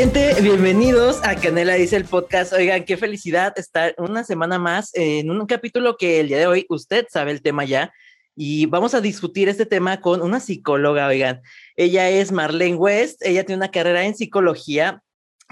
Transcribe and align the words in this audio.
Gente, 0.00 0.34
bienvenidos 0.40 1.20
a 1.24 1.36
Canela 1.36 1.74
Dice 1.74 1.94
el 1.94 2.06
podcast. 2.06 2.54
Oigan, 2.54 2.86
qué 2.86 2.96
felicidad 2.96 3.52
estar 3.58 3.94
una 3.98 4.24
semana 4.24 4.58
más 4.58 4.92
en 4.94 5.30
un 5.30 5.44
capítulo 5.44 5.98
que 5.98 6.20
el 6.20 6.28
día 6.28 6.38
de 6.38 6.46
hoy 6.46 6.64
usted 6.70 7.06
sabe 7.10 7.32
el 7.32 7.42
tema 7.42 7.66
ya 7.66 7.92
y 8.34 8.64
vamos 8.64 8.94
a 8.94 9.02
discutir 9.02 9.50
este 9.50 9.66
tema 9.66 10.00
con 10.00 10.22
una 10.22 10.40
psicóloga, 10.40 11.06
oigan. 11.06 11.42
Ella 11.76 12.08
es 12.08 12.32
Marlene 12.32 12.76
West, 12.76 13.20
ella 13.22 13.44
tiene 13.44 13.58
una 13.58 13.70
carrera 13.70 14.06
en 14.06 14.14
psicología, 14.16 15.02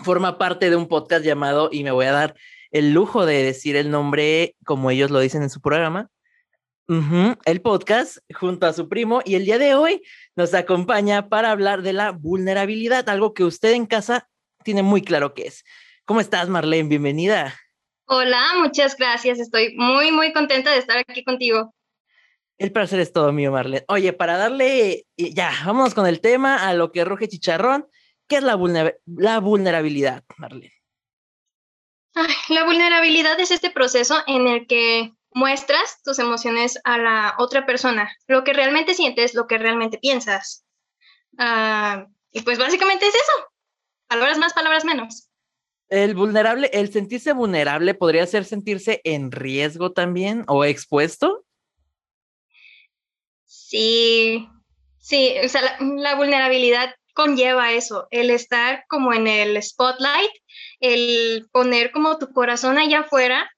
forma 0.02 0.38
parte 0.38 0.70
de 0.70 0.76
un 0.76 0.88
podcast 0.88 1.26
llamado, 1.26 1.68
y 1.70 1.84
me 1.84 1.90
voy 1.90 2.06
a 2.06 2.12
dar 2.12 2.34
el 2.70 2.94
lujo 2.94 3.26
de 3.26 3.42
decir 3.42 3.76
el 3.76 3.90
nombre 3.90 4.56
como 4.64 4.90
ellos 4.90 5.10
lo 5.10 5.20
dicen 5.20 5.42
en 5.42 5.50
su 5.50 5.60
programa, 5.60 6.08
el 7.44 7.60
podcast 7.60 8.16
junto 8.32 8.66
a 8.66 8.72
su 8.72 8.88
primo 8.88 9.20
y 9.26 9.34
el 9.34 9.44
día 9.44 9.58
de 9.58 9.74
hoy 9.74 10.00
nos 10.36 10.54
acompaña 10.54 11.28
para 11.28 11.50
hablar 11.50 11.82
de 11.82 11.92
la 11.92 12.12
vulnerabilidad, 12.12 13.10
algo 13.10 13.34
que 13.34 13.44
usted 13.44 13.72
en 13.72 13.84
casa 13.84 14.26
tiene 14.68 14.82
muy 14.82 15.00
claro 15.00 15.32
que 15.32 15.46
es. 15.46 15.64
¿Cómo 16.04 16.20
estás, 16.20 16.50
Marlene? 16.50 16.90
Bienvenida. 16.90 17.58
Hola, 18.04 18.38
muchas 18.58 18.98
gracias. 18.98 19.38
Estoy 19.38 19.74
muy, 19.78 20.12
muy 20.12 20.34
contenta 20.34 20.70
de 20.70 20.76
estar 20.76 20.98
aquí 20.98 21.24
contigo. 21.24 21.74
El 22.58 22.70
placer 22.70 23.00
es 23.00 23.10
todo 23.10 23.32
mío, 23.32 23.50
Marlene. 23.50 23.86
Oye, 23.88 24.12
para 24.12 24.36
darle, 24.36 25.06
ya, 25.16 25.54
vamos 25.64 25.94
con 25.94 26.06
el 26.06 26.20
tema, 26.20 26.68
a 26.68 26.74
lo 26.74 26.92
que 26.92 27.06
ruge 27.06 27.28
chicharrón. 27.28 27.88
¿Qué 28.28 28.36
es 28.36 28.42
la, 28.42 28.58
la 29.06 29.40
vulnerabilidad, 29.40 30.22
Marlene? 30.36 30.74
la 32.50 32.64
vulnerabilidad 32.64 33.40
es 33.40 33.50
este 33.50 33.70
proceso 33.70 34.18
en 34.26 34.48
el 34.48 34.66
que 34.66 35.14
muestras 35.32 36.02
tus 36.02 36.18
emociones 36.18 36.78
a 36.84 36.98
la 36.98 37.36
otra 37.38 37.64
persona, 37.64 38.14
lo 38.26 38.44
que 38.44 38.52
realmente 38.52 38.92
sientes, 38.92 39.32
lo 39.32 39.46
que 39.46 39.56
realmente 39.56 39.96
piensas. 39.96 40.66
Ah, 41.38 42.04
y 42.32 42.42
pues 42.42 42.58
básicamente 42.58 43.06
es 43.06 43.14
eso. 43.14 43.48
Palabras 44.08 44.38
más, 44.38 44.54
palabras 44.54 44.84
menos. 44.84 45.28
El 45.88 46.14
vulnerable, 46.14 46.70
el 46.72 46.92
sentirse 46.92 47.32
vulnerable 47.32 47.94
podría 47.94 48.26
ser 48.26 48.44
sentirse 48.44 49.00
en 49.04 49.30
riesgo 49.30 49.92
también 49.92 50.44
o 50.46 50.64
expuesto. 50.64 51.44
Sí, 53.44 54.48
sí, 54.98 55.34
o 55.44 55.48
sea, 55.48 55.78
la, 55.80 56.14
vulnerabilidad 56.14 56.94
conlleva 57.14 57.72
eso, 57.72 58.06
el 58.10 58.30
estar 58.30 58.84
como 58.88 59.12
en 59.12 59.26
el 59.26 59.62
spotlight, 59.62 60.30
el 60.80 61.48
poner 61.52 61.90
como 61.90 62.18
tu 62.18 62.32
corazón 62.32 62.78
allá 62.78 63.00
afuera 63.00 63.50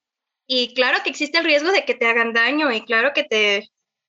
y 0.46 0.74
claro 0.74 0.98
que 1.04 1.10
existe 1.10 1.38
el 1.38 1.44
riesgo 1.44 1.70
de 1.70 1.84
que 1.84 1.94
te 1.94 2.06
hagan 2.06 2.32
daño 2.32 2.72
y 2.72 2.84
claro 2.84 3.12
que 3.14 3.24
te, 3.24 3.68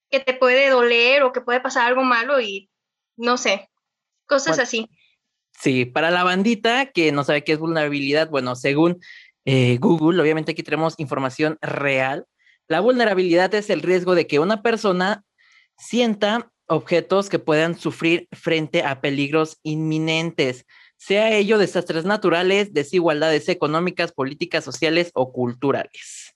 que 0.09 0.19
te 0.19 0.33
puede 0.33 0.69
doler 0.69 1.23
o 1.23 1.31
que 1.31 1.41
puede 1.41 1.59
pasar 1.59 1.87
algo 1.87 2.03
malo 2.03 2.39
y 2.39 2.69
no 3.15 3.37
sé, 3.37 3.69
cosas 4.25 4.57
así. 4.59 4.89
Sí, 5.61 5.85
para 5.85 6.09
la 6.09 6.23
bandita 6.23 6.87
que 6.87 7.11
no 7.11 7.23
sabe 7.23 7.43
qué 7.43 7.51
es 7.51 7.59
vulnerabilidad, 7.59 8.31
bueno, 8.31 8.55
según 8.55 8.99
eh, 9.45 9.77
Google, 9.79 10.19
obviamente 10.19 10.53
aquí 10.53 10.63
tenemos 10.63 10.95
información 10.97 11.59
real. 11.61 12.25
La 12.67 12.79
vulnerabilidad 12.79 13.53
es 13.53 13.69
el 13.69 13.83
riesgo 13.83 14.15
de 14.15 14.25
que 14.25 14.39
una 14.39 14.63
persona 14.63 15.23
sienta 15.77 16.51
objetos 16.65 17.29
que 17.29 17.37
puedan 17.37 17.77
sufrir 17.77 18.27
frente 18.31 18.81
a 18.81 19.01
peligros 19.01 19.59
inminentes, 19.61 20.65
sea 20.97 21.31
ello 21.31 21.59
desastres 21.59 22.05
naturales, 22.05 22.73
desigualdades 22.73 23.47
económicas, 23.47 24.13
políticas, 24.13 24.63
sociales 24.63 25.11
o 25.13 25.31
culturales. 25.31 26.33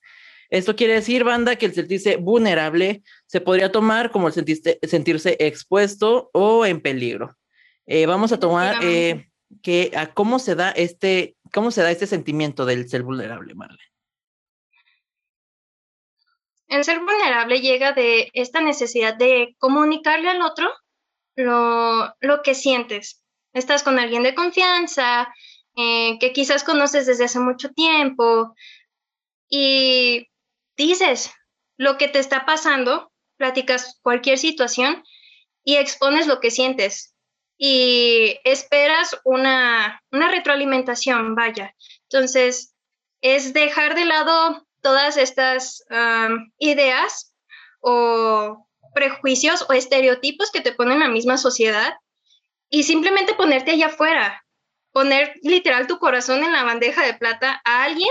Esto 0.50 0.76
quiere 0.76 0.94
decir, 0.94 1.24
banda, 1.24 1.56
que 1.56 1.66
el 1.66 1.74
sentirse 1.74 2.14
vulnerable 2.14 3.02
se 3.26 3.40
podría 3.40 3.72
tomar 3.72 4.12
como 4.12 4.28
el 4.28 4.34
sentirse 4.34 5.36
expuesto 5.40 6.30
o 6.32 6.64
en 6.64 6.80
peligro. 6.80 7.36
Eh, 7.86 8.06
vamos 8.06 8.32
a 8.32 8.40
tomar 8.40 8.84
eh, 8.84 9.30
que 9.62 9.92
a 9.96 10.12
cómo 10.12 10.38
se 10.38 10.54
da 10.54 10.70
este, 10.70 11.36
cómo 11.52 11.70
se 11.70 11.82
da 11.82 11.90
este 11.90 12.06
sentimiento 12.06 12.66
del 12.66 12.88
ser 12.88 13.02
vulnerable, 13.02 13.54
Marlene. 13.54 13.82
El 16.68 16.84
ser 16.84 16.98
vulnerable 16.98 17.60
llega 17.60 17.92
de 17.92 18.30
esta 18.34 18.60
necesidad 18.60 19.14
de 19.14 19.54
comunicarle 19.58 20.28
al 20.28 20.42
otro 20.42 20.68
lo, 21.36 22.12
lo 22.20 22.42
que 22.42 22.54
sientes. 22.54 23.22
Estás 23.52 23.84
con 23.84 24.00
alguien 24.00 24.24
de 24.24 24.34
confianza, 24.34 25.32
eh, 25.76 26.18
que 26.18 26.32
quizás 26.32 26.64
conoces 26.64 27.06
desde 27.06 27.24
hace 27.24 27.38
mucho 27.38 27.70
tiempo 27.72 28.54
y 29.48 30.28
dices 30.76 31.30
lo 31.76 31.98
que 31.98 32.08
te 32.08 32.18
está 32.18 32.46
pasando, 32.46 33.12
platicas 33.36 34.00
cualquier 34.02 34.38
situación 34.38 35.04
y 35.62 35.76
expones 35.76 36.26
lo 36.26 36.40
que 36.40 36.50
sientes 36.50 37.15
y 37.58 38.38
esperas 38.44 39.16
una, 39.24 40.02
una 40.12 40.30
retroalimentación, 40.30 41.34
vaya. 41.34 41.74
Entonces, 42.10 42.74
es 43.20 43.52
dejar 43.52 43.94
de 43.94 44.04
lado 44.04 44.66
todas 44.82 45.16
estas 45.16 45.84
ideas 46.58 47.34
o 47.80 48.66
prejuicios 48.94 49.66
o 49.68 49.72
estereotipos 49.72 50.50
que 50.50 50.60
te 50.60 50.72
ponen 50.72 51.00
la 51.00 51.08
misma 51.08 51.38
sociedad 51.38 51.94
y 52.70 52.82
simplemente 52.82 53.34
ponerte 53.34 53.72
allá 53.72 53.86
afuera, 53.86 54.44
poner 54.92 55.34
literal 55.42 55.86
tu 55.86 55.98
corazón 55.98 56.42
en 56.42 56.52
la 56.52 56.64
bandeja 56.64 57.04
de 57.04 57.14
plata 57.14 57.60
a 57.64 57.84
alguien 57.84 58.10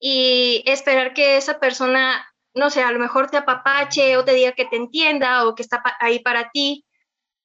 y 0.00 0.62
esperar 0.66 1.12
que 1.12 1.36
esa 1.36 1.60
persona, 1.60 2.26
no 2.54 2.70
sé, 2.70 2.82
a 2.82 2.90
lo 2.90 2.98
mejor 2.98 3.30
te 3.30 3.36
apapache 3.36 4.16
o 4.16 4.24
te 4.24 4.32
diga 4.32 4.52
que 4.52 4.64
te 4.64 4.76
entienda 4.76 5.46
o 5.46 5.54
que 5.54 5.62
está 5.62 5.82
ahí 6.00 6.20
para 6.20 6.50
ti. 6.50 6.86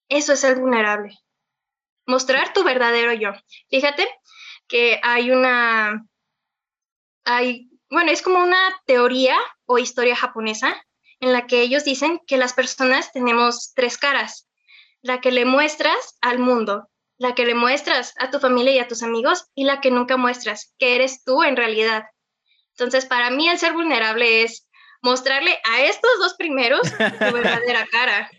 Eso 0.10 0.34
es 0.34 0.40
ser 0.40 0.60
vulnerable. 0.60 1.18
Mostrar 2.06 2.54
tu 2.54 2.64
verdadero 2.64 3.14
yo. 3.14 3.32
Fíjate 3.70 4.08
que 4.68 5.00
hay 5.04 5.32
una, 5.32 6.06
hay 7.24 7.70
bueno, 7.90 8.12
es 8.12 8.22
como 8.22 8.40
una 8.40 8.82
teoría 8.86 9.38
o 9.66 9.78
historia 9.78 10.16
japonesa 10.16 10.76
en 11.20 11.34
la 11.34 11.48
que 11.48 11.62
ellos 11.62 11.84
dicen 11.84 12.20
que 12.28 12.38
las 12.38 12.54
personas 12.54 13.12
tenemos 13.12 13.74
tres 13.74 13.98
caras. 13.98 14.50
La 15.02 15.22
que 15.22 15.32
le 15.32 15.46
muestras 15.46 16.18
al 16.22 16.40
mundo, 16.40 16.90
la 17.18 17.36
que 17.36 17.46
le 17.46 17.54
muestras 17.56 18.14
a 18.20 18.32
tu 18.32 18.40
familia 18.40 18.74
y 18.74 18.80
a 18.80 18.88
tus 18.88 19.04
amigos 19.04 19.46
y 19.54 19.64
la 19.64 19.82
que 19.82 19.92
nunca 19.92 20.18
muestras, 20.18 20.74
que 20.80 20.96
eres 20.96 21.24
tú 21.24 21.44
en 21.44 21.56
realidad. 21.56 22.06
Entonces, 22.72 23.06
para 23.06 23.30
mí 23.30 23.48
el 23.48 23.60
ser 23.60 23.74
vulnerable 23.74 24.44
es 24.44 24.68
mostrarle 25.02 25.60
a 25.64 25.84
estos 25.84 26.12
dos 26.20 26.34
primeros 26.34 26.82
tu 26.82 26.98
verdadera 27.34 27.86
cara. 27.92 28.30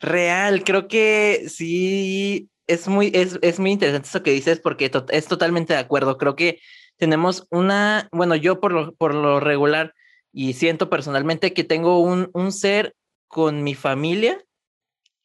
Real, 0.00 0.64
creo 0.64 0.88
que 0.88 1.44
sí, 1.48 2.48
es 2.66 2.88
muy, 2.88 3.10
es, 3.14 3.38
es 3.42 3.60
muy 3.60 3.72
interesante 3.72 4.08
eso 4.08 4.22
que 4.22 4.32
dices 4.32 4.60
porque 4.60 4.90
es 5.10 5.26
totalmente 5.26 5.74
de 5.74 5.78
acuerdo. 5.78 6.16
Creo 6.16 6.36
que 6.36 6.60
tenemos 6.96 7.46
una, 7.50 8.08
bueno, 8.12 8.34
yo 8.34 8.60
por 8.60 8.72
lo, 8.72 8.94
por 8.94 9.14
lo 9.14 9.40
regular 9.40 9.94
y 10.32 10.54
siento 10.54 10.88
personalmente 10.88 11.52
que 11.52 11.64
tengo 11.64 12.00
un, 12.00 12.30
un 12.32 12.52
ser 12.52 12.94
con 13.28 13.62
mi 13.62 13.74
familia 13.74 14.42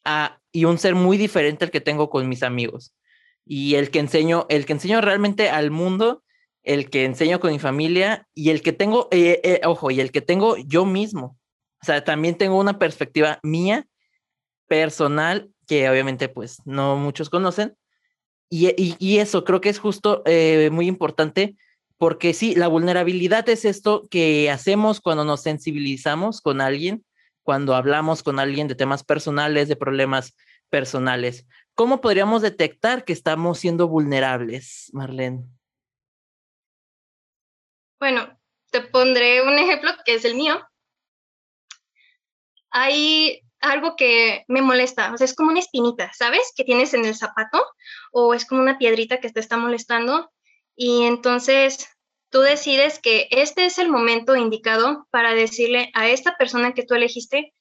ah, 0.04 0.40
y 0.52 0.66
un 0.66 0.78
ser 0.78 0.96
muy 0.96 1.18
diferente 1.18 1.66
al 1.66 1.72
que 1.72 1.82
tengo 1.82 2.10
con 2.10 2.28
mis 2.28 2.44
amigos. 2.44 2.94
Y 3.46 3.76
el 3.76 3.92
que 3.92 4.00
enseño, 4.00 4.46
el 4.50 4.66
que 4.66 4.74
enseño 4.74 5.02
realmente 5.02 5.50
al 5.50 5.72
mundo, 5.72 6.24
el 6.64 6.90
que 6.90 7.06
enseño 7.06 7.40
con 7.40 7.52
mi 7.52 7.60
familia 7.60 8.28
y 8.34 8.50
el 8.50 8.62
que 8.62 8.74
tengo, 8.74 9.08
eh, 9.12 9.40
eh, 9.44 9.62
ojo, 9.66 9.92
y 9.92 10.02
el 10.02 10.12
que 10.12 10.22
tengo 10.22 10.58
yo 10.58 10.86
mismo. 10.86 11.38
O 11.82 11.86
sea, 11.86 12.04
también 12.04 12.36
tengo 12.36 12.60
una 12.60 12.80
perspectiva 12.80 13.40
mía, 13.44 13.86
personal, 14.68 15.50
que 15.68 15.90
obviamente 15.90 16.30
pues 16.30 16.62
no 16.66 16.96
muchos 16.98 17.30
conocen. 17.30 17.78
Y, 18.50 19.18
eso 19.18 19.44
creo 19.44 19.60
que 19.60 19.70
es 19.70 19.80
justo 19.80 20.22
eh, 20.26 20.70
muy 20.72 20.88
importante 20.88 21.58
porque 21.98 22.34
sí, 22.34 22.56
la 22.56 22.68
vulnerabilidad 22.68 23.48
es 23.50 23.66
esto 23.66 24.08
que 24.10 24.52
hacemos 24.52 25.02
cuando 25.02 25.24
nos 25.24 25.42
sensibilizamos 25.42 26.42
con 26.42 26.62
alguien, 26.62 27.06
cuando 27.44 27.76
hablamos 27.76 28.22
con 28.22 28.40
alguien 28.40 28.68
de 28.68 28.76
temas 28.76 29.04
personales, 29.04 29.68
de 29.68 29.76
problemas 29.76 30.36
personales. 30.70 31.46
¿Cómo 31.74 32.02
podríamos 32.02 32.42
detectar 32.42 33.06
que 33.06 33.14
estamos 33.14 33.60
siendo 33.60 33.88
vulnerables, 33.88 34.90
Marlene? 34.94 35.46
Bueno, 38.00 38.40
te 38.72 38.82
pondré 38.82 39.42
un 39.42 39.54
ejemplo 39.54 39.92
que 40.06 40.16
es 40.16 40.26
el 40.26 40.36
mío. 40.36 40.62
Hay 42.72 43.42
algo 43.72 43.96
que 43.96 44.46
me 44.48 44.62
molesta, 44.62 45.14
o 45.14 45.18
sea, 45.18 45.26
es 45.26 45.36
como 45.36 45.52
una 45.52 45.60
espinita, 45.60 46.12
¿sabes? 46.14 46.54
Que 46.56 46.64
tienes 46.64 46.94
en 46.94 47.06
el 47.06 47.16
zapato 47.16 47.64
o 48.12 48.34
es 48.34 48.46
como 48.46 48.62
una 48.62 48.78
piedrita 48.78 49.20
que 49.20 49.30
te 49.30 49.40
está 49.40 49.58
molestando 49.58 50.32
y 50.76 51.04
entonces 51.04 51.88
tú 52.30 52.42
decides 52.42 53.00
que 53.00 53.28
este 53.32 53.66
es 53.66 53.78
el 53.78 53.90
momento 53.90 54.36
indicado 54.36 55.08
para 55.12 55.34
decirle 55.34 55.92
a 55.94 56.10
esta 56.10 56.36
persona 56.38 56.74
que 56.74 56.84
tú 56.84 56.94
elegiste 56.94 57.54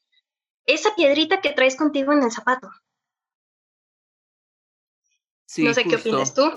esa 0.67 0.95
piedrita 0.95 1.41
que 1.41 1.53
traes 1.53 1.77
contigo 1.77 2.13
en 2.13 2.23
el 2.23 2.33
zapato. 2.33 2.69
no 5.59 5.75
sé 5.75 5.85
qué 5.85 5.97
opinas 5.97 6.35
tú. 6.35 6.51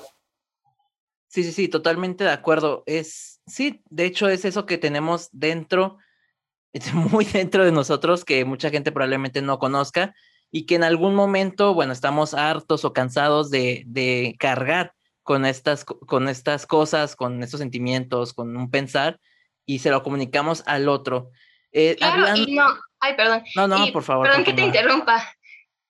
Sí, 1.27 1.43
sí, 1.43 1.51
sí, 1.51 1.67
totalmente 1.67 2.23
de 2.23 2.31
acuerdo. 2.31 2.83
Es, 2.85 3.41
sí, 3.45 3.83
de 3.89 4.05
hecho 4.05 4.29
es 4.29 4.45
eso 4.45 4.65
que 4.65 4.77
tenemos 4.77 5.29
dentro, 5.31 5.97
muy 6.93 7.25
dentro 7.25 7.65
de 7.65 7.71
nosotros, 7.71 8.25
que 8.25 8.45
mucha 8.45 8.69
gente 8.69 8.91
probablemente 8.91 9.41
no 9.41 9.59
conozca 9.59 10.15
y 10.51 10.65
que 10.65 10.75
en 10.75 10.83
algún 10.83 11.15
momento, 11.15 11.73
bueno, 11.73 11.93
estamos 11.93 12.33
hartos 12.33 12.85
o 12.85 12.93
cansados 12.93 13.49
de, 13.49 13.83
de 13.85 14.35
cargar 14.39 14.93
con 15.23 15.45
estas, 15.45 15.83
con 15.83 16.29
estas 16.29 16.65
cosas, 16.65 17.15
con 17.15 17.43
estos 17.43 17.59
sentimientos, 17.59 18.33
con 18.33 18.55
un 18.55 18.71
pensar 18.71 19.19
y 19.65 19.79
se 19.79 19.91
lo 19.91 20.01
comunicamos 20.01 20.63
al 20.65 20.87
otro. 20.87 21.31
Eh, 21.73 21.95
claro, 21.97 22.35
y 22.35 22.55
no, 22.55 22.65
ay, 22.99 23.15
perdón. 23.15 23.43
No, 23.55 23.67
no, 23.67 23.91
por 23.91 24.03
favor. 24.03 24.27
Perdón 24.27 24.45
que 24.45 24.53
te 24.53 24.61
interrumpa. 24.61 25.21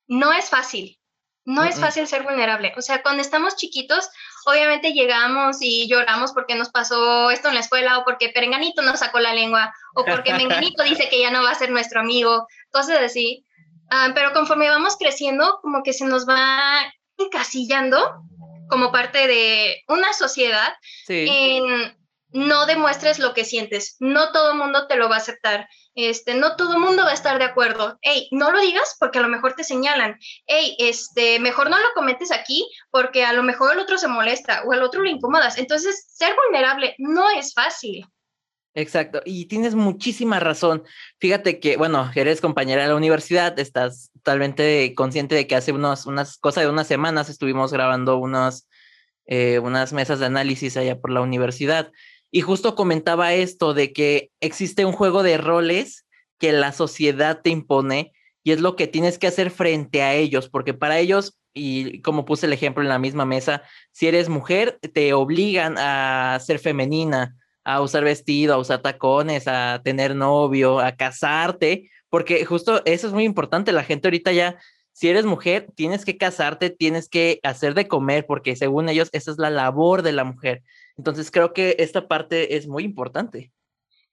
No 0.08 0.34
es 0.34 0.50
fácil. 0.50 1.00
No 1.46 1.64
es 1.64 1.80
fácil 1.80 2.08
ser 2.08 2.24
vulnerable. 2.24 2.74
O 2.76 2.82
sea, 2.82 3.02
cuando 3.02 3.22
estamos 3.22 3.56
chiquitos, 3.56 4.10
obviamente 4.48 4.94
llegamos 4.94 5.58
y 5.60 5.88
lloramos 5.90 6.32
porque 6.32 6.56
nos 6.56 6.70
pasó 6.70 7.30
esto 7.32 7.50
en 7.50 7.56
la 7.56 7.60
escuela 7.60 8.00
o 8.00 8.06
porque 8.06 8.30
Perenganito 8.30 8.82
nos 8.82 9.00
sacó 9.00 9.20
la 9.20 9.34
lengua 9.34 9.74
o 9.94 10.06
porque 10.06 10.34
Menganito 10.34 10.84
dice 10.84 11.10
que 11.10 11.20
ya 11.20 11.32
no 11.32 11.44
va 11.44 11.52
a 11.52 11.56
ser 11.56 11.70
nuestro 11.70 12.00
amigo, 12.00 12.48
cosas 12.72 13.00
así. 13.02 13.46
Ah, 13.90 14.12
pero 14.16 14.32
conforme 14.32 14.70
vamos 14.70 14.96
creciendo, 14.98 15.60
como 15.62 15.84
que 15.84 15.92
se 15.92 16.06
nos 16.06 16.28
va 16.28 16.94
encasillando 17.18 18.24
como 18.70 18.92
parte 18.92 19.28
de 19.28 19.84
una 19.90 20.14
sociedad 20.14 20.74
en 21.10 21.98
no 22.30 22.66
demuestres 22.66 23.20
lo 23.20 23.34
que 23.34 23.44
sientes. 23.44 23.98
No 24.00 24.32
todo 24.32 24.52
el 24.52 24.58
mundo 24.58 24.88
te 24.88 24.96
lo 24.96 25.10
va 25.10 25.16
a 25.16 25.20
aceptar. 25.20 25.68
Este, 25.98 26.36
no 26.36 26.56
todo 26.56 26.74
el 26.74 26.80
mundo 26.80 27.04
va 27.04 27.10
a 27.10 27.16
estar 27.16 27.40
de 27.40 27.46
acuerdo. 27.46 27.98
Hey, 28.04 28.28
no 28.30 28.52
lo 28.52 28.62
digas 28.62 28.96
porque 29.00 29.18
a 29.18 29.24
lo 29.24 29.30
mejor 29.30 29.54
te 29.54 29.64
señalan. 29.64 30.20
Hey, 30.46 30.76
este, 30.78 31.40
mejor 31.40 31.72
no 31.72 31.80
lo 31.80 31.88
comentes 31.96 32.32
aquí 32.32 32.70
porque 32.92 33.26
a 33.26 33.34
lo 33.34 33.42
mejor 33.42 33.74
el 33.74 33.80
otro 33.80 33.98
se 33.98 34.08
molesta 34.08 34.62
o 34.68 34.74
el 34.74 34.84
otro 34.84 35.02
lo 35.02 35.10
incomodas. 35.10 35.58
Entonces, 35.58 36.06
ser 36.08 36.36
vulnerable 36.36 36.94
no 37.00 37.32
es 37.32 37.52
fácil. 37.56 38.06
Exacto, 38.76 39.24
y 39.26 39.46
tienes 39.46 39.74
muchísima 39.74 40.40
razón. 40.40 40.84
Fíjate 41.20 41.60
que, 41.60 41.78
bueno, 41.78 42.12
eres 42.14 42.42
compañera 42.42 42.84
de 42.84 42.90
la 42.90 42.96
universidad, 42.96 43.58
estás 43.58 44.12
totalmente 44.14 44.94
consciente 44.94 45.34
de 45.34 45.48
que 45.48 45.56
hace 45.56 45.72
unos, 45.72 46.06
unas 46.06 46.38
cosas 46.38 46.64
de 46.64 46.70
unas 46.70 46.86
semanas 46.86 47.28
estuvimos 47.28 47.74
grabando 47.74 48.22
eh, 49.26 49.58
unas 49.58 49.94
mesas 49.94 50.20
de 50.20 50.28
análisis 50.28 50.78
allá 50.78 51.02
por 51.02 51.10
la 51.10 51.22
universidad. 51.22 51.92
Y 52.32 52.42
justo 52.42 52.76
comentaba 52.76 53.34
esto 53.34 53.74
de 53.74 53.94
que 53.94 54.32
existe 54.42 54.86
un 54.86 54.92
juego 54.92 55.24
de 55.24 55.38
roles 55.38 56.06
que 56.40 56.52
la 56.52 56.72
sociedad 56.72 57.42
te 57.42 57.50
impone 57.50 58.12
y 58.44 58.52
es 58.52 58.62
lo 58.62 58.76
que 58.76 58.88
tienes 58.88 59.18
que 59.18 59.28
hacer 59.28 59.52
frente 59.52 60.02
a 60.02 60.14
ellos, 60.14 60.50
porque 60.50 60.74
para 60.74 61.00
ellos, 61.00 61.38
y 61.54 62.02
como 62.02 62.26
puse 62.26 62.46
el 62.46 62.54
ejemplo 62.54 62.84
en 62.84 62.90
la 62.90 63.00
misma 63.00 63.26
mesa, 63.26 63.64
si 63.92 64.08
eres 64.08 64.30
mujer, 64.30 64.80
te 64.94 65.14
obligan 65.14 65.76
a 65.78 66.40
ser 66.42 66.60
femenina 66.60 67.36
a 67.68 67.82
usar 67.82 68.06
vestido, 68.06 68.54
a 68.54 68.58
usar 68.58 68.82
tacones, 68.82 69.46
a 69.46 69.82
tener 69.84 70.16
novio, 70.16 70.80
a 70.80 70.94
casarte, 70.94 71.92
porque 72.10 72.46
justo 72.46 72.82
eso 72.86 73.08
es 73.08 73.14
muy 73.14 73.26
importante. 73.26 73.74
La 73.74 73.84
gente 73.84 74.08
ahorita 74.08 74.32
ya, 74.32 74.58
si 74.98 75.10
eres 75.10 75.26
mujer, 75.26 75.68
tienes 75.76 76.06
que 76.06 76.18
casarte, 76.18 76.72
tienes 76.72 77.08
que 77.08 77.40
hacer 77.44 77.76
de 77.76 77.88
comer, 77.88 78.26
porque 78.26 78.56
según 78.56 78.90
ellos, 78.90 79.10
esa 79.12 79.30
es 79.30 79.38
la 79.38 79.52
labor 79.52 80.02
de 80.02 80.12
la 80.12 80.24
mujer. 80.24 80.64
Entonces 80.98 81.30
creo 81.30 81.54
que 81.54 81.76
esta 81.78 82.08
parte 82.08 82.58
es 82.58 82.68
muy 82.68 82.84
importante. 82.84 83.52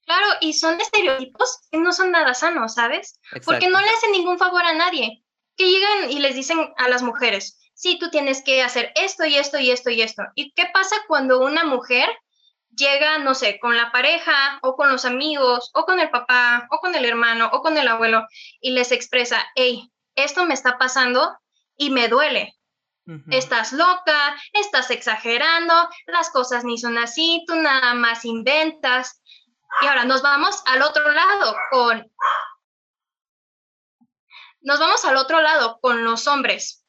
Claro, 0.05 0.27
y 0.43 0.53
son 0.53 0.79
estereotipos 0.79 1.61
que 1.73 1.79
no 1.79 1.91
son 1.95 2.11
nada 2.11 2.35
sanos, 2.35 2.75
¿sabes? 2.75 3.19
Porque 3.47 3.69
no 3.69 3.81
le 3.81 3.89
hacen 3.89 4.13
ningún 4.13 4.37
favor 4.37 4.63
a 4.63 4.75
nadie. 4.75 5.25
Que 5.57 5.71
llegan 5.71 6.11
y 6.11 6.19
les 6.19 6.35
dicen 6.35 6.59
a 6.77 6.87
las 6.91 7.03
mujeres, 7.03 7.59
sí, 7.73 7.99
tú 7.99 8.11
tienes 8.11 8.43
que 8.43 8.61
hacer 8.61 8.93
esto 8.95 9.25
y 9.25 9.37
esto 9.37 9.59
y 9.59 9.71
esto 9.71 9.89
y 9.89 10.03
esto. 10.03 10.25
¿Y 10.35 10.53
qué 10.53 10.67
pasa 10.71 10.97
cuando 11.09 11.41
una 11.41 11.65
mujer 11.65 12.11
llega, 12.77 13.17
no 13.21 13.35
sé, 13.35 13.59
con 13.59 13.75
la 13.75 13.91
pareja 13.91 14.59
o 14.61 14.77
con 14.77 14.93
los 14.93 15.07
amigos 15.07 15.71
o 15.73 15.87
con 15.87 15.99
el 15.99 16.11
papá 16.11 16.69
o 16.71 16.77
con 16.81 16.95
el 16.95 17.07
hermano 17.07 17.49
o 17.55 17.63
con 17.63 17.79
el 17.79 17.89
abuelo 17.89 18.27
y 18.61 18.73
les 18.73 18.93
expresa, 18.93 19.47
hey, 19.55 19.91
esto 20.14 20.44
me 20.44 20.55
está 20.55 20.78
pasando 20.78 21.38
y 21.76 21.90
me 21.90 22.08
duele. 22.08 22.56
Estás 23.31 23.75
loca, 23.75 24.34
estás 24.55 24.90
exagerando, 24.90 25.75
las 26.06 26.31
cosas 26.31 26.64
ni 26.64 26.78
son 26.78 26.96
así, 26.96 27.44
tú 27.46 27.55
nada 27.55 27.93
más 27.93 28.25
inventas. 28.25 29.22
Y 29.82 29.87
ahora 29.87 30.06
nos 30.06 30.22
vamos 30.22 30.62
al 30.66 30.81
otro 30.82 31.11
lado 31.12 31.55
con... 31.70 32.11
Nos 34.62 34.81
vamos 34.81 35.05
al 35.05 35.16
otro 35.19 35.43
lado 35.43 35.78
con 35.82 36.02
los 36.05 36.26
hombres. 36.26 36.84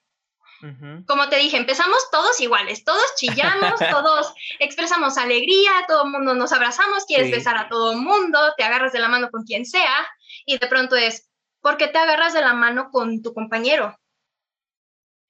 Como 1.05 1.29
te 1.29 1.35
dije, 1.35 1.57
empezamos 1.57 2.09
todos 2.11 2.39
iguales, 2.39 2.83
todos 2.83 3.03
chillamos, 3.17 3.79
todos 3.91 4.33
expresamos 4.59 5.17
alegría, 5.17 5.71
todo 5.87 6.05
el 6.05 6.11
mundo 6.11 6.33
nos 6.33 6.53
abrazamos, 6.53 7.05
quieres 7.05 7.29
besar 7.29 7.57
a 7.57 7.69
todo 7.69 7.91
el 7.91 7.97
mundo, 7.99 8.39
te 8.57 8.63
agarras 8.63 8.91
de 8.91 8.99
la 8.99 9.09
mano 9.09 9.29
con 9.29 9.43
quien 9.43 9.65
sea 9.65 10.07
y 10.45 10.57
de 10.57 10.67
pronto 10.67 10.95
es, 10.95 11.29
¿por 11.65 11.77
qué 11.77 11.87
te 11.87 11.97
agarras 11.97 12.31
de 12.33 12.41
la 12.41 12.53
mano 12.53 12.91
con 12.91 13.23
tu 13.23 13.33
compañero? 13.33 13.99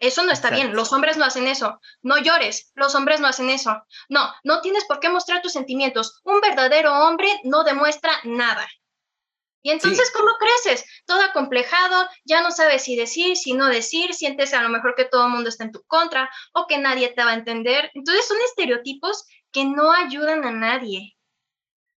Eso 0.02 0.22
no 0.24 0.34
está 0.34 0.50
bien, 0.50 0.76
los 0.76 0.92
hombres 0.92 1.16
no 1.16 1.24
hacen 1.24 1.48
eso. 1.48 1.80
No 2.02 2.18
llores, 2.18 2.74
los 2.76 2.94
hombres 2.94 3.22
no 3.22 3.28
hacen 3.28 3.50
eso. 3.50 3.82
No, 4.10 4.34
no 4.44 4.60
tienes 4.60 4.84
por 4.84 5.00
qué 5.00 5.08
mostrar 5.08 5.42
tus 5.42 5.54
sentimientos. 5.54 6.20
Un 6.26 6.42
verdadero 6.42 6.94
hombre 6.94 7.30
no 7.46 7.64
demuestra 7.64 8.12
nada. 8.26 8.68
Y 9.62 9.72
entonces, 9.72 10.12
¿cómo 10.12 10.32
creces? 10.38 10.84
Todo 11.06 11.22
acomplejado, 11.22 12.06
ya 12.26 12.42
no 12.42 12.52
sabes 12.52 12.84
si 12.84 12.98
decir, 12.98 13.38
si 13.38 13.54
no 13.54 13.68
decir, 13.68 14.14
sientes 14.14 14.54
a 14.54 14.62
lo 14.62 14.68
mejor 14.68 14.94
que 14.96 15.06
todo 15.06 15.28
el 15.28 15.32
mundo 15.32 15.48
está 15.48 15.64
en 15.64 15.72
tu 15.72 15.84
contra 15.84 16.30
o 16.54 16.68
que 16.68 16.80
nadie 16.80 17.14
te 17.14 17.24
va 17.24 17.32
a 17.32 17.36
entender. 17.36 17.92
Entonces, 17.94 18.28
son 18.28 18.38
estereotipos 18.50 19.24
que 19.54 19.64
no 19.64 19.94
ayudan 19.94 20.44
a 20.44 20.52
nadie 20.52 21.16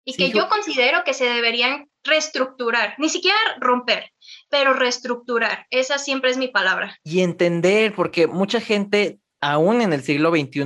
y 0.04 0.14
que 0.14 0.30
yo 0.30 0.48
considero 0.48 1.02
que 1.04 1.12
se 1.12 1.24
deberían 1.24 1.90
reestructurar, 2.02 2.94
ni 2.98 3.08
siquiera 3.08 3.38
romper, 3.60 4.10
pero 4.50 4.72
reestructurar. 4.72 5.66
Esa 5.70 5.98
siempre 5.98 6.30
es 6.30 6.36
mi 6.36 6.48
palabra. 6.48 6.98
Y 7.04 7.20
entender, 7.20 7.94
porque 7.94 8.26
mucha 8.26 8.60
gente, 8.60 9.18
aún 9.40 9.82
en 9.82 9.92
el 9.92 10.02
siglo 10.02 10.30
XXI, 10.30 10.64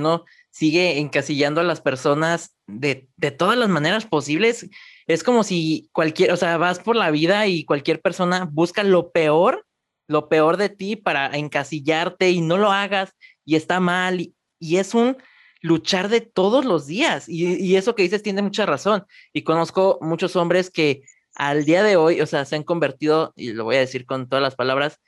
sigue 0.51 0.99
encasillando 0.99 1.61
a 1.61 1.63
las 1.63 1.81
personas 1.81 2.55
de, 2.67 3.07
de 3.17 3.31
todas 3.31 3.57
las 3.57 3.69
maneras 3.69 4.05
posibles 4.05 4.69
es 5.07 5.23
como 5.23 5.43
si 5.43 5.89
cualquier, 5.91 6.31
o 6.31 6.37
sea, 6.37 6.57
vas 6.57 6.79
por 6.79 6.95
la 6.95 7.11
vida 7.11 7.47
y 7.47 7.65
cualquier 7.65 8.01
persona 8.01 8.47
busca 8.51 8.83
lo 8.83 9.11
peor, 9.11 9.65
lo 10.07 10.29
peor 10.29 10.57
de 10.57 10.69
ti 10.69 10.95
para 10.95 11.27
encasillarte 11.37 12.31
y 12.31 12.41
no 12.41 12.57
lo 12.57 12.71
hagas 12.71 13.13
y 13.45 13.55
está 13.55 13.79
mal 13.79 14.21
y, 14.21 14.35
es 14.77 14.93
un 14.93 15.17
luchar 15.61 16.07
de 16.07 16.21
todos 16.21 16.63
los 16.63 16.87
días 16.87 17.27
y, 17.27 17.75
eso 17.75 17.95
que 17.95 18.03
dices 18.03 18.23
tiene 18.23 18.41
mucha 18.41 18.65
razón 18.65 19.05
y 19.33 19.41
conozco 19.41 19.97
muchos 20.01 20.35
hombres 20.37 20.69
que 20.69 21.03
al 21.35 21.65
día 21.65 21.83
de 21.83 21.95
hoy, 21.95 22.21
o 22.21 22.25
sea, 22.25 22.45
se 22.45 22.55
han 22.55 22.63
convertido, 22.63 23.33
y 23.35 23.53
lo 23.53 23.63
voy 23.63 23.77
a 23.77 23.79
decir 23.79 24.05
con 24.05 24.29
todas 24.29 24.43
las 24.43 24.55
palabras, 24.55 24.99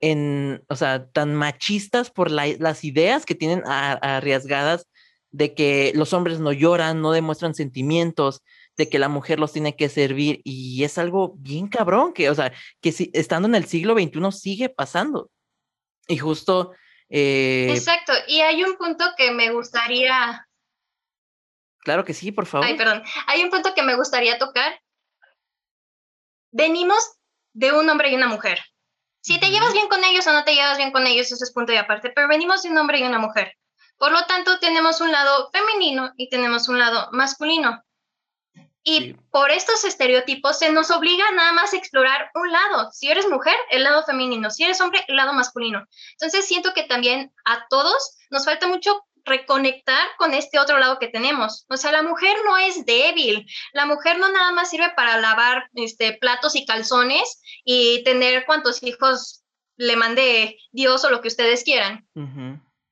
en, 0.00 0.64
o 0.68 0.76
sea, 0.76 1.06
tan 1.10 1.34
machistas 1.34 2.10
por 2.10 2.30
las 2.30 2.84
ideas 2.84 3.24
que 3.24 3.34
tienen 3.34 3.62
arriesgadas 3.66 4.88
de 5.30 5.54
que 5.54 5.92
los 5.94 6.12
hombres 6.12 6.40
no 6.40 6.52
lloran, 6.52 7.00
no 7.00 7.12
demuestran 7.12 7.54
sentimientos, 7.54 8.42
de 8.76 8.88
que 8.88 8.98
la 8.98 9.08
mujer 9.08 9.38
los 9.38 9.52
tiene 9.52 9.76
que 9.76 9.88
servir 9.88 10.40
y 10.44 10.84
es 10.84 10.98
algo 10.98 11.34
bien 11.36 11.68
cabrón 11.68 12.12
que, 12.12 12.30
o 12.30 12.34
sea, 12.34 12.52
que 12.80 12.92
si, 12.92 13.10
estando 13.14 13.48
en 13.48 13.54
el 13.54 13.66
siglo 13.66 13.94
XXI 13.94 14.32
sigue 14.32 14.68
pasando. 14.68 15.30
Y 16.08 16.18
justo... 16.18 16.72
Eh, 17.08 17.68
Exacto, 17.70 18.12
y 18.26 18.40
hay 18.40 18.64
un 18.64 18.76
punto 18.76 19.04
que 19.16 19.30
me 19.30 19.50
gustaría... 19.52 20.48
Claro 21.80 22.04
que 22.04 22.14
sí, 22.14 22.32
por 22.32 22.46
favor. 22.46 22.66
Ay, 22.66 22.76
perdón. 22.76 23.02
Hay 23.26 23.42
un 23.42 23.50
punto 23.50 23.74
que 23.74 23.82
me 23.82 23.96
gustaría 23.96 24.38
tocar. 24.38 24.80
Venimos 26.52 27.16
de 27.54 27.72
un 27.72 27.88
hombre 27.88 28.10
y 28.10 28.14
una 28.14 28.28
mujer. 28.28 28.60
Si 29.20 29.40
te 29.40 29.50
llevas 29.50 29.72
bien 29.72 29.88
con 29.88 30.04
ellos 30.04 30.26
o 30.26 30.32
no 30.32 30.44
te 30.44 30.54
llevas 30.54 30.76
bien 30.76 30.92
con 30.92 31.06
ellos, 31.06 31.30
eso 31.32 31.42
es 31.42 31.52
punto 31.52 31.72
y 31.72 31.76
aparte, 31.76 32.10
pero 32.14 32.28
venimos 32.28 32.62
de 32.62 32.70
un 32.70 32.78
hombre 32.78 32.98
y 32.98 33.04
una 33.04 33.18
mujer. 33.18 33.56
Por 33.96 34.12
lo 34.12 34.24
tanto, 34.26 34.58
tenemos 34.58 35.00
un 35.00 35.12
lado 35.12 35.50
femenino 35.52 36.12
y 36.16 36.28
tenemos 36.28 36.68
un 36.68 36.78
lado 36.78 37.08
masculino. 37.12 37.82
Y 38.84 39.14
por 39.30 39.52
estos 39.52 39.84
estereotipos 39.84 40.58
se 40.58 40.72
nos 40.72 40.90
obliga 40.90 41.30
nada 41.30 41.52
más 41.52 41.72
a 41.72 41.76
explorar 41.76 42.30
un 42.34 42.50
lado. 42.50 42.90
Si 42.90 43.08
eres 43.08 43.28
mujer, 43.28 43.54
el 43.70 43.84
lado 43.84 44.02
femenino. 44.02 44.50
Si 44.50 44.64
eres 44.64 44.80
hombre, 44.80 45.04
el 45.06 45.16
lado 45.16 45.32
masculino. 45.34 45.86
Entonces 46.12 46.46
siento 46.48 46.74
que 46.74 46.82
también 46.82 47.32
a 47.44 47.66
todos 47.68 48.16
nos 48.30 48.44
falta 48.44 48.66
mucho 48.66 49.06
reconectar 49.24 50.08
con 50.18 50.34
este 50.34 50.58
otro 50.58 50.78
lado 50.78 50.98
que 50.98 51.08
tenemos. 51.08 51.64
O 51.68 51.76
sea, 51.76 51.92
la 51.92 52.02
mujer 52.02 52.36
no 52.44 52.58
es 52.58 52.84
débil. 52.84 53.46
La 53.72 53.86
mujer 53.86 54.18
no 54.18 54.30
nada 54.30 54.52
más 54.52 54.70
sirve 54.70 54.90
para 54.96 55.18
lavar 55.18 55.68
este, 55.74 56.14
platos 56.14 56.56
y 56.56 56.66
calzones 56.66 57.40
y 57.64 58.02
tener 58.04 58.44
cuantos 58.46 58.82
hijos 58.82 59.42
le 59.76 59.96
mande 59.96 60.58
Dios 60.70 61.04
o 61.04 61.10
lo 61.10 61.20
que 61.20 61.28
ustedes 61.28 61.64
quieran. 61.64 62.06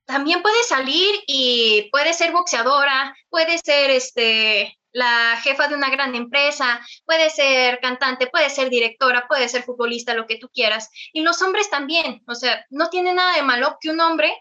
También 0.06 0.42
puede 0.42 0.62
salir 0.64 1.14
y 1.26 1.88
puede 1.92 2.14
ser 2.14 2.32
boxeadora, 2.32 3.14
puede 3.28 3.58
ser 3.58 3.90
este, 3.90 4.76
la 4.92 5.38
jefa 5.42 5.68
de 5.68 5.74
una 5.74 5.90
gran 5.90 6.14
empresa, 6.14 6.80
puede 7.04 7.30
ser 7.30 7.80
cantante, 7.80 8.26
puede 8.26 8.50
ser 8.50 8.70
directora, 8.70 9.26
puede 9.28 9.48
ser 9.48 9.62
futbolista, 9.62 10.14
lo 10.14 10.26
que 10.26 10.36
tú 10.36 10.48
quieras. 10.52 10.90
Y 11.12 11.22
los 11.22 11.40
hombres 11.42 11.70
también, 11.70 12.22
o 12.26 12.34
sea, 12.34 12.64
no 12.70 12.88
tiene 12.88 13.14
nada 13.14 13.36
de 13.36 13.42
malo 13.42 13.78
que 13.80 13.90
un 13.90 14.00
hombre 14.00 14.32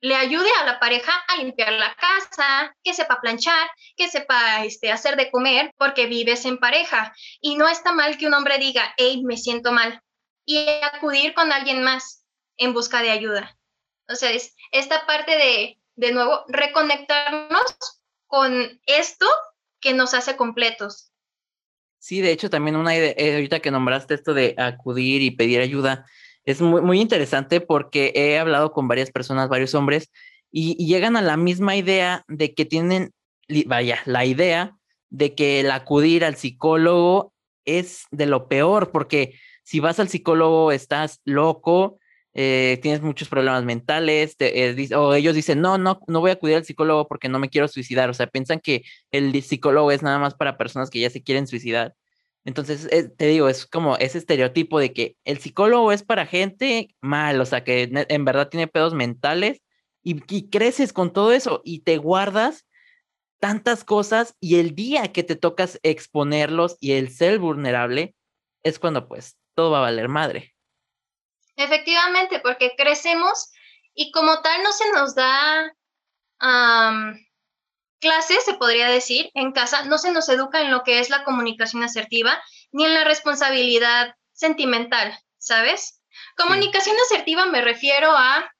le 0.00 0.14
ayude 0.14 0.48
a 0.60 0.66
la 0.66 0.78
pareja 0.78 1.12
a 1.28 1.36
limpiar 1.38 1.72
la 1.72 1.94
casa, 1.94 2.74
que 2.82 2.94
sepa 2.94 3.20
planchar, 3.20 3.68
que 3.96 4.08
sepa 4.08 4.64
este, 4.64 4.92
hacer 4.92 5.16
de 5.16 5.30
comer, 5.30 5.72
porque 5.78 6.06
vives 6.06 6.44
en 6.44 6.58
pareja. 6.58 7.14
Y 7.40 7.56
no 7.56 7.68
está 7.68 7.92
mal 7.92 8.18
que 8.18 8.26
un 8.26 8.34
hombre 8.34 8.58
diga, 8.58 8.94
hey, 8.96 9.22
me 9.24 9.36
siento 9.36 9.72
mal, 9.72 10.00
y 10.44 10.66
acudir 10.82 11.34
con 11.34 11.52
alguien 11.52 11.82
más 11.82 12.24
en 12.56 12.72
busca 12.72 13.02
de 13.02 13.10
ayuda. 13.10 13.56
O 14.08 14.14
sea, 14.14 14.30
es 14.30 14.54
esta 14.70 15.06
parte 15.06 15.36
de 15.36 15.78
de 15.96 16.12
nuevo, 16.12 16.44
reconectarnos 16.48 17.64
con 18.26 18.80
esto 18.86 19.26
que 19.80 19.94
nos 19.94 20.14
hace 20.14 20.36
completos. 20.36 21.10
Sí, 21.98 22.20
de 22.20 22.30
hecho, 22.30 22.50
también 22.50 22.76
una 22.76 22.94
idea, 22.94 23.14
eh, 23.16 23.34
ahorita 23.34 23.60
que 23.60 23.70
nombraste 23.70 24.14
esto 24.14 24.34
de 24.34 24.54
acudir 24.58 25.22
y 25.22 25.32
pedir 25.32 25.60
ayuda, 25.60 26.06
es 26.46 26.60
muy, 26.62 26.80
muy 26.80 27.00
interesante 27.00 27.60
porque 27.60 28.12
he 28.14 28.38
hablado 28.38 28.72
con 28.72 28.88
varias 28.88 29.10
personas, 29.10 29.48
varios 29.48 29.74
hombres, 29.74 30.10
y, 30.50 30.86
llegan 30.86 31.16
a 31.16 31.22
la 31.22 31.36
misma 31.36 31.76
idea 31.76 32.24
de 32.28 32.54
que 32.54 32.64
tienen, 32.64 33.12
vaya, 33.66 33.98
la 34.06 34.24
idea 34.24 34.76
de 35.10 35.34
que 35.34 35.60
el 35.60 35.70
acudir 35.70 36.24
al 36.24 36.36
psicólogo 36.36 37.32
es 37.64 38.04
de 38.10 38.26
lo 38.26 38.48
peor, 38.48 38.92
porque 38.92 39.34
si 39.64 39.80
vas 39.80 39.98
al 39.98 40.08
psicólogo 40.08 40.72
estás 40.72 41.20
loco, 41.24 41.98
eh, 42.32 42.78
tienes 42.80 43.02
muchos 43.02 43.28
problemas 43.28 43.64
mentales, 43.64 44.36
eh, 44.38 44.88
o 44.94 45.14
ellos 45.14 45.34
dicen, 45.34 45.60
no, 45.60 45.78
no, 45.78 46.00
no 46.06 46.20
voy 46.20 46.30
a 46.30 46.34
acudir 46.34 46.56
al 46.56 46.64
psicólogo 46.64 47.08
porque 47.08 47.28
no 47.28 47.40
me 47.40 47.48
quiero 47.48 47.66
suicidar, 47.66 48.08
o 48.08 48.14
sea, 48.14 48.28
piensan 48.28 48.60
que 48.60 48.84
el 49.10 49.42
psicólogo 49.42 49.90
es 49.90 50.02
nada 50.02 50.18
más 50.18 50.34
para 50.34 50.56
personas 50.56 50.90
que 50.90 51.00
ya 51.00 51.10
se 51.10 51.22
quieren 51.22 51.46
suicidar. 51.46 51.94
Entonces, 52.46 52.88
eh, 52.92 53.08
te 53.08 53.26
digo, 53.26 53.48
es 53.48 53.66
como 53.66 53.96
ese 53.96 54.18
estereotipo 54.18 54.78
de 54.78 54.92
que 54.92 55.16
el 55.24 55.40
psicólogo 55.40 55.90
es 55.90 56.04
para 56.04 56.26
gente 56.26 56.94
mal, 57.00 57.40
o 57.40 57.44
sea, 57.44 57.64
que 57.64 57.90
en 57.92 58.24
verdad 58.24 58.48
tiene 58.48 58.68
pedos 58.68 58.94
mentales 58.94 59.60
y 60.04 60.48
creces 60.48 60.92
con 60.92 61.12
todo 61.12 61.32
eso 61.32 61.60
y 61.64 61.80
te 61.80 61.96
guardas 61.98 62.64
tantas 63.40 63.82
cosas 63.82 64.36
y 64.38 64.60
el 64.60 64.76
día 64.76 65.12
que 65.12 65.24
te 65.24 65.34
tocas 65.34 65.80
exponerlos 65.82 66.76
y 66.78 66.92
el 66.92 67.10
ser 67.10 67.40
vulnerable 67.40 68.14
es 68.62 68.78
cuando 68.78 69.08
pues 69.08 69.36
todo 69.56 69.72
va 69.72 69.78
a 69.78 69.82
valer 69.82 70.08
madre. 70.08 70.54
Efectivamente, 71.56 72.38
porque 72.38 72.74
crecemos 72.76 73.50
y 73.92 74.12
como 74.12 74.40
tal 74.42 74.62
no 74.62 74.70
se 74.70 74.92
nos 74.92 75.16
da 75.16 75.74
clases, 78.00 78.44
se 78.44 78.54
podría 78.54 78.88
decir, 78.88 79.30
en 79.34 79.52
casa, 79.52 79.84
no 79.84 79.98
se 79.98 80.12
nos 80.12 80.28
educa 80.28 80.60
en 80.60 80.70
lo 80.70 80.82
que 80.82 80.98
es 80.98 81.10
la 81.10 81.24
comunicación 81.24 81.82
asertiva 81.82 82.42
ni 82.72 82.84
en 82.84 82.94
la 82.94 83.04
responsabilidad 83.04 84.14
sentimental, 84.32 85.18
¿sabes? 85.38 86.02
Comunicación 86.36 86.96
asertiva 87.06 87.46
me 87.46 87.62
refiero 87.62 88.10
a, 88.10 88.50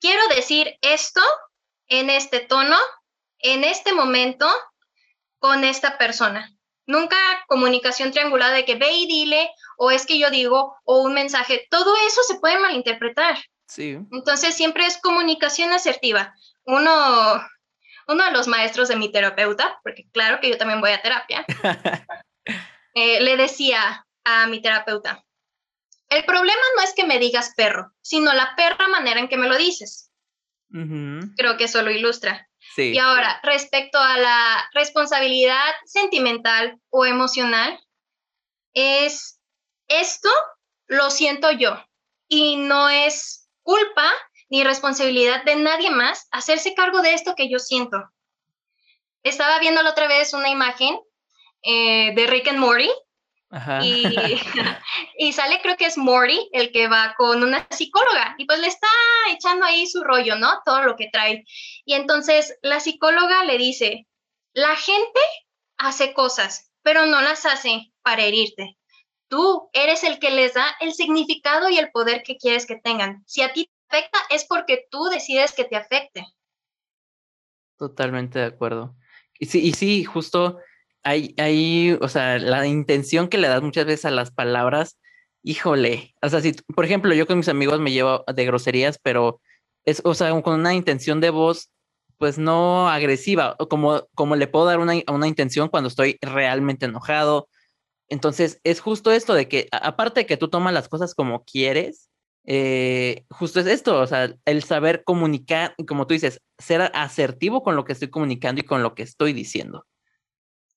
quiero 0.00 0.26
decir 0.28 0.76
esto 0.82 1.20
en 1.88 2.10
este 2.10 2.40
tono, 2.40 2.76
en 3.38 3.64
este 3.64 3.92
momento, 3.92 4.48
con 5.38 5.64
esta 5.64 5.98
persona. 5.98 6.54
Nunca 6.86 7.16
comunicación 7.48 8.10
triangulada 8.10 8.52
de 8.52 8.64
que 8.64 8.74
ve 8.74 8.92
y 8.92 9.06
dile, 9.06 9.50
o 9.76 9.90
es 9.90 10.06
que 10.06 10.18
yo 10.18 10.30
digo, 10.30 10.76
o 10.84 11.00
un 11.00 11.14
mensaje. 11.14 11.66
Todo 11.70 11.94
eso 12.06 12.22
se 12.22 12.38
puede 12.38 12.58
malinterpretar. 12.58 13.38
Sí. 13.66 13.96
Entonces 14.10 14.54
siempre 14.54 14.86
es 14.86 14.98
comunicación 14.98 15.72
asertiva. 15.72 16.34
Uno, 16.64 17.40
uno 18.10 18.24
de 18.24 18.32
los 18.32 18.48
maestros 18.48 18.88
de 18.88 18.96
mi 18.96 19.10
terapeuta, 19.12 19.78
porque 19.82 20.06
claro 20.12 20.40
que 20.40 20.50
yo 20.50 20.58
también 20.58 20.80
voy 20.80 20.90
a 20.90 21.00
terapia, 21.00 21.46
eh, 22.94 23.20
le 23.20 23.36
decía 23.36 24.06
a 24.24 24.46
mi 24.48 24.60
terapeuta, 24.60 25.24
el 26.08 26.24
problema 26.24 26.60
no 26.76 26.82
es 26.82 26.92
que 26.92 27.04
me 27.04 27.20
digas 27.20 27.52
perro, 27.56 27.92
sino 28.02 28.32
la 28.32 28.54
perra 28.56 28.88
manera 28.88 29.20
en 29.20 29.28
que 29.28 29.36
me 29.36 29.48
lo 29.48 29.56
dices. 29.56 30.10
Creo 31.36 31.56
que 31.56 31.64
eso 31.64 31.82
lo 31.82 31.90
ilustra. 31.90 32.48
Y 32.76 32.98
ahora, 32.98 33.40
respecto 33.42 33.98
a 33.98 34.16
la 34.18 34.70
responsabilidad 34.72 35.72
sentimental 35.84 36.78
o 36.90 37.06
emocional, 37.06 37.78
es 38.72 39.40
esto 39.88 40.28
lo 40.86 41.10
siento 41.10 41.50
yo 41.50 41.84
y 42.28 42.56
no 42.56 42.88
es 42.88 43.48
culpa 43.62 44.10
ni 44.50 44.64
responsabilidad 44.64 45.44
de 45.44 45.56
nadie 45.56 45.90
más 45.90 46.28
hacerse 46.32 46.74
cargo 46.74 47.00
de 47.02 47.14
esto 47.14 47.34
que 47.34 47.48
yo 47.48 47.58
siento. 47.58 48.10
Estaba 49.22 49.58
viendo 49.60 49.82
la 49.82 49.90
otra 49.90 50.08
vez 50.08 50.34
una 50.34 50.50
imagen 50.50 50.98
eh, 51.62 52.14
de 52.14 52.26
Rick 52.26 52.48
and 52.48 52.58
Morty 52.58 52.90
y, 53.82 54.04
y, 55.18 55.32
sale, 55.32 55.60
creo 55.62 55.76
que 55.76 55.86
es 55.86 55.96
Morty, 55.96 56.48
el 56.52 56.72
que 56.72 56.88
va 56.88 57.14
con 57.16 57.42
una 57.42 57.66
psicóloga 57.70 58.34
y 58.38 58.44
pues 58.44 58.58
le 58.58 58.66
está 58.66 58.88
echando 59.30 59.64
ahí 59.64 59.86
su 59.86 60.02
rollo, 60.02 60.36
¿no? 60.36 60.60
Todo 60.64 60.82
lo 60.82 60.96
que 60.96 61.08
trae. 61.12 61.44
Y 61.84 61.94
entonces 61.94 62.58
la 62.62 62.80
psicóloga 62.80 63.44
le 63.44 63.56
dice, 63.56 64.08
la 64.52 64.74
gente 64.76 65.20
hace 65.76 66.12
cosas, 66.12 66.72
pero 66.82 67.06
no 67.06 67.20
las 67.22 67.46
hace 67.46 67.92
para 68.02 68.24
herirte. 68.24 68.76
Tú 69.28 69.70
eres 69.72 70.02
el 70.02 70.18
que 70.18 70.32
les 70.32 70.54
da 70.54 70.76
el 70.80 70.92
significado 70.92 71.68
y 71.68 71.78
el 71.78 71.92
poder 71.92 72.24
que 72.24 72.36
quieres 72.36 72.66
que 72.66 72.76
tengan. 72.76 73.22
Si 73.26 73.42
a 73.42 73.52
ti 73.52 73.69
afecta, 73.90 74.18
es 74.30 74.44
porque 74.44 74.86
tú 74.90 75.04
decides 75.04 75.52
que 75.52 75.64
te 75.64 75.76
afecte. 75.76 76.26
Totalmente 77.76 78.38
de 78.38 78.46
acuerdo. 78.46 78.94
Y 79.38 79.46
sí, 79.46 79.60
y 79.60 79.72
sí, 79.72 80.04
justo 80.04 80.58
hay, 81.02 81.34
hay, 81.38 81.96
o 82.00 82.08
sea, 82.08 82.38
la 82.38 82.66
intención 82.66 83.28
que 83.28 83.38
le 83.38 83.48
das 83.48 83.62
muchas 83.62 83.86
veces 83.86 84.04
a 84.04 84.10
las 84.10 84.30
palabras, 84.30 84.98
híjole, 85.42 86.14
o 86.20 86.28
sea, 86.28 86.40
si, 86.40 86.52
por 86.52 86.84
ejemplo, 86.84 87.14
yo 87.14 87.26
con 87.26 87.38
mis 87.38 87.48
amigos 87.48 87.80
me 87.80 87.92
llevo 87.92 88.24
de 88.32 88.44
groserías, 88.44 88.98
pero 89.02 89.40
es, 89.84 90.02
o 90.04 90.14
sea, 90.14 90.38
con 90.42 90.60
una 90.60 90.74
intención 90.74 91.20
de 91.20 91.30
voz, 91.30 91.70
pues 92.18 92.38
no 92.38 92.90
agresiva, 92.90 93.56
como, 93.70 94.06
como 94.14 94.36
le 94.36 94.46
puedo 94.46 94.66
dar 94.66 94.78
una, 94.78 94.92
una 95.10 95.26
intención 95.26 95.68
cuando 95.70 95.88
estoy 95.88 96.18
realmente 96.20 96.84
enojado. 96.84 97.48
Entonces, 98.08 98.60
es 98.62 98.80
justo 98.80 99.10
esto 99.10 99.32
de 99.32 99.48
que, 99.48 99.68
aparte 99.72 100.20
de 100.20 100.26
que 100.26 100.36
tú 100.36 100.48
tomas 100.48 100.74
las 100.74 100.88
cosas 100.88 101.14
como 101.14 101.44
quieres, 101.44 102.09
eh, 102.52 103.26
justo 103.30 103.60
es 103.60 103.66
esto, 103.68 104.00
o 104.00 104.06
sea, 104.08 104.34
el 104.44 104.64
saber 104.64 105.04
comunicar, 105.04 105.72
como 105.86 106.08
tú 106.08 106.14
dices, 106.14 106.42
ser 106.58 106.90
asertivo 106.94 107.62
con 107.62 107.76
lo 107.76 107.84
que 107.84 107.92
estoy 107.92 108.10
comunicando 108.10 108.60
y 108.60 108.64
con 108.64 108.82
lo 108.82 108.96
que 108.96 109.04
estoy 109.04 109.32
diciendo. 109.32 109.86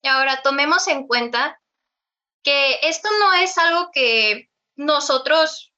Y 0.03 0.07
ahora 0.07 0.43
tomemos 0.43 0.87
en 0.87 1.07
cuenta 1.07 1.59
que 2.43 2.75
esto 2.83 3.09
no 3.19 3.33
es 3.33 3.57
algo 3.57 3.89
que 3.91 4.51
nosotros 4.75 5.73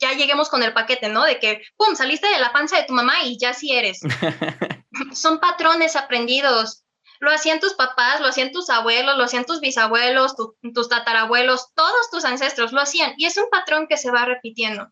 ya 0.00 0.14
lleguemos 0.14 0.48
con 0.48 0.64
el 0.64 0.72
paquete, 0.72 1.08
¿no? 1.08 1.22
De 1.22 1.38
que, 1.38 1.62
¡pum!, 1.76 1.94
saliste 1.94 2.26
de 2.26 2.40
la 2.40 2.52
panza 2.52 2.78
de 2.78 2.86
tu 2.86 2.92
mamá 2.92 3.22
y 3.22 3.38
ya 3.38 3.54
sí 3.54 3.70
eres. 3.70 4.00
Son 5.12 5.38
patrones 5.38 5.94
aprendidos. 5.94 6.82
Lo 7.20 7.30
hacían 7.30 7.60
tus 7.60 7.74
papás, 7.74 8.20
lo 8.20 8.26
hacían 8.26 8.50
tus 8.50 8.68
abuelos, 8.68 9.16
lo 9.16 9.22
hacían 9.22 9.44
tus 9.44 9.60
bisabuelos, 9.60 10.34
tus 10.74 10.88
tatarabuelos, 10.88 11.72
todos 11.76 12.10
tus 12.10 12.24
ancestros 12.24 12.72
lo 12.72 12.80
hacían. 12.80 13.14
Y 13.16 13.26
es 13.26 13.36
un 13.36 13.48
patrón 13.48 13.86
que 13.86 13.96
se 13.96 14.10
va 14.10 14.24
repitiendo. 14.24 14.90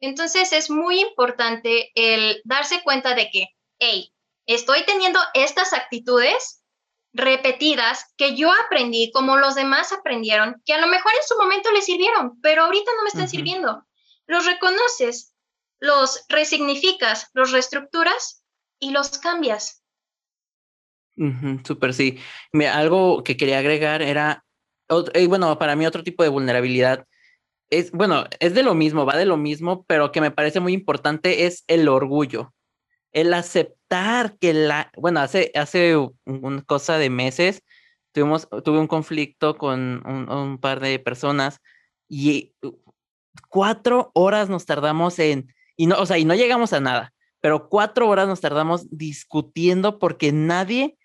Entonces 0.00 0.52
es 0.52 0.70
muy 0.70 1.00
importante 1.00 1.90
el 1.94 2.40
darse 2.44 2.82
cuenta 2.82 3.14
de 3.14 3.30
que, 3.30 3.48
hey, 3.78 4.12
estoy 4.46 4.84
teniendo 4.84 5.20
estas 5.34 5.72
actitudes 5.72 6.62
repetidas 7.12 8.06
que 8.16 8.36
yo 8.36 8.50
aprendí 8.64 9.10
como 9.12 9.36
los 9.36 9.54
demás 9.54 9.92
aprendieron, 9.92 10.60
que 10.64 10.72
a 10.72 10.80
lo 10.80 10.86
mejor 10.86 11.12
en 11.12 11.26
su 11.26 11.36
momento 11.38 11.70
les 11.72 11.84
sirvieron, 11.84 12.40
pero 12.40 12.64
ahorita 12.64 12.90
no 12.96 13.02
me 13.02 13.08
están 13.08 13.28
sirviendo. 13.28 13.84
Los 14.26 14.46
reconoces, 14.46 15.34
los 15.80 16.24
resignificas, 16.28 17.28
los 17.34 17.50
reestructuras 17.50 18.44
y 18.78 18.90
los 18.92 19.18
cambias. 19.18 19.82
Súper, 21.64 21.92
sí. 21.92 22.18
algo 22.72 23.22
que 23.22 23.36
quería 23.36 23.58
agregar 23.58 24.00
era, 24.00 24.44
eh, 25.12 25.26
bueno, 25.26 25.58
para 25.58 25.76
mí 25.76 25.86
otro 25.86 26.02
tipo 26.02 26.22
de 26.22 26.28
vulnerabilidad 26.28 27.06
es, 27.70 27.92
bueno, 27.92 28.24
es 28.40 28.54
de 28.54 28.62
lo 28.62 28.74
mismo, 28.74 29.06
va 29.06 29.16
de 29.16 29.26
lo 29.26 29.36
mismo, 29.36 29.84
pero 29.86 30.12
que 30.12 30.20
me 30.20 30.30
parece 30.30 30.60
muy 30.60 30.72
importante 30.72 31.46
es 31.46 31.64
el 31.68 31.88
orgullo 31.88 32.52
el 33.12 33.34
aceptar 33.34 34.36
que 34.38 34.54
la, 34.54 34.90
bueno, 34.96 35.20
hace, 35.20 35.50
hace 35.54 35.96
una 36.24 36.62
cosa 36.62 36.98
de 36.98 37.10
meses 37.10 37.62
tuvimos, 38.12 38.48
tuve 38.64 38.78
un 38.78 38.86
conflicto 38.86 39.56
con 39.56 40.02
un, 40.06 40.58
par 40.58 40.80
de 40.80 40.98
personas 40.98 41.60
y 42.08 42.54
cuatro 43.48 44.10
horas 44.14 44.48
nos 44.48 44.66
tardamos 44.66 45.18
en, 45.18 45.52
y 45.76 45.86
no, 45.86 45.96
o 45.96 46.06
sea, 46.06 46.18
y 46.18 46.24
no 46.24 46.34
llegamos 46.34 46.72
a 46.72 46.80
nada, 46.80 47.12
pero 47.40 47.68
cuatro 47.68 48.08
horas 48.08 48.28
nos 48.28 48.40
tardamos 48.40 48.86
discutiendo 48.90 49.98
porque 49.98 50.32
nadie 50.32 50.96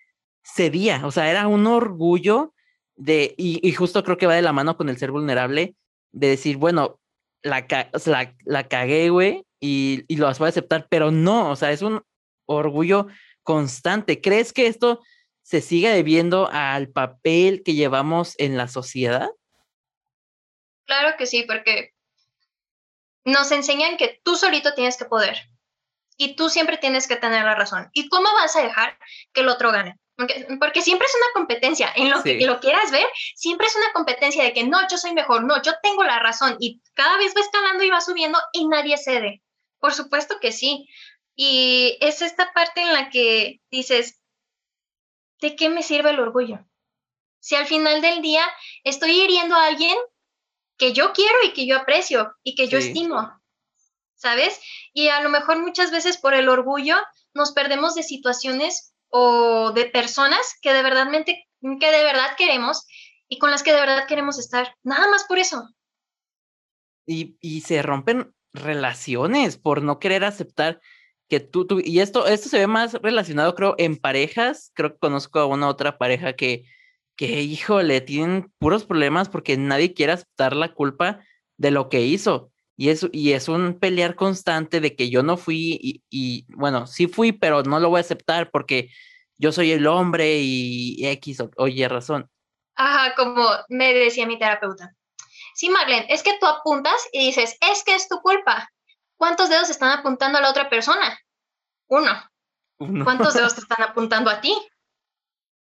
cedía, 0.42 1.04
o 1.06 1.10
sea, 1.10 1.30
era 1.30 1.48
un 1.48 1.66
orgullo 1.66 2.54
de, 2.96 3.34
y, 3.36 3.72
justo 3.72 4.02
creo 4.04 4.16
que 4.16 4.26
va 4.26 4.34
de 4.34 4.42
la 4.42 4.52
mano 4.52 4.76
con 4.76 4.88
el 4.88 4.96
ser 4.96 5.10
vulnerable, 5.10 5.76
de 6.16 6.28
decir, 6.28 6.56
bueno, 6.56 6.98
la, 7.42 7.66
la, 8.06 8.34
la 8.44 8.68
cagué, 8.68 9.10
güey, 9.10 9.44
y, 9.60 10.04
y 10.08 10.16
lo 10.16 10.26
vas 10.26 10.40
a 10.40 10.46
aceptar, 10.46 10.86
pero 10.88 11.10
no, 11.10 11.50
o 11.50 11.56
sea, 11.56 11.70
es 11.72 11.82
un 11.82 12.02
orgullo 12.46 13.06
constante. 13.42 14.20
¿Crees 14.20 14.52
que 14.52 14.66
esto 14.66 15.02
se 15.42 15.60
sigue 15.60 15.90
debiendo 15.90 16.48
al 16.50 16.88
papel 16.88 17.62
que 17.62 17.74
llevamos 17.74 18.34
en 18.38 18.56
la 18.56 18.66
sociedad? 18.66 19.28
Claro 20.86 21.16
que 21.18 21.26
sí, 21.26 21.44
porque 21.46 21.92
nos 23.24 23.52
enseñan 23.52 23.98
que 23.98 24.20
tú 24.24 24.36
solito 24.36 24.72
tienes 24.74 24.96
que 24.96 25.04
poder 25.04 25.36
y 26.16 26.34
tú 26.34 26.48
siempre 26.48 26.78
tienes 26.78 27.06
que 27.06 27.16
tener 27.16 27.44
la 27.44 27.54
razón. 27.54 27.90
¿Y 27.92 28.08
cómo 28.08 28.32
vas 28.32 28.56
a 28.56 28.62
dejar 28.62 28.98
que 29.34 29.42
el 29.42 29.48
otro 29.48 29.70
gane? 29.70 29.98
Porque, 30.16 30.80
siempre 30.80 31.06
es 31.06 31.14
una 31.14 31.32
competencia, 31.34 31.92
en 31.94 32.10
lo 32.10 32.22
que 32.22 32.40
lo 32.46 32.58
quieras 32.58 32.90
ver, 32.90 33.06
siempre 33.34 33.66
es 33.66 33.76
una 33.76 33.92
competencia 33.92 34.42
de 34.44 34.54
que 34.54 34.64
no, 34.64 34.78
yo 34.88 34.96
soy 34.96 35.12
mejor, 35.12 35.44
no, 35.44 35.60
yo 35.62 35.72
tengo 35.82 36.04
la 36.04 36.18
razón 36.18 36.56
y 36.58 36.80
cada 36.94 37.18
vez 37.18 37.34
va 37.36 37.42
escalando 37.42 37.84
y 37.84 37.90
va 37.90 38.00
subiendo 38.00 38.38
y 38.52 38.66
nadie 38.66 38.96
cede. 38.96 39.42
Por 39.78 39.92
supuesto 39.92 40.40
que 40.40 40.52
sí, 40.52 40.88
Y 41.34 41.98
es 42.00 42.22
esta 42.22 42.54
parte 42.54 42.80
en 42.80 42.94
la 42.94 43.10
que 43.10 43.60
dices, 43.70 44.18
¿de 45.42 45.54
qué 45.54 45.68
me 45.68 45.82
sirve 45.82 46.10
el 46.10 46.20
orgullo? 46.20 46.66
Si 47.40 47.54
al 47.54 47.66
final 47.66 48.00
del 48.00 48.22
día 48.22 48.42
estoy 48.84 49.20
hiriendo 49.20 49.54
a 49.54 49.66
alguien 49.66 49.94
que 50.78 50.94
yo 50.94 51.12
quiero 51.12 51.36
y 51.44 51.52
que 51.52 51.66
yo 51.66 51.76
aprecio 51.76 52.34
y 52.42 52.54
que 52.54 52.68
yo 52.68 52.78
estimo, 52.78 53.38
¿sabes? 54.14 54.58
Y 54.94 55.08
a 55.08 55.20
lo 55.20 55.28
mejor 55.28 55.58
muchas 55.58 55.90
veces 55.90 56.16
por 56.16 56.32
el 56.32 56.48
orgullo 56.48 56.96
nos 57.34 57.52
perdemos 57.52 57.94
de 57.94 58.02
situaciones 58.02 58.94
o 59.10 59.72
de 59.72 59.86
personas 59.86 60.54
que 60.60 60.72
de 60.72 60.82
verdad, 60.82 61.08
que 61.10 61.90
de 61.90 62.04
verdad 62.04 62.36
queremos 62.36 62.86
y 63.28 63.38
con 63.38 63.50
las 63.50 63.62
que 63.62 63.72
de 63.72 63.80
verdad 63.80 64.06
queremos 64.06 64.38
estar, 64.38 64.74
nada 64.82 65.08
más 65.08 65.24
por 65.24 65.38
eso. 65.38 65.68
Y, 67.06 67.36
y 67.40 67.60
se 67.60 67.82
rompen 67.82 68.34
relaciones 68.52 69.58
por 69.58 69.82
no 69.82 69.98
querer 69.98 70.24
aceptar 70.24 70.80
que 71.28 71.40
tú, 71.40 71.66
tú, 71.66 71.80
y 71.84 72.00
esto, 72.00 72.26
esto 72.26 72.48
se 72.48 72.58
ve 72.58 72.66
más 72.66 72.94
relacionado, 72.94 73.54
creo, 73.54 73.74
en 73.78 73.96
parejas. 73.96 74.70
Creo 74.74 74.92
que 74.92 74.98
conozco 74.98 75.40
a 75.40 75.46
una 75.46 75.68
otra 75.68 75.98
pareja 75.98 76.34
que, 76.34 76.64
que, 77.16 77.42
híjole, 77.42 78.00
tienen 78.00 78.52
puros 78.58 78.84
problemas 78.84 79.28
porque 79.28 79.56
nadie 79.56 79.92
quiere 79.92 80.12
aceptar 80.12 80.54
la 80.54 80.72
culpa 80.72 81.20
de 81.56 81.70
lo 81.70 81.88
que 81.88 82.02
hizo. 82.02 82.52
Y 82.76 82.90
es, 82.90 83.06
y 83.12 83.32
es 83.32 83.48
un 83.48 83.78
pelear 83.78 84.16
constante 84.16 84.80
de 84.80 84.94
que 84.94 85.08
yo 85.08 85.22
no 85.22 85.36
fui 85.36 85.78
y, 85.80 86.02
y 86.10 86.44
bueno, 86.48 86.86
sí 86.86 87.06
fui, 87.06 87.32
pero 87.32 87.62
no 87.62 87.80
lo 87.80 87.88
voy 87.88 87.98
a 87.98 88.00
aceptar 88.02 88.50
porque 88.50 88.90
yo 89.38 89.52
soy 89.52 89.72
el 89.72 89.86
hombre 89.86 90.38
y 90.40 91.06
X 91.06 91.42
oye 91.56 91.88
razón. 91.88 92.30
Ajá, 92.74 93.14
como 93.14 93.46
me 93.68 93.94
decía 93.94 94.26
mi 94.26 94.38
terapeuta. 94.38 94.94
Sí, 95.54 95.70
Marlene, 95.70 96.06
es 96.10 96.22
que 96.22 96.38
tú 96.38 96.46
apuntas 96.46 97.08
y 97.12 97.26
dices, 97.26 97.56
es 97.60 97.82
que 97.82 97.94
es 97.94 98.08
tu 98.08 98.20
culpa. 98.20 98.70
¿Cuántos 99.16 99.48
dedos 99.48 99.70
están 99.70 99.98
apuntando 99.98 100.36
a 100.36 100.42
la 100.42 100.50
otra 100.50 100.68
persona? 100.68 101.18
Uno. 101.88 102.12
¿Cuántos 103.04 103.32
dedos 103.32 103.54
te 103.54 103.60
están 103.62 103.82
apuntando 103.82 104.28
a 104.28 104.40
ti? 104.40 104.54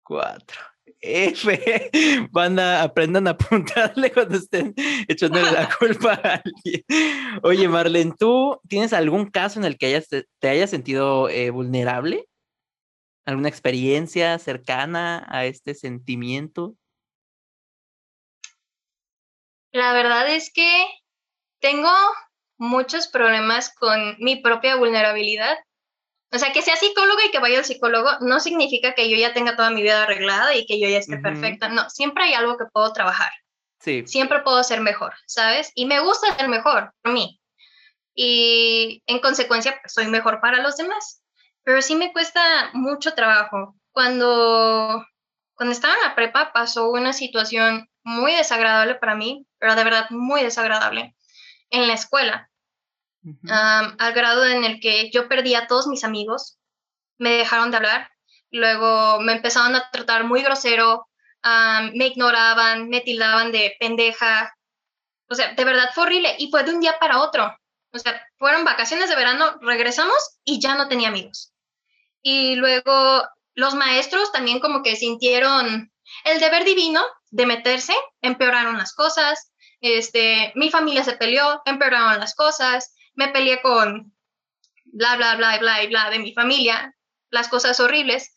Cuatro. 0.02 0.60
F. 1.06 1.90
Banda, 2.32 2.82
aprendan 2.82 3.28
a 3.28 3.30
apuntarle 3.30 4.10
cuando 4.14 4.36
estén 4.36 4.74
echándole 5.08 5.50
la 5.52 5.68
culpa 5.78 6.14
a 6.14 6.42
alguien. 6.44 6.84
Oye, 7.42 7.68
Marlene, 7.68 8.14
¿tú 8.18 8.60
tienes 8.68 8.92
algún 8.92 9.30
caso 9.30 9.58
en 9.58 9.64
el 9.64 9.78
que 9.78 9.86
hayas, 9.86 10.08
te, 10.08 10.48
hayas 10.48 10.70
sentido 10.70 11.28
eh, 11.28 11.50
vulnerable? 11.50 12.26
¿Alguna 13.24 13.48
experiencia 13.48 14.38
cercana 14.38 15.26
a 15.28 15.46
este 15.46 15.74
sentimiento? 15.74 16.76
La 19.72 19.92
verdad 19.92 20.34
es 20.34 20.52
que 20.52 20.86
tengo 21.60 21.90
muchos 22.58 23.08
problemas 23.08 23.74
con 23.74 24.16
mi 24.18 24.36
propia 24.36 24.76
vulnerabilidad. 24.76 25.56
O 26.32 26.38
sea, 26.38 26.52
que 26.52 26.62
sea 26.62 26.76
psicóloga 26.76 27.24
y 27.24 27.30
que 27.30 27.38
vaya 27.38 27.58
al 27.58 27.64
psicólogo 27.64 28.10
no 28.20 28.40
significa 28.40 28.94
que 28.94 29.08
yo 29.08 29.16
ya 29.16 29.32
tenga 29.32 29.56
toda 29.56 29.70
mi 29.70 29.82
vida 29.82 30.02
arreglada 30.02 30.54
y 30.54 30.66
que 30.66 30.80
yo 30.80 30.88
ya 30.88 30.98
esté 30.98 31.18
perfecta. 31.18 31.68
No, 31.68 31.88
siempre 31.88 32.24
hay 32.24 32.34
algo 32.34 32.58
que 32.58 32.64
puedo 32.66 32.92
trabajar. 32.92 33.30
Sí. 33.80 34.04
Siempre 34.06 34.40
puedo 34.40 34.62
ser 34.64 34.80
mejor, 34.80 35.14
¿sabes? 35.26 35.70
Y 35.74 35.86
me 35.86 36.00
gusta 36.00 36.34
ser 36.36 36.48
mejor 36.48 36.92
por 37.02 37.12
mí. 37.12 37.40
Y 38.14 39.02
en 39.06 39.20
consecuencia, 39.20 39.78
pues, 39.80 39.92
soy 39.92 40.06
mejor 40.08 40.40
para 40.40 40.62
los 40.62 40.76
demás. 40.76 41.22
Pero 41.62 41.82
sí 41.82 41.94
me 41.94 42.12
cuesta 42.12 42.70
mucho 42.72 43.14
trabajo. 43.14 43.76
Cuando, 43.92 45.06
cuando 45.54 45.72
estaba 45.72 45.94
en 45.94 46.02
la 46.02 46.14
prepa 46.14 46.52
pasó 46.52 46.90
una 46.90 47.12
situación 47.12 47.88
muy 48.02 48.34
desagradable 48.34 48.96
para 48.96 49.14
mí, 49.14 49.46
pero 49.58 49.74
de 49.74 49.84
verdad 49.84 50.06
muy 50.10 50.42
desagradable 50.42 51.14
en 51.70 51.86
la 51.86 51.94
escuela, 51.94 52.50
al 53.48 54.12
grado 54.12 54.46
en 54.46 54.64
el 54.64 54.80
que 54.80 55.10
yo 55.10 55.28
perdí 55.28 55.54
a 55.54 55.66
todos 55.66 55.86
mis 55.86 56.04
amigos, 56.04 56.58
me 57.18 57.30
dejaron 57.30 57.70
de 57.70 57.78
hablar, 57.78 58.10
luego 58.50 59.20
me 59.20 59.32
empezaron 59.32 59.74
a 59.74 59.90
tratar 59.90 60.24
muy 60.24 60.42
grosero, 60.42 61.08
me 61.92 62.06
ignoraban, 62.06 62.88
me 62.88 63.00
tildaban 63.00 63.52
de 63.52 63.76
pendeja, 63.78 64.56
o 65.28 65.34
sea, 65.34 65.54
de 65.54 65.64
verdad 65.64 65.90
fue 65.94 66.04
horrible 66.04 66.36
y 66.38 66.50
fue 66.50 66.62
de 66.62 66.72
un 66.72 66.80
día 66.80 66.98
para 66.98 67.20
otro. 67.20 67.52
O 67.92 67.98
sea, 67.98 68.20
fueron 68.38 68.64
vacaciones 68.64 69.08
de 69.08 69.16
verano, 69.16 69.58
regresamos 69.60 70.38
y 70.44 70.60
ya 70.60 70.74
no 70.74 70.88
tenía 70.88 71.08
amigos. 71.08 71.52
Y 72.22 72.56
luego 72.56 73.22
los 73.54 73.74
maestros 73.74 74.32
también 74.32 74.60
como 74.60 74.82
que 74.82 74.96
sintieron 74.96 75.92
el 76.24 76.40
deber 76.40 76.64
divino 76.64 77.02
de 77.30 77.46
meterse, 77.46 77.94
empeoraron 78.20 78.76
las 78.76 78.94
cosas, 78.94 79.52
este, 79.80 80.52
mi 80.54 80.70
familia 80.70 81.04
se 81.04 81.16
peleó, 81.16 81.62
empeoraron 81.64 82.20
las 82.20 82.34
cosas, 82.34 82.94
me 83.16 83.28
peleé 83.28 83.60
con 83.60 84.14
bla, 84.84 85.16
bla, 85.16 85.36
bla, 85.36 85.58
bla, 85.58 85.86
bla 85.86 86.10
de 86.10 86.18
mi 86.18 86.32
familia, 86.32 86.94
las 87.30 87.48
cosas 87.48 87.80
horribles. 87.80 88.34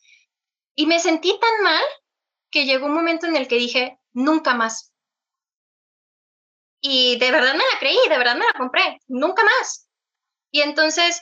Y 0.76 0.88
me 0.88 1.00
sentí 1.00 1.38
tan 1.40 1.64
mal 1.64 1.84
que 2.50 2.66
llegó 2.66 2.88
un 2.88 2.94
momento 2.94 3.28
en 3.28 3.36
el 3.36 3.48
que 3.48 3.58
dije, 3.58 4.00
nunca 4.14 4.54
más. 4.54 4.94
Y 6.82 7.18
de 7.20 7.32
verdad 7.32 7.54
me 7.54 7.60
la 7.74 7.80
creí, 7.80 7.98
de 8.10 8.18
verdad 8.18 8.36
me 8.36 8.46
la 8.46 8.54
compré, 8.54 9.00
nunca 9.08 9.44
más. 9.44 9.90
Y 10.52 10.62
entonces, 10.62 11.22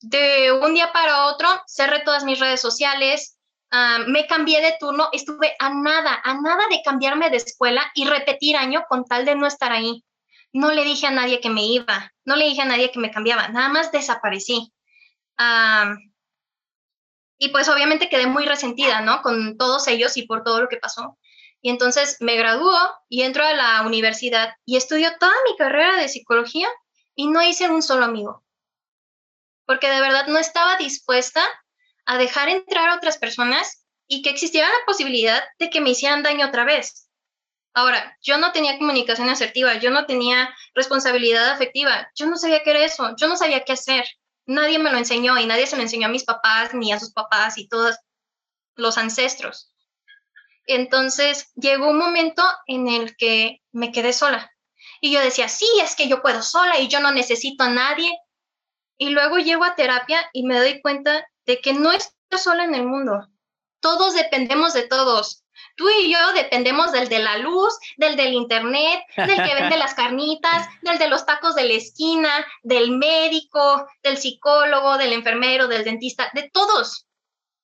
de 0.00 0.52
un 0.52 0.74
día 0.74 0.92
para 0.92 1.26
otro, 1.26 1.48
cerré 1.66 2.00
todas 2.00 2.24
mis 2.24 2.38
redes 2.38 2.60
sociales, 2.60 3.38
me 4.06 4.26
cambié 4.26 4.60
de 4.60 4.76
turno, 4.78 5.08
estuve 5.12 5.56
a 5.58 5.70
nada, 5.70 6.20
a 6.22 6.34
nada 6.40 6.64
de 6.70 6.82
cambiarme 6.84 7.30
de 7.30 7.38
escuela 7.38 7.90
y 7.94 8.06
repetir 8.06 8.56
año 8.56 8.84
con 8.88 9.04
tal 9.04 9.24
de 9.24 9.34
no 9.34 9.46
estar 9.46 9.72
ahí. 9.72 10.04
No 10.52 10.72
le 10.72 10.84
dije 10.84 11.06
a 11.06 11.10
nadie 11.10 11.40
que 11.40 11.50
me 11.50 11.64
iba, 11.64 12.12
no 12.24 12.36
le 12.36 12.46
dije 12.46 12.62
a 12.62 12.66
nadie 12.66 12.90
que 12.90 12.98
me 12.98 13.10
cambiaba, 13.10 13.48
nada 13.48 13.68
más 13.68 13.92
desaparecí. 13.92 14.72
y 17.38 17.48
pues 17.48 17.68
obviamente 17.68 18.08
quedé 18.08 18.26
muy 18.26 18.46
resentida, 18.46 19.02
¿no? 19.02 19.20
Con 19.22 19.58
todos 19.58 19.86
ellos 19.88 20.16
y 20.16 20.22
por 20.26 20.42
todo 20.42 20.60
lo 20.62 20.68
que 20.68 20.78
pasó. 20.78 21.18
Y 21.60 21.70
entonces 21.70 22.16
me 22.20 22.36
graduó 22.36 22.78
y 23.08 23.22
entro 23.22 23.44
a 23.44 23.52
la 23.52 23.82
universidad 23.82 24.54
y 24.64 24.76
estudio 24.76 25.10
toda 25.18 25.34
mi 25.50 25.56
carrera 25.56 25.96
de 25.96 26.08
psicología 26.08 26.68
y 27.14 27.28
no 27.28 27.42
hice 27.42 27.68
un 27.68 27.82
solo 27.82 28.04
amigo. 28.04 28.44
Porque 29.66 29.90
de 29.90 30.00
verdad 30.00 30.28
no 30.28 30.38
estaba 30.38 30.76
dispuesta 30.76 31.44
a 32.04 32.18
dejar 32.18 32.48
entrar 32.48 32.88
a 32.88 32.96
otras 32.96 33.18
personas 33.18 33.84
y 34.06 34.22
que 34.22 34.30
existiera 34.30 34.68
la 34.68 34.86
posibilidad 34.86 35.42
de 35.58 35.70
que 35.70 35.80
me 35.80 35.90
hicieran 35.90 36.22
daño 36.22 36.46
otra 36.46 36.64
vez. 36.64 37.05
Ahora, 37.76 38.16
yo 38.22 38.38
no 38.38 38.52
tenía 38.52 38.78
comunicación 38.78 39.28
asertiva, 39.28 39.74
yo 39.74 39.90
no 39.90 40.06
tenía 40.06 40.48
responsabilidad 40.74 41.50
afectiva, 41.50 42.10
yo 42.14 42.24
no 42.24 42.38
sabía 42.38 42.62
qué 42.62 42.70
era 42.70 42.82
eso, 42.86 43.14
yo 43.18 43.28
no 43.28 43.36
sabía 43.36 43.64
qué 43.64 43.74
hacer. 43.74 44.06
Nadie 44.46 44.78
me 44.78 44.90
lo 44.90 44.96
enseñó 44.96 45.38
y 45.38 45.44
nadie 45.44 45.66
se 45.66 45.76
lo 45.76 45.82
enseñó 45.82 46.06
a 46.06 46.10
mis 46.10 46.24
papás 46.24 46.72
ni 46.72 46.90
a 46.90 46.98
sus 46.98 47.12
papás 47.12 47.58
y 47.58 47.68
todos 47.68 47.98
los 48.76 48.96
ancestros. 48.96 49.74
Entonces 50.66 51.52
llegó 51.54 51.90
un 51.90 51.98
momento 51.98 52.42
en 52.66 52.88
el 52.88 53.14
que 53.14 53.60
me 53.72 53.92
quedé 53.92 54.14
sola. 54.14 54.50
Y 55.02 55.12
yo 55.12 55.20
decía, 55.20 55.50
sí, 55.50 55.68
es 55.82 55.96
que 55.96 56.08
yo 56.08 56.22
puedo 56.22 56.40
sola 56.40 56.78
y 56.80 56.88
yo 56.88 57.00
no 57.00 57.12
necesito 57.12 57.64
a 57.64 57.68
nadie. 57.68 58.10
Y 58.96 59.10
luego 59.10 59.36
llego 59.36 59.64
a 59.64 59.74
terapia 59.74 60.26
y 60.32 60.44
me 60.44 60.58
doy 60.58 60.80
cuenta 60.80 61.28
de 61.44 61.60
que 61.60 61.74
no 61.74 61.92
estoy 61.92 62.38
sola 62.38 62.64
en 62.64 62.74
el 62.74 62.86
mundo. 62.86 63.28
Todos 63.80 64.14
dependemos 64.14 64.72
de 64.72 64.88
todos. 64.88 65.44
Tú 65.76 65.88
y 65.90 66.10
yo 66.10 66.32
dependemos 66.32 66.90
del 66.90 67.08
de 67.08 67.18
la 67.18 67.36
luz, 67.36 67.78
del 67.98 68.16
del 68.16 68.32
internet, 68.32 69.04
del 69.16 69.36
que 69.36 69.54
vende 69.54 69.76
las 69.76 69.94
carnitas, 69.94 70.66
del 70.82 70.98
de 70.98 71.08
los 71.08 71.26
tacos 71.26 71.54
de 71.54 71.64
la 71.64 71.74
esquina, 71.74 72.30
del 72.62 72.92
médico, 72.92 73.86
del 74.02 74.16
psicólogo, 74.16 74.96
del 74.96 75.12
enfermero, 75.12 75.68
del 75.68 75.84
dentista, 75.84 76.30
de 76.34 76.50
todos. 76.50 77.06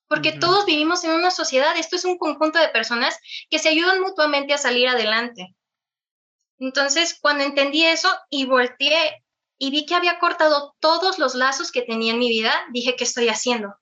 Porque 0.08 0.32
todos 0.32 0.66
vivimos 0.66 1.04
en 1.04 1.12
una 1.12 1.30
sociedad. 1.30 1.74
Esto 1.78 1.96
es 1.96 2.04
un 2.04 2.18
conjunto 2.18 2.58
de 2.58 2.68
personas 2.68 3.18
que 3.48 3.58
se 3.58 3.70
ayudan 3.70 4.02
mutuamente 4.02 4.52
a 4.52 4.58
salir 4.58 4.86
adelante. 4.86 5.56
Entonces, 6.58 7.18
cuando 7.18 7.44
entendí 7.44 7.82
eso 7.86 8.10
y 8.28 8.44
volteé 8.44 9.24
y 9.56 9.70
vi 9.70 9.86
que 9.86 9.94
había 9.94 10.18
cortado 10.18 10.76
todos 10.80 11.18
los 11.18 11.34
lazos 11.34 11.72
que 11.72 11.80
tenía 11.80 12.12
en 12.12 12.18
mi 12.18 12.28
vida, 12.28 12.52
dije, 12.72 12.94
¿qué 12.94 13.04
estoy 13.04 13.30
haciendo? 13.30 13.74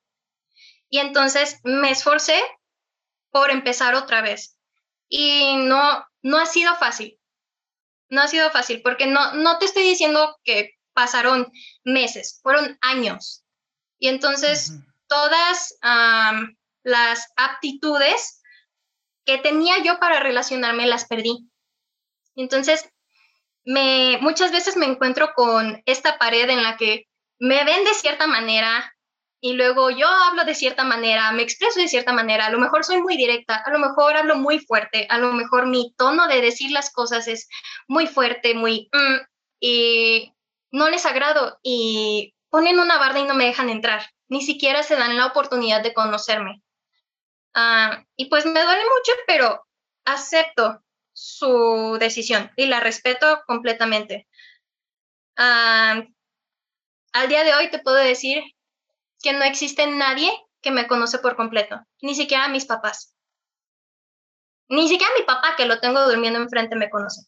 Y 0.88 0.98
entonces 0.98 1.58
me 1.64 1.90
esforcé 1.90 2.40
por 3.30 3.50
empezar 3.50 3.94
otra 3.94 4.22
vez. 4.22 4.56
Y 5.08 5.56
no, 5.56 6.04
no 6.22 6.38
ha 6.38 6.46
sido 6.46 6.74
fácil. 6.76 7.18
No 8.08 8.22
ha 8.22 8.28
sido 8.28 8.50
fácil, 8.50 8.82
porque 8.82 9.06
no, 9.06 9.34
no 9.34 9.58
te 9.58 9.66
estoy 9.66 9.84
diciendo 9.84 10.36
que 10.42 10.72
pasaron 10.92 11.50
meses, 11.84 12.40
fueron 12.42 12.76
años. 12.80 13.44
Y 13.98 14.08
entonces 14.08 14.72
todas 15.06 15.78
las 16.82 17.32
aptitudes 17.36 18.42
que 19.24 19.38
tenía 19.38 19.82
yo 19.82 19.98
para 19.98 20.20
relacionarme 20.20 20.86
las 20.86 21.06
perdí. 21.06 21.48
Entonces 22.34 22.88
me, 23.64 24.18
muchas 24.20 24.52
veces 24.52 24.76
me 24.76 24.86
encuentro 24.86 25.32
con 25.34 25.82
esta 25.86 26.18
pared 26.18 26.48
en 26.48 26.62
la 26.62 26.76
que 26.76 27.06
me 27.38 27.64
ven 27.64 27.84
de 27.84 27.94
cierta 27.94 28.26
manera 28.26 28.94
y 29.40 29.54
luego 29.54 29.90
yo 29.90 30.06
hablo 30.06 30.44
de 30.44 30.54
cierta 30.54 30.84
manera, 30.84 31.32
me 31.32 31.42
expreso 31.42 31.80
de 31.80 31.88
cierta 31.88 32.12
manera, 32.12 32.46
a 32.46 32.50
lo 32.50 32.58
mejor 32.58 32.84
soy 32.84 33.00
muy 33.00 33.16
directa, 33.16 33.56
a 33.56 33.70
lo 33.70 33.78
mejor 33.78 34.16
hablo 34.16 34.36
muy 34.36 34.58
fuerte, 34.58 35.06
a 35.08 35.18
lo 35.18 35.32
mejor 35.32 35.66
mi 35.66 35.94
tono 35.96 36.28
de 36.28 36.42
decir 36.42 36.70
las 36.70 36.92
cosas 36.92 37.26
es 37.28 37.48
muy 37.88 38.06
fuerte, 38.06 38.54
muy... 38.54 38.88
Mm, 38.92 39.16
y 39.60 40.34
no 40.72 40.88
les 40.88 41.06
agrado 41.06 41.58
y 41.62 42.34
ponen 42.50 42.78
una 42.78 42.98
barda 42.98 43.20
y 43.20 43.24
no 43.24 43.34
me 43.34 43.46
dejan 43.46 43.70
entrar. 43.70 44.02
Ni 44.28 44.42
siquiera 44.42 44.82
se 44.82 44.96
dan 44.96 45.16
la 45.16 45.26
oportunidad 45.26 45.82
de 45.82 45.92
conocerme. 45.92 46.62
Ah, 47.54 48.04
y 48.16 48.26
pues 48.26 48.46
me 48.46 48.62
duele 48.62 48.82
mucho, 48.82 49.12
pero 49.26 49.66
acepto 50.04 50.82
su 51.12 51.96
decisión 51.98 52.50
y 52.56 52.66
la 52.66 52.80
respeto 52.80 53.42
completamente. 53.46 54.28
Ah, 55.36 56.02
al 57.12 57.28
día 57.28 57.44
de 57.44 57.54
hoy 57.54 57.70
te 57.70 57.80
puedo 57.80 57.96
decir 57.96 58.42
que 59.22 59.32
no 59.32 59.44
existe 59.44 59.86
nadie 59.86 60.30
que 60.60 60.70
me 60.70 60.86
conoce 60.86 61.18
por 61.18 61.36
completo, 61.36 61.80
ni 62.02 62.14
siquiera 62.14 62.48
mis 62.48 62.66
papás. 62.66 63.14
Ni 64.68 64.88
siquiera 64.88 65.12
mi 65.18 65.24
papá, 65.24 65.56
que 65.56 65.66
lo 65.66 65.80
tengo 65.80 66.00
durmiendo 66.08 66.38
enfrente, 66.38 66.76
me 66.76 66.90
conoce. 66.90 67.22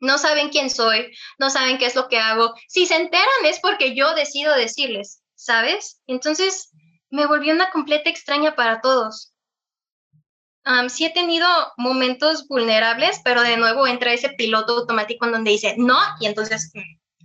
No 0.00 0.18
saben 0.18 0.48
quién 0.48 0.70
soy, 0.70 1.12
no 1.38 1.50
saben 1.50 1.78
qué 1.78 1.86
es 1.86 1.94
lo 1.94 2.08
que 2.08 2.18
hago. 2.18 2.54
Si 2.68 2.86
se 2.86 2.96
enteran 2.96 3.44
es 3.44 3.60
porque 3.60 3.94
yo 3.94 4.14
decido 4.14 4.54
decirles, 4.54 5.22
¿sabes? 5.34 6.00
Entonces 6.06 6.70
me 7.10 7.26
volví 7.26 7.50
una 7.50 7.70
completa 7.70 8.10
extraña 8.10 8.56
para 8.56 8.80
todos. 8.80 9.32
sí 10.88 11.04
he 11.04 11.12
tenido 11.12 11.46
momentos 11.76 12.48
vulnerables, 12.48 13.20
pero 13.22 13.42
de 13.42 13.56
nuevo 13.56 13.86
entra 13.86 14.12
ese 14.12 14.30
piloto 14.30 14.78
automático 14.78 15.26
en 15.26 15.32
donde 15.32 15.50
dice 15.50 15.74
no, 15.76 15.98
y 16.20 16.26
entonces 16.26 16.72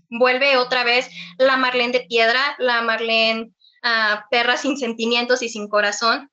vuelve 0.10 0.58
otra 0.58 0.84
vez 0.84 1.10
la 1.38 1.58
Marlene 1.58 1.94
de 1.94 2.06
piedra, 2.06 2.56
la 2.60 2.82
Marlene 2.82 3.52
uh, 3.84 4.20
perra 4.30 4.58
sin 4.58 4.78
sentimientos 4.78 5.42
y 5.42 5.50
sin 5.50 5.68
corazón. 5.68 6.32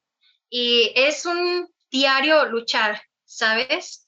Y 0.49 0.93
es 0.95 1.27
un 1.27 1.69
diario 1.91 2.47
luchar, 2.47 3.03
¿sabes? 3.25 4.03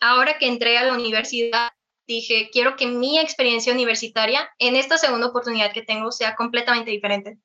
ahora 0.00 0.38
que 0.38 0.46
entré 0.46 0.78
a 0.78 0.84
la 0.84 0.92
universidad, 0.92 1.70
dije, 2.06 2.48
quiero 2.52 2.76
que 2.76 2.86
mi 2.86 3.18
experiencia 3.18 3.72
universitaria 3.72 4.48
en 4.58 4.76
esta 4.76 4.98
segunda 4.98 5.26
oportunidad 5.26 5.72
que 5.72 5.82
tengo 5.82 6.12
sea 6.12 6.36
completamente 6.36 6.92
diferente. 6.92 7.38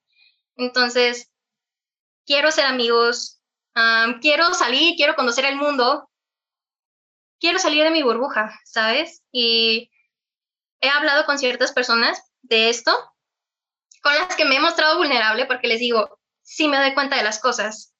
Entonces, 0.56 1.32
quiero 2.26 2.52
ser 2.52 2.66
amigos, 2.66 3.42
quiero 4.22 4.54
salir, 4.54 4.96
quiero 4.96 5.16
conocer 5.16 5.46
el 5.46 5.56
mundo, 5.56 6.10
quiero 7.40 7.58
salir 7.58 7.84
de 7.84 7.92
mi 7.92 8.04
burbuja, 8.04 8.60
¿sabes? 8.64 9.24
Y 9.32 9.90
he 10.82 10.90
hablado 10.90 11.26
con 11.26 11.40
ciertas 11.40 11.72
personas 11.72 12.22
de 12.42 12.70
esto, 12.70 12.92
con 14.02 14.14
las 14.16 14.36
que 14.36 14.46
me 14.46 14.56
he 14.56 14.60
mostrado 14.60 14.98
vulnerable 14.98 15.46
porque 15.46 15.68
les 15.68 15.80
digo, 15.80 16.20
sí 16.42 16.68
me 16.68 16.78
doy 16.78 16.94
cuenta 16.94 17.18
de 17.18 17.24
las 17.24 17.40
cosas. 17.40 17.94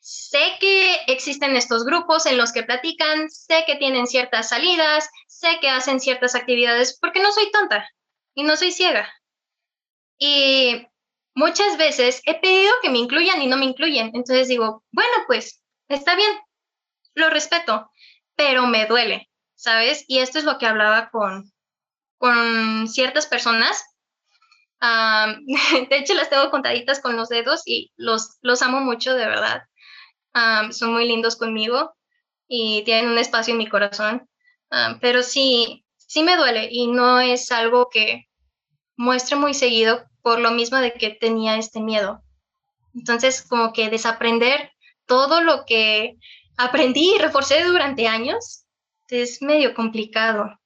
Sé 0.00 0.56
que 0.60 1.00
existen 1.08 1.56
estos 1.56 1.84
grupos 1.84 2.26
en 2.26 2.36
los 2.36 2.52
que 2.52 2.62
platican, 2.62 3.28
sé 3.28 3.64
que 3.66 3.76
tienen 3.76 4.06
ciertas 4.06 4.48
salidas, 4.48 5.10
sé 5.26 5.58
que 5.60 5.68
hacen 5.68 6.00
ciertas 6.00 6.34
actividades, 6.34 6.98
porque 7.00 7.20
no 7.20 7.32
soy 7.32 7.50
tonta 7.50 7.88
y 8.34 8.44
no 8.44 8.56
soy 8.56 8.72
ciega. 8.72 9.12
Y 10.18 10.86
muchas 11.34 11.76
veces 11.76 12.22
he 12.24 12.38
pedido 12.40 12.72
que 12.82 12.90
me 12.90 12.98
incluyan 12.98 13.42
y 13.42 13.46
no 13.46 13.56
me 13.56 13.66
incluyen. 13.66 14.12
Entonces 14.14 14.48
digo, 14.48 14.84
bueno, 14.90 15.12
pues 15.26 15.60
está 15.88 16.14
bien, 16.14 16.30
lo 17.14 17.28
respeto, 17.30 17.90
pero 18.36 18.66
me 18.66 18.86
duele, 18.86 19.28
¿sabes? 19.54 20.04
Y 20.06 20.18
esto 20.18 20.38
es 20.38 20.44
lo 20.44 20.58
que 20.58 20.66
hablaba 20.66 21.10
con, 21.10 21.52
con 22.18 22.88
ciertas 22.88 23.26
personas. 23.26 23.82
de 24.80 25.96
hecho, 25.96 26.14
las 26.14 26.30
tengo 26.30 26.50
contaditas 26.50 27.00
con 27.00 27.16
los 27.16 27.28
dedos 27.28 27.62
y 27.66 27.92
los, 27.96 28.38
los 28.42 28.62
amo 28.62 28.80
mucho, 28.80 29.14
de 29.14 29.26
verdad. 29.26 29.62
son 30.70 30.92
muy 30.92 31.06
lindos 31.06 31.36
conmigo 31.36 31.94
y 32.48 32.82
tienen 32.84 33.10
un 33.10 33.18
espacio 33.18 33.52
en 33.52 33.58
mi 33.58 33.68
corazón. 33.68 34.28
pero 35.00 35.22
sí, 35.22 35.84
sí 35.96 36.22
me 36.22 36.36
duele 36.36 36.68
y 36.70 36.86
no 36.88 37.20
es 37.20 37.50
algo 37.50 37.88
que 37.90 38.26
muestre 38.96 39.36
muy 39.36 39.54
seguido 39.54 40.04
por 40.22 40.40
lo 40.40 40.50
mismo 40.50 40.78
de 40.78 40.92
que 40.92 41.10
tenía 41.10 41.56
este 41.56 41.80
miedo. 41.80 42.22
Entonces, 42.94 43.42
como 43.46 43.72
que 43.72 43.90
desaprender 43.90 44.72
todo 45.06 45.40
lo 45.42 45.64
que 45.66 46.16
aprendí 46.56 47.14
y 47.14 47.18
reforcé 47.18 47.62
durante 47.64 48.08
años 48.08 48.64
es 49.08 49.42
medio 49.42 49.74
complicado 49.74 50.58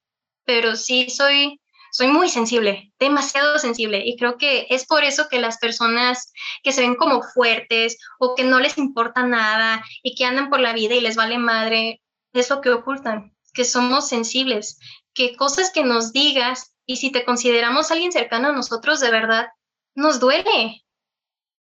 pero 0.51 0.75
sí 0.75 1.09
soy, 1.11 1.61
soy 1.93 2.09
muy 2.09 2.29
sensible, 2.29 2.93
demasiado 2.99 3.57
sensible. 3.61 4.03
Y 4.05 4.17
creo 4.17 4.37
que 4.37 4.67
es 4.69 4.85
por 4.85 5.05
eso 5.05 5.29
que 5.29 5.39
las 5.39 5.59
personas 5.59 6.33
que 6.65 6.73
se 6.73 6.81
ven 6.81 6.97
como 6.97 7.23
fuertes 7.23 7.99
o 8.19 8.35
que 8.35 8.43
no 8.43 8.59
les 8.59 8.77
importa 8.77 9.23
nada 9.23 9.81
y 10.03 10.17
que 10.17 10.25
andan 10.25 10.51
por 10.51 10.59
la 10.59 10.73
vida 10.73 10.97
y 10.97 11.01
les 11.01 11.15
vale 11.15 11.39
madre, 11.39 12.03
es 12.33 12.51
lo 12.51 12.61
que 12.61 12.71
ocultan, 12.71 13.33
que 13.55 13.65
somos 13.65 14.09
sensibles, 14.09 14.81
que 15.15 15.37
cosas 15.37 15.71
que 15.71 15.85
nos 15.85 16.13
digas 16.13 16.75
y 16.85 16.97
si 16.97 17.13
te 17.13 17.25
consideramos 17.25 17.93
alguien 17.93 18.11
cercano 18.11 18.49
a 18.49 18.53
nosotros, 18.53 18.99
de 18.99 19.13
verdad, 19.13 19.51
nos 19.95 20.19
duele. 20.19 20.85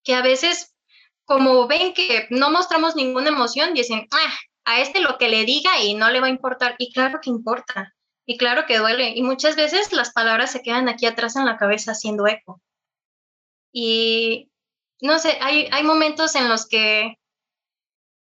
Que 0.03 0.17
a 0.17 0.23
veces, 0.23 0.75
como 1.25 1.69
ven 1.69 1.95
que 1.95 2.27
no 2.31 2.51
mostramos 2.51 2.97
ninguna 2.97 3.29
emoción, 3.29 3.73
dicen, 3.73 4.09
ah, 4.11 4.35
a 4.65 4.81
este 4.81 4.99
lo 4.99 5.17
que 5.17 5.29
le 5.29 5.45
diga 5.45 5.81
y 5.81 5.95
no 5.95 6.11
le 6.11 6.19
va 6.19 6.27
a 6.27 6.31
importar. 6.31 6.75
Y 6.79 6.93
claro 6.93 7.21
que 7.23 7.31
importa. 7.31 7.95
Y 8.31 8.37
claro 8.37 8.65
que 8.65 8.79
duele. 8.79 9.09
Y 9.17 9.25
muchas 9.25 9.57
veces 9.57 9.93
las 9.93 10.13
palabras 10.13 10.53
se 10.53 10.63
quedan 10.63 10.89
aquí 10.89 11.05
atrás 11.05 11.35
en 11.35 11.47
la 11.47 11.57
cabeza 11.57 11.91
haciendo 11.91 12.29
eco. 12.29 12.63
Y 13.73 14.53
no 15.01 15.19
sé, 15.19 15.37
hay, 15.41 15.69
hay 15.73 15.83
momentos 15.83 16.37
en 16.37 16.49
los 16.49 16.69
que 16.69 17.19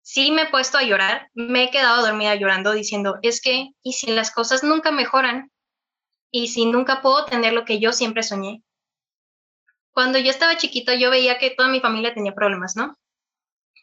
sí 0.01 0.31
me 0.31 0.41
he 0.41 0.49
puesto 0.49 0.77
a 0.77 0.83
llorar, 0.83 1.29
me 1.33 1.63
he 1.63 1.71
quedado 1.71 2.05
dormida 2.05 2.35
llorando 2.35 2.73
diciendo, 2.73 3.19
es 3.21 3.39
que, 3.39 3.69
¿y 3.83 3.93
si 3.93 4.07
las 4.07 4.31
cosas 4.31 4.65
nunca 4.65 4.91
mejoran? 4.91 5.49
¿Y 6.29 6.49
si 6.49 6.65
nunca 6.65 7.01
puedo 7.01 7.23
tener 7.23 7.53
lo 7.53 7.63
que 7.63 7.79
yo 7.79 7.93
siempre 7.93 8.21
soñé? 8.21 8.63
Cuando 9.93 10.19
yo 10.19 10.29
estaba 10.29 10.57
chiquita, 10.57 10.95
yo 10.95 11.09
veía 11.09 11.37
que 11.37 11.51
toda 11.51 11.69
mi 11.69 11.79
familia 11.79 12.13
tenía 12.13 12.35
problemas, 12.35 12.75
¿no? 12.75 12.97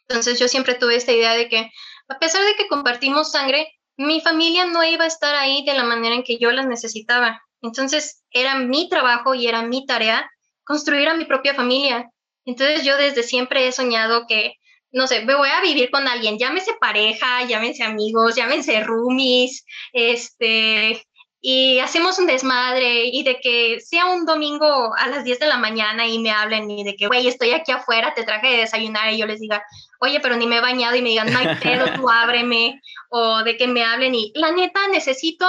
Entonces 0.07 0.37
yo 0.39 0.47
siempre 0.47 0.75
tuve 0.75 0.95
esta 0.95 1.11
idea 1.11 1.33
de 1.33 1.49
que, 1.49 1.71
a 2.07 2.19
pesar 2.19 2.45
de 2.45 2.53
que 2.53 2.67
compartimos 2.67 3.31
sangre, 3.31 3.67
mi 3.97 4.21
familia 4.21 4.65
no 4.65 4.83
iba 4.83 5.03
a 5.03 5.07
estar 5.07 5.35
ahí 5.35 5.63
de 5.65 5.73
la 5.73 5.83
manera 5.83 6.15
en 6.15 6.23
que 6.23 6.37
yo 6.37 6.51
las 6.51 6.67
necesitaba. 6.67 7.41
Entonces 7.61 8.23
era 8.31 8.55
mi 8.55 8.89
trabajo 8.89 9.35
y 9.35 9.47
era 9.47 9.61
mi 9.61 9.85
tarea 9.85 10.29
construir 10.63 11.07
a 11.07 11.15
mi 11.15 11.25
propia 11.25 11.53
familia. 11.53 12.09
Entonces 12.45 12.83
yo 12.83 12.97
desde 12.97 13.23
siempre 13.23 13.67
he 13.67 13.71
soñado 13.71 14.25
que, 14.27 14.55
no 14.91 15.07
sé, 15.07 15.23
me 15.25 15.35
voy 15.35 15.49
a 15.49 15.61
vivir 15.61 15.89
con 15.91 16.07
alguien, 16.07 16.37
llámese 16.37 16.73
pareja, 16.79 17.43
llámense 17.45 17.83
amigos, 17.83 18.35
llámense 18.35 18.83
roomies, 18.83 19.65
este, 19.93 21.03
y 21.45 21.79
hacemos 21.79 22.17
un 22.19 22.25
desmadre 22.25 23.03
y 23.07 23.21
de 23.23 23.41
que 23.41 23.81
sea 23.81 24.05
un 24.05 24.25
domingo 24.25 24.95
a 24.95 25.09
las 25.09 25.25
10 25.25 25.39
de 25.39 25.47
la 25.47 25.57
mañana 25.57 26.07
y 26.07 26.17
me 26.17 26.31
hablen 26.31 26.71
y 26.71 26.85
de 26.85 26.95
que, 26.95 27.07
güey, 27.07 27.27
estoy 27.27 27.51
aquí 27.51 27.73
afuera, 27.73 28.13
te 28.13 28.23
traje 28.23 28.47
de 28.47 28.57
desayunar 28.59 29.11
y 29.11 29.17
yo 29.17 29.25
les 29.25 29.41
diga, 29.41 29.61
oye, 29.99 30.21
pero 30.21 30.37
ni 30.37 30.47
me 30.47 30.59
he 30.59 30.61
bañado 30.61 30.95
y 30.95 31.01
me 31.01 31.09
digan, 31.09 31.33
no 31.33 31.39
hay 31.39 31.53
pedo, 31.57 31.85
tú 31.95 32.09
ábreme, 32.09 32.81
o 33.09 33.43
de 33.43 33.57
que 33.57 33.67
me 33.67 33.83
hablen 33.83 34.15
y, 34.15 34.31
la 34.35 34.53
neta, 34.53 34.87
necesito 34.87 35.45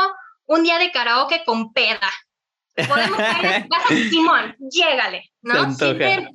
un 0.47 0.65
día 0.65 0.81
de 0.81 0.91
karaoke 0.91 1.45
con 1.47 1.73
peda. 1.73 2.11
Podemos 2.75 3.21
ir 3.91 4.11
Simón, 4.11 4.57
llégale, 4.59 5.31
¿no? 5.43 5.73
Siempre, 5.75 6.29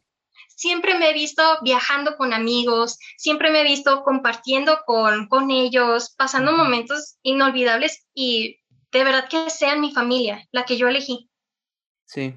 siempre 0.48 0.98
me 0.98 1.10
he 1.10 1.13
visto 1.13 1.43
viajando 1.63 2.15
con 2.15 2.32
amigos, 2.32 2.98
siempre 3.17 3.52
me 3.52 3.60
he 3.60 3.65
visto 3.65 4.04
compartiendo 4.04 4.80
con, 4.86 5.28
con 5.28 5.52
ellos, 5.52 6.15
pasando 6.17 6.54
momentos 6.54 7.17
inolvidables 7.24 8.08
y 8.13 8.59
de 8.91 9.04
verdad 9.04 9.28
que 9.30 9.49
sean 9.49 9.82
mi 9.82 9.91
familia, 9.91 10.47
la 10.52 10.65
que 10.65 10.78
yo 10.78 10.88
elegí. 10.88 11.30
Sí. 12.06 12.36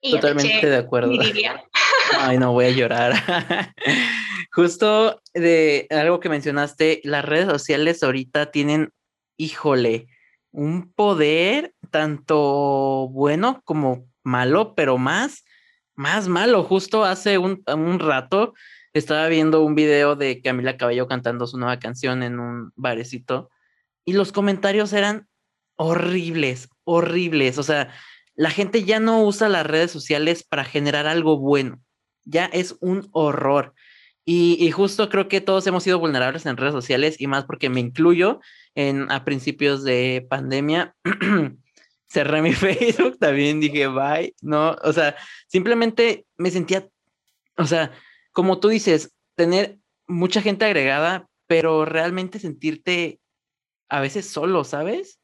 Totalmente 0.00 0.68
de 0.68 0.76
acuerdo. 0.76 1.12
Ay, 2.18 2.38
no 2.38 2.52
voy 2.52 2.66
a 2.66 2.70
llorar. 2.70 3.14
Justo 4.52 5.20
de 5.32 5.86
algo 5.90 6.20
que 6.20 6.28
mencionaste, 6.28 7.00
las 7.04 7.24
redes 7.24 7.46
sociales 7.46 8.02
ahorita 8.02 8.50
tienen, 8.50 8.92
híjole, 9.36 10.08
un 10.50 10.92
poder 10.92 11.74
tanto 11.90 13.08
bueno 13.10 13.62
como 13.64 14.06
malo, 14.22 14.74
pero 14.74 14.98
más, 14.98 15.44
más 15.94 16.28
malo. 16.28 16.64
Justo 16.64 17.04
hace 17.04 17.38
un, 17.38 17.62
un 17.66 17.98
rato 17.98 18.54
estaba 18.92 19.28
viendo 19.28 19.62
un 19.62 19.74
video 19.74 20.16
de 20.16 20.42
Camila 20.42 20.76
Cabello 20.76 21.06
cantando 21.06 21.46
su 21.46 21.58
nueva 21.58 21.78
canción 21.78 22.22
en 22.22 22.38
un 22.38 22.72
barecito 22.76 23.50
y 24.04 24.12
los 24.12 24.32
comentarios 24.32 24.92
eran 24.92 25.28
horribles, 25.76 26.68
horribles. 26.84 27.58
O 27.58 27.62
sea, 27.62 27.92
la 28.34 28.50
gente 28.50 28.84
ya 28.84 29.00
no 29.00 29.22
usa 29.24 29.48
las 29.48 29.66
redes 29.66 29.90
sociales 29.90 30.42
para 30.42 30.64
generar 30.64 31.06
algo 31.06 31.38
bueno. 31.38 31.80
Ya 32.24 32.46
es 32.46 32.76
un 32.80 33.08
horror. 33.12 33.74
Y, 34.24 34.70
justo 34.70 35.08
creo 35.08 35.26
que 35.26 35.40
todos 35.40 35.66
hemos 35.66 35.82
sido 35.82 35.98
vulnerables 35.98 36.46
en 36.46 36.56
redes 36.56 36.72
sociales 36.72 37.20
y 37.20 37.26
más 37.26 37.44
porque 37.44 37.68
me 37.68 37.80
incluyo 37.80 38.40
en 38.76 39.10
a 39.10 39.24
principios 39.24 39.82
de 39.82 40.24
pandemia. 40.30 40.94
cerré 42.12 42.42
mi 42.42 42.52
Facebook, 42.52 43.18
también 43.18 43.60
dije 43.60 43.88
bye, 43.88 44.34
no, 44.42 44.76
o 44.82 44.92
sea, 44.92 45.16
simplemente 45.48 46.26
me 46.36 46.50
sentía, 46.50 46.86
o 47.56 47.64
sea, 47.66 47.90
como 48.32 48.60
tú 48.60 48.68
dices, 48.68 49.14
tener 49.34 49.78
mucha 50.06 50.42
gente 50.42 50.66
agregada, 50.66 51.26
pero 51.46 51.84
realmente 51.84 52.38
sentirte 52.38 53.18
a 53.92 54.00
veces 54.00 54.26
solo, 54.26 54.64
¿sabes? 54.64 55.20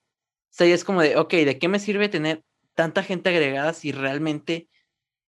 O 0.50 0.50
sea, 0.50 0.66
es 0.66 0.84
como 0.84 1.00
de, 1.00 1.16
ok, 1.16 1.32
¿de 1.32 1.58
qué 1.58 1.68
me 1.68 1.78
sirve 1.78 2.10
tener 2.10 2.44
tanta 2.74 3.02
gente 3.02 3.30
agregada 3.30 3.72
si 3.72 3.92
realmente 3.92 4.68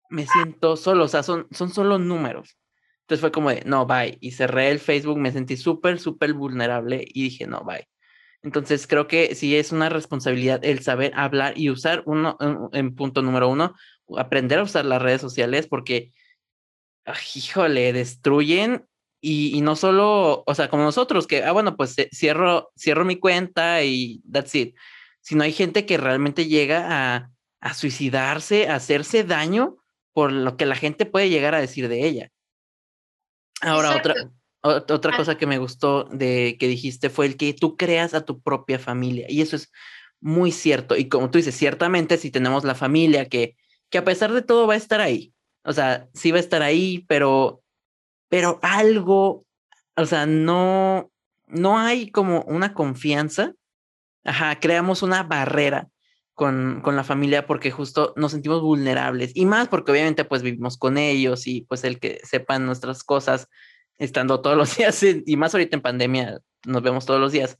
me 0.08 0.24
siento 0.24 0.76
solo? 0.76 1.04
O 1.04 1.08
sea, 1.08 1.24
son, 1.24 1.48
son 1.50 1.70
solo 1.70 1.98
números. 1.98 2.56
Entonces 3.00 3.20
fue 3.20 3.32
como 3.32 3.50
de, 3.50 3.62
no, 3.66 3.86
bye. 3.86 4.16
Y 4.20 4.30
cerré 4.30 4.70
el 4.70 4.78
Facebook, 4.78 5.18
me 5.18 5.32
sentí 5.32 5.56
súper, 5.56 5.98
súper 5.98 6.32
vulnerable 6.32 7.04
y 7.08 7.24
dije, 7.24 7.48
no, 7.48 7.64
bye. 7.64 7.88
Entonces 8.42 8.86
creo 8.86 9.08
que 9.08 9.34
sí 9.34 9.56
es 9.56 9.72
una 9.72 9.88
responsabilidad 9.88 10.64
el 10.64 10.80
saber 10.80 11.12
hablar 11.16 11.58
y 11.58 11.70
usar 11.70 12.04
uno, 12.06 12.36
en, 12.72 12.94
punto 12.94 13.20
número 13.20 13.48
uno, 13.48 13.74
aprender 14.16 14.60
a 14.60 14.64
usar 14.64 14.84
las 14.84 15.02
redes 15.02 15.20
sociales 15.20 15.66
porque, 15.66 16.12
híjole, 17.34 17.92
destruyen 17.92 18.86
y, 19.24 19.56
y, 19.56 19.62
no 19.62 19.74
solo, 19.74 20.44
o 20.46 20.54
sea, 20.54 20.68
como 20.68 20.82
nosotros, 20.82 21.26
que, 21.26 21.42
ah, 21.42 21.52
bueno, 21.52 21.76
pues 21.76 21.98
eh, 21.98 22.10
cierro, 22.12 22.70
cierro 22.76 23.06
mi 23.06 23.16
cuenta 23.16 23.82
y 23.82 24.22
that's 24.30 24.54
it, 24.54 24.76
sino 25.22 25.44
hay 25.44 25.52
gente 25.52 25.86
que 25.86 25.96
realmente 25.96 26.46
llega 26.46 27.14
a, 27.16 27.30
a 27.60 27.74
suicidarse, 27.74 28.68
a 28.68 28.74
hacerse 28.74 29.24
daño 29.24 29.78
por 30.12 30.30
lo 30.30 30.58
que 30.58 30.66
la 30.66 30.76
gente 30.76 31.06
puede 31.06 31.30
llegar 31.30 31.54
a 31.54 31.60
decir 31.60 31.88
de 31.88 32.06
ella. 32.06 32.30
Ahora, 33.62 33.96
otra, 33.96 34.14
otra 34.60 35.16
cosa 35.16 35.38
que 35.38 35.46
me 35.46 35.56
gustó 35.56 36.04
de 36.04 36.58
que 36.60 36.68
dijiste 36.68 37.08
fue 37.08 37.24
el 37.24 37.38
que 37.38 37.54
tú 37.54 37.78
creas 37.78 38.12
a 38.12 38.26
tu 38.26 38.42
propia 38.42 38.78
familia. 38.78 39.26
Y 39.30 39.40
eso 39.40 39.56
es 39.56 39.72
muy 40.20 40.52
cierto. 40.52 40.96
Y 40.96 41.08
como 41.08 41.30
tú 41.30 41.38
dices, 41.38 41.56
ciertamente 41.56 42.18
si 42.18 42.30
tenemos 42.30 42.64
la 42.64 42.74
familia 42.74 43.26
que, 43.30 43.56
que 43.88 43.98
a 43.98 44.04
pesar 44.04 44.32
de 44.32 44.42
todo 44.42 44.66
va 44.66 44.74
a 44.74 44.76
estar 44.76 45.00
ahí. 45.00 45.32
O 45.64 45.72
sea, 45.72 46.08
sí 46.12 46.30
va 46.30 46.36
a 46.36 46.40
estar 46.40 46.60
ahí, 46.60 47.06
pero, 47.08 47.63
pero 48.28 48.58
algo, 48.62 49.44
o 49.96 50.06
sea, 50.06 50.26
no, 50.26 51.10
no 51.46 51.78
hay 51.78 52.10
como 52.10 52.42
una 52.42 52.74
confianza. 52.74 53.52
Ajá, 54.24 54.58
creamos 54.58 55.02
una 55.02 55.22
barrera 55.22 55.88
con, 56.34 56.80
con, 56.82 56.96
la 56.96 57.04
familia 57.04 57.46
porque 57.46 57.70
justo 57.70 58.12
nos 58.16 58.32
sentimos 58.32 58.60
vulnerables 58.60 59.32
y 59.34 59.46
más 59.46 59.68
porque 59.68 59.92
obviamente 59.92 60.24
pues 60.24 60.42
vivimos 60.42 60.76
con 60.76 60.98
ellos 60.98 61.46
y 61.46 61.62
pues 61.62 61.84
el 61.84 62.00
que 62.00 62.20
sepan 62.24 62.66
nuestras 62.66 63.04
cosas 63.04 63.48
estando 63.98 64.40
todos 64.40 64.56
los 64.56 64.76
días 64.76 65.00
y 65.02 65.36
más 65.36 65.54
ahorita 65.54 65.76
en 65.76 65.82
pandemia 65.82 66.40
nos 66.66 66.82
vemos 66.82 67.06
todos 67.06 67.20
los 67.20 67.32
días 67.32 67.58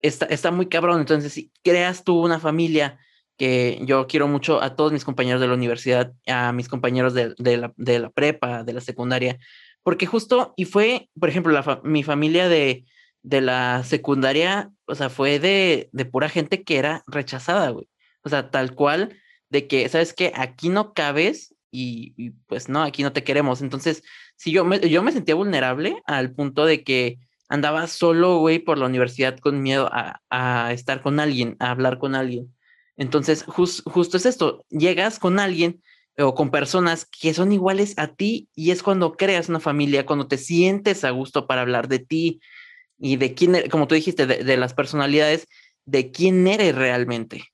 está, 0.00 0.26
está 0.26 0.50
muy 0.52 0.66
cabrón 0.66 1.00
entonces 1.00 1.32
si 1.32 1.50
creas 1.64 2.04
tú 2.04 2.22
una 2.22 2.38
familia 2.38 2.98
que 3.36 3.80
yo 3.82 4.06
quiero 4.06 4.28
mucho 4.28 4.62
a 4.62 4.76
todos 4.76 4.92
mis 4.92 5.04
compañeros 5.04 5.40
de 5.40 5.48
la 5.48 5.54
universidad 5.54 6.12
a 6.26 6.52
mis 6.52 6.68
compañeros 6.68 7.14
de, 7.14 7.34
la, 7.36 7.72
de 7.76 7.98
la, 7.98 8.10
prepa 8.10 8.62
de 8.62 8.72
la 8.74 8.80
secundaria 8.80 9.38
porque 9.82 10.06
justo 10.06 10.54
y 10.56 10.64
fue 10.64 11.08
por 11.18 11.28
ejemplo 11.28 11.52
la 11.52 11.80
mi 11.84 12.02
familia 12.02 12.48
de 12.48 12.84
de 13.22 13.40
la 13.40 13.84
secundaria, 13.84 14.70
o 14.86 14.94
sea, 14.94 15.10
fue 15.10 15.38
de, 15.38 15.90
de 15.92 16.04
pura 16.04 16.28
gente 16.28 16.62
que 16.62 16.78
era 16.78 17.02
rechazada, 17.06 17.70
güey. 17.70 17.88
O 18.22 18.28
sea, 18.28 18.50
tal 18.50 18.74
cual, 18.74 19.16
de 19.50 19.66
que, 19.66 19.88
¿sabes 19.88 20.14
qué? 20.14 20.32
Aquí 20.34 20.68
no 20.68 20.94
cabes 20.94 21.54
y, 21.70 22.30
pues 22.46 22.68
no, 22.68 22.82
aquí 22.82 23.02
no 23.02 23.12
te 23.12 23.24
queremos. 23.24 23.60
Entonces, 23.60 24.02
sí, 24.36 24.50
yo 24.52 24.64
me, 24.64 24.80
yo 24.88 25.02
me 25.02 25.12
sentía 25.12 25.34
vulnerable 25.34 26.00
al 26.06 26.32
punto 26.32 26.64
de 26.64 26.82
que 26.84 27.18
andaba 27.48 27.86
solo, 27.86 28.38
güey, 28.38 28.58
por 28.58 28.78
la 28.78 28.86
universidad 28.86 29.38
con 29.38 29.62
miedo 29.62 29.88
a, 29.92 30.22
a 30.30 30.72
estar 30.72 31.02
con 31.02 31.20
alguien, 31.20 31.56
a 31.58 31.70
hablar 31.70 31.98
con 31.98 32.14
alguien. 32.14 32.54
Entonces, 32.96 33.44
justo 33.44 34.16
es 34.16 34.26
esto, 34.26 34.64
llegas 34.70 35.18
con 35.18 35.38
alguien 35.38 35.82
o 36.18 36.34
con 36.34 36.50
personas 36.50 37.06
que 37.06 37.32
son 37.32 37.52
iguales 37.52 37.94
a 37.96 38.08
ti 38.08 38.48
y 38.54 38.70
es 38.72 38.82
cuando 38.82 39.12
creas 39.12 39.48
una 39.48 39.60
familia, 39.60 40.06
cuando 40.06 40.26
te 40.26 40.38
sientes 40.38 41.04
a 41.04 41.10
gusto 41.10 41.46
para 41.46 41.60
hablar 41.62 41.88
de 41.88 42.00
ti, 42.00 42.40
y 42.98 43.16
de 43.16 43.34
quién, 43.34 43.54
e, 43.54 43.68
como 43.68 43.86
tú 43.86 43.94
dijiste, 43.94 44.26
de, 44.26 44.56
las 44.56 44.74
personalidades, 44.74 45.46
de 45.84 46.10
quién 46.10 46.46
eres 46.46 46.74
realmente. 46.74 47.44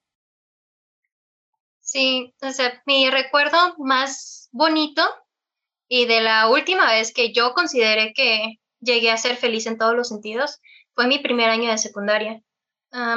Sí, 1.81 2.35
o 2.40 2.50
sea, 2.50 2.83
mi 2.87 3.11
recuerdo 3.11 3.77
más 3.79 4.48
bonito 4.53 5.03
y 5.87 6.07
de 6.07 6.22
la 6.22 6.48
última 6.48 6.90
vez 6.90 7.12
que 7.12 7.33
yo 7.33 7.53
consideré 7.53 8.12
que 8.14 8.59
llegué 8.81 9.11
a 9.11 9.16
ser 9.16 9.37
feliz 9.37 9.66
en 9.66 9.79
todos 9.79 9.94
los 9.94 10.09
sentidos 10.09 10.61
fue 10.94 11.07
mi 11.07 11.18
primer 11.18 11.50
año 11.50 11.70
de 11.70 11.79
secundaria. 11.79 12.42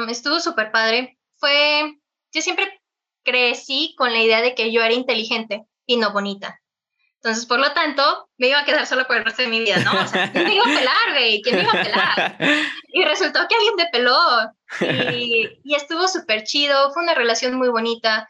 estuvo 0.08 0.38
súper 0.40 0.70
padre. 0.70 1.18
Fue, 1.36 1.98
yo 2.32 2.42
siempre 2.42 2.80
crecí 3.24 3.94
con 3.96 4.12
la 4.12 4.20
idea 4.20 4.42
de 4.42 4.54
que 4.54 4.72
yo 4.72 4.82
era 4.82 4.94
inteligente 4.94 5.64
y 5.86 5.96
no 5.96 6.12
bonita. 6.12 6.60
Entonces, 7.20 7.46
por 7.46 7.58
lo 7.58 7.72
tanto, 7.72 8.30
me 8.36 8.48
iba 8.48 8.60
a 8.60 8.64
quedar 8.64 8.86
solo 8.86 9.06
por 9.06 9.16
el 9.16 9.24
resto 9.24 9.42
de 9.42 9.48
mi 9.48 9.58
vida, 9.58 9.78
¿no? 9.78 9.90
O 10.00 10.06
sea, 10.06 10.30
¿quién 10.30 10.44
me 10.44 10.54
iba 10.54 10.62
a 10.62 10.78
pelar, 10.78 11.10
güey? 11.10 11.42
¿Quién 11.42 11.56
me 11.56 11.62
iba 11.62 11.72
a 11.72 11.82
pelar? 11.82 12.38
Y 12.90 13.04
resultó 13.04 13.40
que 13.46 13.54
alguien 13.54 13.74
me 13.76 13.86
peló. 13.92 14.18
Y, 14.80 15.46
y 15.62 15.74
estuvo 15.74 16.08
súper 16.08 16.44
chido, 16.44 16.90
fue 16.92 17.02
una 17.02 17.14
relación 17.14 17.54
muy 17.54 17.68
bonita. 17.68 18.28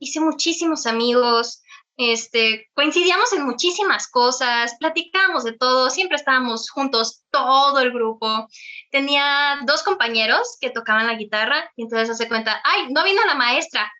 hice 0.00 0.20
muchísimos 0.20 0.86
amigos, 0.86 1.62
este, 1.98 2.70
coincidíamos 2.74 3.32
en 3.32 3.44
muchísimas 3.44 4.08
cosas, 4.08 4.76
platicábamos 4.78 5.42
de 5.42 5.52
todo, 5.52 5.90
siempre 5.90 6.16
estábamos 6.16 6.70
juntos, 6.70 7.24
todo 7.30 7.80
el 7.80 7.92
grupo. 7.92 8.46
Tenía 8.92 9.58
dos 9.66 9.82
compañeros 9.82 10.56
que 10.60 10.70
tocaban 10.70 11.08
la 11.08 11.14
guitarra 11.14 11.70
y 11.74 11.82
entonces 11.82 12.10
hace 12.10 12.28
cuenta, 12.28 12.62
ay, 12.64 12.92
no 12.92 13.02
vino 13.02 13.20
la 13.26 13.34
maestra, 13.34 13.90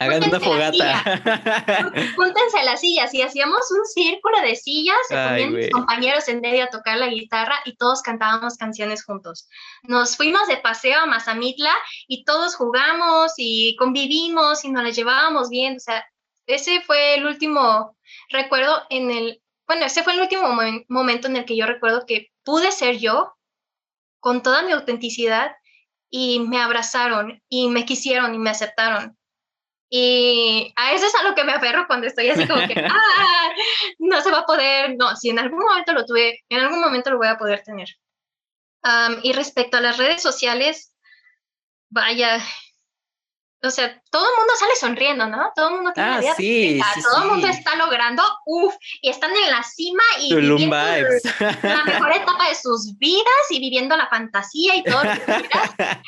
Hagan 0.00 0.22
una 0.22 0.38
fogata. 0.38 1.02
Júntense 2.16 2.62
las 2.64 2.80
sillas 2.80 3.12
y 3.14 3.22
hacíamos 3.22 3.62
un 3.72 3.84
círculo 3.84 4.40
de 4.42 4.54
sillas, 4.54 4.96
se 5.08 5.16
ponían 5.16 5.52
mis 5.52 5.70
compañeros 5.70 6.28
en 6.28 6.40
medio 6.40 6.64
a 6.64 6.68
tocar 6.68 6.98
la 6.98 7.08
guitarra 7.08 7.56
y 7.64 7.74
todos 7.76 8.02
cantábamos 8.02 8.56
canciones 8.56 9.04
juntos. 9.04 9.48
Nos 9.82 10.16
fuimos 10.16 10.46
de 10.46 10.58
paseo 10.58 11.00
a 11.00 11.06
Mazamitla 11.06 11.72
y 12.06 12.24
todos 12.24 12.54
jugamos 12.54 13.32
y 13.38 13.74
convivimos 13.76 14.64
y 14.64 14.70
nos 14.70 14.84
las 14.84 14.94
llevábamos 14.94 15.48
bien. 15.48 15.76
O 15.76 15.80
sea, 15.80 16.06
ese 16.48 16.80
fue 16.82 17.14
el 17.14 17.26
último 17.26 17.96
recuerdo 18.30 18.82
en 18.90 19.10
el, 19.10 19.42
bueno, 19.66 19.86
ese 19.86 20.02
fue 20.02 20.14
el 20.14 20.20
último 20.20 20.48
momento 20.88 21.28
en 21.28 21.36
el 21.36 21.44
que 21.44 21.56
yo 21.56 21.66
recuerdo 21.66 22.06
que 22.06 22.28
pude 22.44 22.72
ser 22.72 22.98
yo 22.98 23.34
con 24.20 24.42
toda 24.42 24.62
mi 24.62 24.72
autenticidad 24.72 25.52
y 26.10 26.40
me 26.40 26.60
abrazaron 26.60 27.42
y 27.48 27.68
me 27.68 27.84
quisieron 27.84 28.34
y 28.34 28.38
me 28.38 28.50
aceptaron 28.50 29.18
y 29.90 30.72
a 30.76 30.92
eso 30.92 31.06
es 31.06 31.14
a 31.14 31.22
lo 31.22 31.34
que 31.34 31.44
me 31.44 31.52
aferro 31.52 31.86
cuando 31.86 32.06
estoy 32.06 32.28
así 32.28 32.46
como 32.46 32.66
que, 32.66 32.74
ah, 32.90 33.50
no 33.98 34.20
se 34.20 34.30
va 34.30 34.40
a 34.40 34.46
poder, 34.46 34.96
no, 34.98 35.16
si 35.16 35.30
en 35.30 35.38
algún 35.38 35.60
momento 35.60 35.92
lo 35.92 36.04
tuve, 36.04 36.44
en 36.48 36.60
algún 36.60 36.80
momento 36.80 37.10
lo 37.10 37.18
voy 37.18 37.28
a 37.28 37.38
poder 37.38 37.62
tener. 37.62 37.88
y 39.22 39.32
respecto 39.32 39.78
a 39.78 39.80
las 39.80 39.96
redes 39.96 40.22
sociales, 40.22 40.94
vaya, 41.90 42.38
o 43.62 43.70
sea, 43.70 44.02
todo 44.10 44.24
el 44.24 44.38
mundo 44.38 44.52
sale 44.58 44.72
sonriendo, 44.78 45.26
¿no? 45.26 45.50
Todo 45.54 45.68
el 45.68 45.74
mundo 45.76 45.92
tiene 45.92 46.28
ah, 46.28 46.34
sí, 46.36 46.80
todo 47.02 47.22
el 47.22 47.30
mundo 47.30 47.48
está 47.48 47.74
logrando, 47.76 48.22
uff, 48.46 48.74
y 49.00 49.10
están 49.10 49.32
en 49.32 49.50
la 49.50 49.62
cima 49.62 50.02
y 50.20 50.34
viviendo 50.34 50.76
la 50.76 51.84
mejor 51.84 52.12
etapa 52.12 52.48
de 52.48 52.54
sus 52.54 52.96
vidas 52.98 53.50
y 53.50 53.60
viviendo 53.60 53.96
la 53.96 54.08
fantasía 54.08 54.76
y 54.76 54.84
todo 54.84 55.02
lo 55.02 55.12
que 55.12 55.22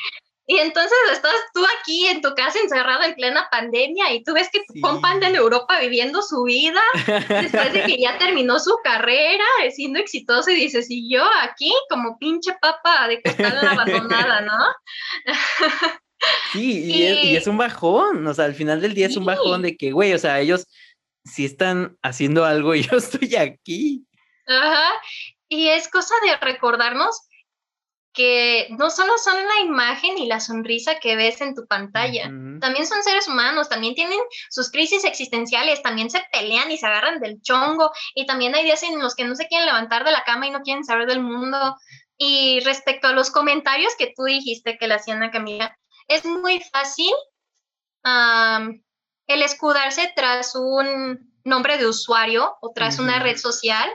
Y 0.47 0.57
entonces 0.57 0.97
estás 1.13 1.35
tú 1.53 1.63
aquí 1.79 2.07
en 2.07 2.21
tu 2.21 2.33
casa 2.35 2.59
encerrado 2.59 3.03
en 3.03 3.15
plena 3.15 3.47
pandemia 3.49 4.11
y 4.11 4.21
tú 4.21 4.33
ves 4.33 4.49
que 4.51 4.59
tu 4.67 4.81
compa 4.81 5.11
anda 5.11 5.29
en 5.29 5.35
Europa 5.35 5.79
viviendo 5.79 6.21
su 6.21 6.43
vida 6.43 6.81
después 7.29 7.71
de 7.71 7.85
que 7.85 7.97
ya 7.97 8.17
terminó 8.17 8.59
su 8.59 8.77
carrera, 8.83 9.45
siendo 9.73 9.99
exitoso 9.99 10.49
y 10.51 10.55
dices, 10.55 10.87
y 10.89 11.09
yo 11.09 11.23
aquí 11.43 11.71
como 11.89 12.17
pinche 12.17 12.53
papa 12.59 13.07
de 13.07 13.21
costal 13.21 13.65
abandonada, 13.65 14.41
¿no? 14.41 14.57
Sí, 16.53 16.83
y, 16.85 17.35
Es, 17.35 17.47
un 17.47 17.57
bajón, 17.57 18.25
o 18.27 18.33
sea, 18.33 18.45
al 18.45 18.55
final 18.55 18.81
del 18.81 18.93
día 18.93 19.07
es 19.07 19.17
un 19.17 19.25
bajón 19.25 19.61
de 19.61 19.77
que, 19.77 19.91
güey, 19.91 20.13
o 20.13 20.19
sea, 20.19 20.39
ellos 20.39 20.67
sí 21.23 21.45
están 21.45 21.97
haciendo 22.01 22.45
algo 22.45 22.75
y 22.75 22.83
yo 22.91 22.97
estoy 22.97 23.35
aquí. 23.35 24.05
Ajá, 24.47 24.91
y 25.47 25.69
es 25.69 25.87
cosa 25.87 26.13
de 26.25 26.37
recordarnos 26.37 27.21
que 28.13 28.67
no 28.71 28.89
solo 28.89 29.13
son 29.17 29.35
la 29.35 29.61
imagen 29.65 30.17
y 30.17 30.27
la 30.27 30.41
sonrisa 30.41 30.99
que 30.99 31.15
ves 31.15 31.39
en 31.39 31.55
tu 31.55 31.65
pantalla, 31.65 32.23
también 32.59 32.85
son 32.85 33.01
seres 33.03 33.27
humanos, 33.27 33.69
también 33.69 33.95
tienen 33.95 34.19
sus 34.49 34.69
crisis 34.69 35.05
existenciales, 35.05 35.81
también 35.81 36.09
se 36.09 36.21
pelean 36.31 36.69
y 36.71 36.77
se 36.77 36.87
agarran 36.87 37.21
del 37.21 37.41
chongo, 37.41 37.91
y 38.13 38.25
también 38.25 38.53
hay 38.53 38.65
días 38.65 38.83
en 38.83 38.99
los 38.99 39.15
que 39.15 39.23
no 39.23 39.35
se 39.35 39.47
quieren 39.47 39.65
levantar 39.65 40.03
de 40.03 40.11
la 40.11 40.25
cama 40.25 40.47
y 40.47 40.51
no 40.51 40.61
quieren 40.61 40.83
saber 40.83 41.07
del 41.07 41.21
mundo. 41.21 41.77
Y 42.17 42.59
respecto 42.65 43.07
a 43.07 43.13
los 43.13 43.31
comentarios 43.31 43.93
que 43.97 44.13
tú 44.15 44.25
dijiste 44.25 44.77
que 44.77 44.87
le 44.87 44.95
hacían 44.95 45.23
a 45.23 45.31
Camila, 45.31 45.77
es 46.15 46.25
muy 46.25 46.61
fácil 46.71 47.11
el 48.03 49.41
escudarse 49.41 50.11
tras 50.15 50.55
un 50.55 51.31
nombre 51.43 51.77
de 51.77 51.87
usuario 51.87 52.55
o 52.61 52.71
tras 52.73 52.99
una 52.99 53.19
red 53.19 53.37
social 53.37 53.89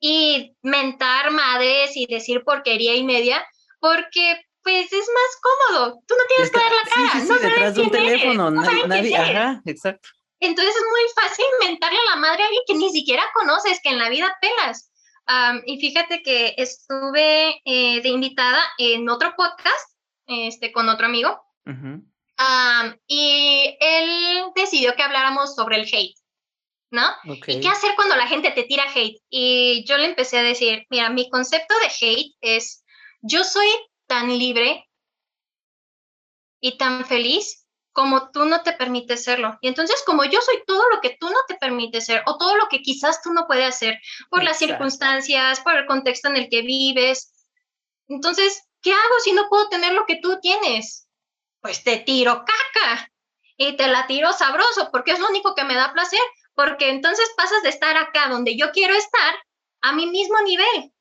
y 0.00 0.56
mentar 0.62 1.30
madres 1.30 1.92
y 1.94 2.06
decir 2.06 2.42
porquería 2.44 2.94
y 2.96 3.04
media, 3.04 3.46
porque 3.78 4.44
pues 4.62 4.92
es 4.92 5.08
más 5.14 5.40
cómodo. 5.40 6.02
Tú 6.06 6.14
no 6.16 6.24
tienes 6.28 6.50
que 6.50 6.58
dar 6.58 6.72
la 6.72 6.90
cara. 6.90 7.20
Sí, 7.20 7.26
sí, 7.26 7.46
detrás 7.46 7.74
de 7.74 7.80
un 7.82 7.90
teléfono, 7.90 8.50
nadie, 8.50 9.16
ajá, 9.16 9.62
exacto. 9.64 10.08
Entonces 10.40 10.74
es 10.74 10.82
muy 10.82 11.28
fácil 11.28 11.44
mentarle 11.60 11.98
a 11.98 12.10
la 12.14 12.16
madre 12.16 12.42
a 12.42 12.46
alguien 12.46 12.62
que 12.66 12.74
ni 12.74 12.90
siquiera 12.90 13.22
conoces, 13.32 13.80
que 13.80 13.90
en 13.90 13.98
la 13.98 14.08
vida 14.08 14.36
pelas. 14.40 14.90
y 15.66 15.80
fíjate 15.80 16.22
que 16.22 16.54
estuve 16.56 17.62
eh, 17.64 18.02
de 18.02 18.08
invitada 18.08 18.60
en 18.78 19.08
otro 19.08 19.34
podcast, 19.36 19.96
este, 20.26 20.72
con 20.72 20.88
otro 20.88 21.06
amigo, 21.06 21.40
y 23.06 23.76
él 23.80 24.44
decidió 24.54 24.94
que 24.94 25.02
habláramos 25.02 25.54
sobre 25.54 25.76
el 25.76 25.88
hate, 25.92 26.16
¿no? 26.90 27.06
¿Y 27.24 27.60
qué 27.60 27.68
hacer 27.68 27.94
cuando 27.94 28.16
la 28.16 28.26
gente 28.26 28.50
te 28.50 28.64
tira 28.64 28.84
hate? 28.94 29.20
Y 29.30 29.84
yo 29.86 29.96
le 29.98 30.06
empecé 30.06 30.38
a 30.38 30.42
decir, 30.42 30.86
mira, 30.90 31.10
mi 31.10 31.28
concepto 31.30 31.74
de 31.78 31.86
hate 31.86 32.34
es, 32.40 32.84
yo 33.20 33.44
soy 33.44 33.68
tan 34.06 34.36
libre 34.38 34.88
y 36.60 36.76
tan 36.78 37.04
feliz 37.04 37.66
como 37.92 38.30
tú 38.30 38.46
no 38.46 38.62
te 38.62 38.72
permites 38.72 39.24
serlo. 39.24 39.58
Y 39.60 39.68
entonces, 39.68 40.02
como 40.06 40.24
yo 40.24 40.40
soy 40.40 40.62
todo 40.66 40.82
lo 40.90 41.00
que 41.00 41.16
tú 41.20 41.28
no 41.28 41.38
te 41.46 41.56
permites 41.56 42.06
ser, 42.06 42.22
o 42.26 42.38
todo 42.38 42.56
lo 42.56 42.68
que 42.68 42.80
quizás 42.80 43.20
tú 43.22 43.32
no 43.32 43.46
puedes 43.46 43.68
hacer 43.68 44.00
por 44.30 44.42
las 44.42 44.58
circunstancias, 44.58 45.60
por 45.60 45.76
el 45.76 45.86
contexto 45.86 46.28
en 46.28 46.36
el 46.36 46.48
que 46.48 46.62
vives, 46.62 47.32
entonces, 48.08 48.62
¿qué 48.80 48.92
hago 48.92 49.20
si 49.22 49.32
no 49.32 49.48
puedo 49.48 49.68
tener 49.68 49.92
lo 49.92 50.06
que 50.06 50.16
tú 50.16 50.38
tienes? 50.40 51.06
Pues 51.62 51.82
te 51.82 51.96
tiro 51.98 52.44
caca 52.44 53.10
y 53.56 53.76
te 53.76 53.86
la 53.86 54.06
tiro 54.06 54.32
sabroso, 54.32 54.90
porque 54.92 55.12
es 55.12 55.18
lo 55.18 55.28
único 55.28 55.54
que 55.54 55.64
me 55.64 55.74
da 55.74 55.92
placer, 55.94 56.20
porque 56.54 56.90
entonces 56.90 57.32
pasas 57.36 57.62
de 57.62 57.70
estar 57.70 57.96
acá 57.96 58.28
donde 58.28 58.56
yo 58.56 58.72
quiero 58.72 58.94
estar 58.94 59.34
a 59.80 59.92
mi 59.92 60.06
mismo 60.06 60.40
nivel 60.42 60.92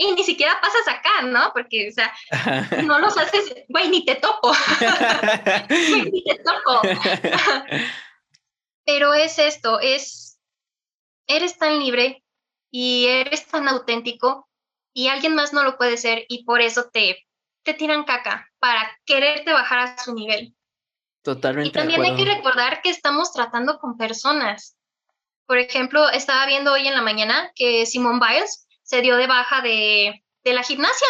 y 0.00 0.12
ni 0.12 0.22
siquiera 0.22 0.60
pasas 0.60 0.88
acá, 0.88 1.22
¿no? 1.22 1.52
Porque, 1.52 1.88
o 1.88 1.92
sea, 1.92 2.14
no 2.84 2.98
los 3.00 3.18
haces, 3.18 3.52
güey, 3.68 3.88
ni 3.88 4.04
te 4.04 4.14
toco. 4.14 4.52
ni 5.68 6.24
te 6.24 6.36
toco. 6.36 6.82
Pero 8.86 9.12
es 9.12 9.38
esto, 9.38 9.80
es, 9.80 10.38
eres 11.26 11.58
tan 11.58 11.78
libre 11.78 12.24
y 12.70 13.06
eres 13.06 13.46
tan 13.46 13.68
auténtico 13.68 14.48
y 14.94 15.08
alguien 15.08 15.34
más 15.34 15.52
no 15.52 15.62
lo 15.64 15.76
puede 15.76 15.96
ser 15.96 16.24
y 16.28 16.44
por 16.44 16.62
eso 16.62 16.88
te, 16.90 17.26
te 17.68 17.74
tiran 17.74 18.04
caca 18.04 18.48
para 18.58 18.80
quererte 19.04 19.52
bajar 19.52 19.78
a 19.80 19.98
su 19.98 20.14
nivel. 20.14 20.54
Totalmente. 21.22 21.68
Y 21.68 21.72
también 21.72 22.02
hay 22.02 22.16
que 22.16 22.24
recordar 22.24 22.80
que 22.80 22.88
estamos 22.88 23.30
tratando 23.30 23.78
con 23.78 23.98
personas. 23.98 24.74
Por 25.46 25.58
ejemplo, 25.58 26.08
estaba 26.08 26.46
viendo 26.46 26.72
hoy 26.72 26.88
en 26.88 26.94
la 26.94 27.02
mañana 27.02 27.52
que 27.54 27.84
Simone 27.84 28.20
Biles 28.26 28.66
se 28.82 29.02
dio 29.02 29.18
de 29.18 29.26
baja 29.26 29.60
de, 29.60 30.24
la 30.44 30.62
gimnasia, 30.62 31.08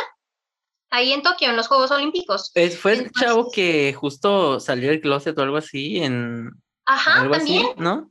ahí 0.91 1.13
en 1.13 1.23
Tokio, 1.23 1.49
en 1.49 1.57
los 1.57 1.69
Juegos 1.69 1.93
Olímpicos. 1.93 2.51
fue 2.81 2.95
el 2.95 3.13
chavo 3.13 3.53
que 3.53 3.93
justo 3.93 4.59
salió 4.59 4.91
del 4.91 5.01
closet 5.01 5.39
o 5.39 5.43
algo 5.43 5.59
así 5.59 6.03
en... 6.03 6.51
Ajá, 6.87 7.21
algo 7.21 7.37
también. 7.37 7.67
Así, 7.67 7.75
¿no? 7.77 8.11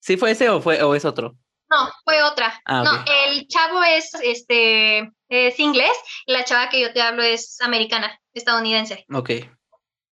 ¿Sí 0.00 0.16
fue 0.16 0.30
ese 0.30 0.48
o, 0.48 0.62
fue, 0.62 0.82
o 0.82 0.94
es 0.94 1.04
otro? 1.04 1.36
No, 1.74 1.90
fue 2.04 2.22
otra. 2.22 2.60
Ah, 2.66 2.82
no, 2.84 3.04
el 3.26 3.48
chavo 3.48 3.82
es, 3.82 4.14
este, 4.22 5.10
es 5.28 5.58
inglés 5.58 5.92
y 6.26 6.32
la 6.32 6.44
chava 6.44 6.68
que 6.68 6.80
yo 6.80 6.92
te 6.92 7.02
hablo 7.02 7.22
es 7.22 7.60
americana, 7.60 8.16
estadounidense. 8.32 9.04
Ok. 9.12 9.30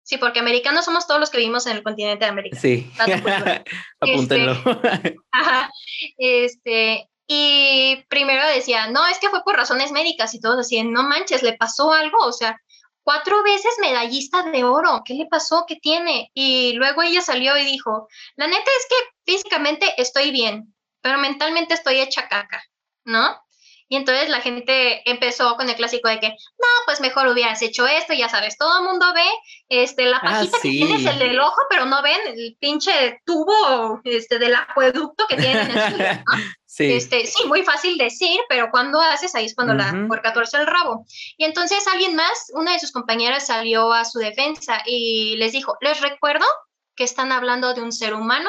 Sí, 0.03 0.19
porque 0.19 0.41
americanos 0.41 0.85
somos 0.85 1.07
todos 1.07 1.21
los 1.21 1.31
que 1.31 1.39
vivimos 1.39 1.67
en 1.67 1.77
el 1.77 1.85
continente 1.85 2.25
de 2.25 2.31
América. 2.31 2.59
Sí. 2.59 2.91
Apúntenlo. 4.01 4.53
Este, 4.53 5.17
ajá. 5.31 5.71
Este, 6.19 7.09
y 7.29 8.05
primero 8.09 8.45
decía, 8.49 8.89
no, 8.89 9.07
es 9.07 9.21
que 9.21 9.29
fue 9.29 9.45
por 9.45 9.55
razones 9.55 9.93
médicas 9.93 10.35
y 10.35 10.41
todos 10.41 10.57
decían, 10.57 10.93
no 10.93 11.05
manches, 11.05 11.45
le 11.45 11.53
pasó 11.57 11.93
algo, 11.93 12.19
o 12.27 12.33
sea, 12.33 12.61
cuatro 13.05 13.43
veces 13.45 13.73
medallista 13.81 14.43
de 14.43 14.65
oro, 14.65 15.03
¿qué 15.05 15.15
le 15.15 15.27
pasó? 15.27 15.65
¿Qué 15.67 15.77
tiene? 15.77 16.31
Y 16.35 16.73
luego 16.73 17.03
ella 17.03 17.21
salió 17.21 17.57
y 17.57 17.65
dijo, 17.65 18.09
la 18.37 18.49
neta 18.49 18.71
es 18.79 18.87
que 18.89 19.33
físicamente 19.33 19.87
estoy 19.99 20.33
bien, 20.33 20.72
pero 21.03 21.19
mentalmente 21.19 21.75
estoy 21.75 22.01
hecha 22.01 22.29
caca, 22.29 22.63
¿no? 23.05 23.37
Y 23.93 23.97
entonces 23.97 24.31
la 24.31 24.41
gente 24.41 25.03
empezó 25.05 25.55
con 25.57 25.69
el 25.69 25.77
clásico 25.77 26.09
de 26.09 26.19
que, 26.19 26.29
no, 26.29 26.69
pues 26.87 27.03
mejor 27.03 27.29
hubieras 27.29 27.61
hecho 27.61 27.87
esto, 27.87 28.15
ya 28.15 28.31
sabes, 28.31 28.57
todo 28.57 28.79
el 28.79 28.89
mundo 28.89 29.05
ve 29.13 29.27
este, 29.69 30.07
la 30.07 30.17
ah, 30.17 30.23
pajita 30.23 30.59
que 30.63 30.71
tienes 30.71 31.05
el 31.05 31.19
del 31.19 31.39
ojo, 31.39 31.61
pero 31.69 31.85
no 31.85 32.03
ven 32.03 32.19
el 32.27 32.57
pinche 32.59 33.21
tubo 33.27 34.01
este, 34.05 34.39
del 34.39 34.55
acueducto 34.55 35.27
que 35.29 35.37
tienen 35.37 35.71
en 35.71 35.79
el 35.79 35.99
¿no? 35.99 36.23
Sí. 36.65 36.91
Este, 36.91 37.27
sí, 37.27 37.47
muy 37.47 37.65
fácil 37.65 37.99
decir, 37.99 38.41
pero 38.49 38.71
cuando 38.71 38.99
haces, 38.99 39.35
ahí 39.35 39.45
es 39.45 39.55
cuando 39.55 39.75
la 39.75 40.07
puerca 40.09 40.33
torce 40.33 40.57
el 40.57 40.67
rabo. 40.67 41.05
Y 41.37 41.45
entonces 41.45 41.87
alguien 41.87 42.17
más, 42.17 42.51
una 42.55 42.73
de 42.73 42.79
sus 42.79 42.93
compañeras 42.93 43.49
salió 43.49 43.93
a 43.93 44.07
su 44.07 44.19
defensa 44.21 44.81
y 44.87 45.37
les 45.37 45.53
dijo, 45.53 45.77
les 45.83 46.01
recuerdo 46.01 46.47
que 46.97 47.05
están 47.05 47.31
hablando 47.31 47.75
de 47.75 47.83
un 47.83 47.93
ser 47.93 48.15
humano 48.15 48.49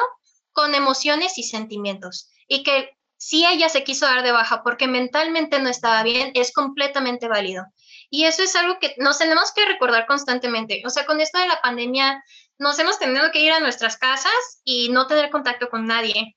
con 0.54 0.74
emociones 0.74 1.36
y 1.36 1.42
sentimientos 1.42 2.30
y 2.48 2.62
que 2.62 2.96
si 3.18 3.46
ella 3.46 3.68
se 3.68 3.84
quiso 3.84 4.06
dar 4.06 4.22
de 4.22 4.32
baja 4.32 4.62
porque 4.62 4.86
mentalmente 4.86 5.58
no 5.58 5.68
estaba 5.68 6.02
bien, 6.02 6.32
es 6.34 6.52
completamente 6.52 7.28
válido. 7.28 7.64
Y 8.10 8.24
eso 8.24 8.42
es 8.42 8.54
algo 8.54 8.78
que 8.78 8.94
nos 8.98 9.18
tenemos 9.18 9.52
que 9.52 9.64
recordar 9.66 10.06
constantemente. 10.06 10.82
O 10.86 10.90
sea, 10.90 11.06
con 11.06 11.20
esto 11.20 11.38
de 11.38 11.48
la 11.48 11.60
pandemia, 11.60 12.22
nos 12.58 12.78
hemos 12.78 12.98
tenido 12.98 13.30
que 13.32 13.40
ir 13.40 13.52
a 13.52 13.60
nuestras 13.60 13.96
casas 13.96 14.60
y 14.62 14.90
no 14.90 15.06
tener 15.06 15.30
contacto 15.30 15.68
con 15.68 15.86
nadie. 15.86 16.36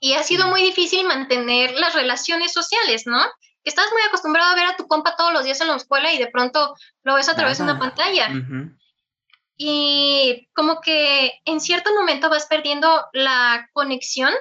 Y 0.00 0.14
ha 0.14 0.22
sido 0.22 0.48
muy 0.48 0.62
difícil 0.62 1.06
mantener 1.06 1.72
las 1.78 1.94
relaciones 1.94 2.52
sociales, 2.52 3.02
¿no? 3.06 3.20
Estás 3.64 3.86
muy 3.92 4.02
acostumbrado 4.02 4.50
a 4.50 4.54
ver 4.54 4.66
a 4.66 4.76
tu 4.76 4.86
compa 4.88 5.14
todos 5.16 5.32
los 5.32 5.44
días 5.44 5.60
en 5.60 5.68
la 5.68 5.76
escuela 5.76 6.12
y 6.12 6.18
de 6.18 6.28
pronto 6.28 6.74
lo 7.02 7.14
ves 7.14 7.28
a 7.28 7.36
través 7.36 7.58
de 7.58 7.64
una 7.64 7.78
pantalla. 7.78 8.28
Y 9.56 10.48
como 10.54 10.80
que 10.80 11.32
en 11.44 11.60
cierto 11.60 11.94
momento 11.94 12.30
vas 12.30 12.46
perdiendo 12.46 13.04
la 13.12 13.68
conexión 13.72 14.32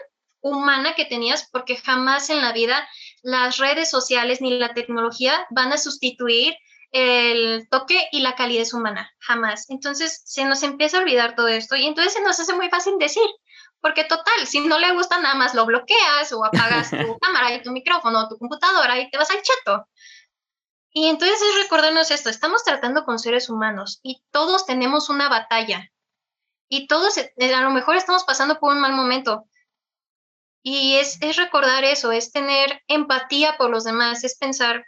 humana 0.42 0.94
que 0.96 1.06
tenías, 1.06 1.48
porque 1.52 1.78
jamás 1.78 2.30
en 2.30 2.42
la 2.42 2.54
vida 2.54 2.88
las 3.22 3.58
redes 3.58 3.90
sociales 3.90 4.42
ni 4.42 4.58
la 4.58 4.74
tecnología 4.74 5.46
van 5.52 5.72
a 5.72 5.78
sustituir 5.78 6.56
el 6.92 7.68
toque 7.70 8.08
y 8.12 8.20
la 8.20 8.36
calidez 8.36 8.74
humana, 8.74 9.12
jamás. 9.20 9.70
Entonces 9.70 10.22
se 10.26 10.46
nos 10.46 10.64
empieza 10.64 10.98
a 10.98 11.02
olvidar 11.02 11.36
todo 11.36 11.48
esto 11.48 11.76
y 11.76 11.86
entonces 11.86 12.14
se 12.14 12.22
nos 12.22 12.40
hace 12.40 12.54
muy 12.54 12.70
fácil 12.70 12.98
decir, 13.00 13.24
porque 13.80 14.04
total, 14.04 14.46
si 14.46 14.60
no 14.60 14.78
le 14.78 14.94
gusta 14.94 15.20
nada 15.20 15.36
más 15.36 15.54
lo 15.54 15.66
bloqueas 15.66 16.32
o 16.34 16.44
apagas 16.44 16.92
tu 16.92 17.18
cámara 17.20 17.54
y 17.54 17.62
tu 17.62 17.72
micrófono 17.72 18.22
o 18.22 18.28
tu 18.28 18.38
computadora 18.38 19.00
y 19.00 19.10
te 19.10 19.18
vas 19.18 19.30
al 19.32 19.42
chato. 19.42 19.88
Y 20.94 21.08
entonces 21.08 21.42
es 21.42 21.64
recordarnos 21.64 22.12
esto, 22.12 22.30
estamos 22.30 22.64
tratando 22.64 23.06
con 23.06 23.18
seres 23.18 23.50
humanos 23.50 24.00
y 24.04 24.24
todos 24.32 24.66
tenemos 24.66 25.10
una 25.10 25.30
batalla 25.30 25.90
y 26.68 26.88
todos 26.88 27.18
eh, 27.18 27.54
a 27.54 27.62
lo 27.62 27.72
mejor 27.72 27.96
estamos 27.96 28.24
pasando 28.24 28.60
por 28.60 28.74
un 28.74 28.82
mal 28.82 28.94
momento, 28.94 29.46
y 30.64 30.96
es, 30.98 31.20
recordar 31.38 31.84
eso, 31.84 32.12
es 32.12 32.32
tener 32.32 32.82
empatía 32.88 33.58
por 33.58 33.70
los 33.70 33.84
demás, 33.84 34.24
es 34.24 34.38
pensar, 34.38 34.86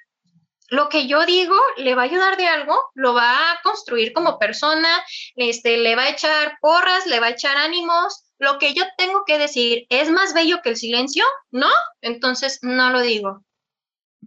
lo 0.69 0.89
que 0.89 1.07
yo 1.07 1.25
digo 1.25 1.55
le 1.77 1.95
va 1.95 2.03
a 2.03 2.05
ayudar 2.05 2.37
de 2.37 2.47
algo, 2.47 2.79
lo 2.93 3.13
va 3.13 3.51
a 3.51 3.61
construir 3.63 4.13
como 4.13 4.39
persona, 4.39 5.03
este, 5.35 5.77
le 5.77 5.95
va 5.95 6.03
a 6.03 6.09
echar 6.09 6.57
porras, 6.61 7.05
le 7.05 7.19
va 7.19 7.27
a 7.27 7.31
echar 7.31 7.57
ánimos. 7.57 8.23
Lo 8.39 8.57
que 8.57 8.73
yo 8.73 8.83
tengo 8.97 9.23
que 9.25 9.37
decir 9.37 9.85
es 9.89 10.09
más 10.09 10.33
bello 10.33 10.61
que 10.63 10.69
el 10.69 10.77
silencio, 10.77 11.25
¿no? 11.51 11.69
Entonces 12.01 12.59
no 12.61 12.89
lo 12.89 13.01
digo. 13.01 13.43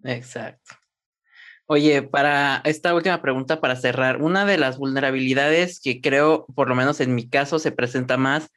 Exacto. 0.04 0.76
Oye, 1.66 2.02
para 2.02 2.62
esta 2.64 2.94
última 2.94 3.20
pregunta, 3.22 3.60
para 3.60 3.76
cerrar, 3.76 4.22
una 4.22 4.44
de 4.46 4.56
las 4.56 4.78
vulnerabilidades 4.78 5.80
que 5.80 6.00
creo, 6.00 6.46
por 6.54 6.68
lo 6.68 6.76
menos 6.76 7.00
en 7.00 7.14
mi 7.14 7.28
caso, 7.28 7.58
se 7.58 7.72
presenta 7.72 8.16
más 8.16 8.50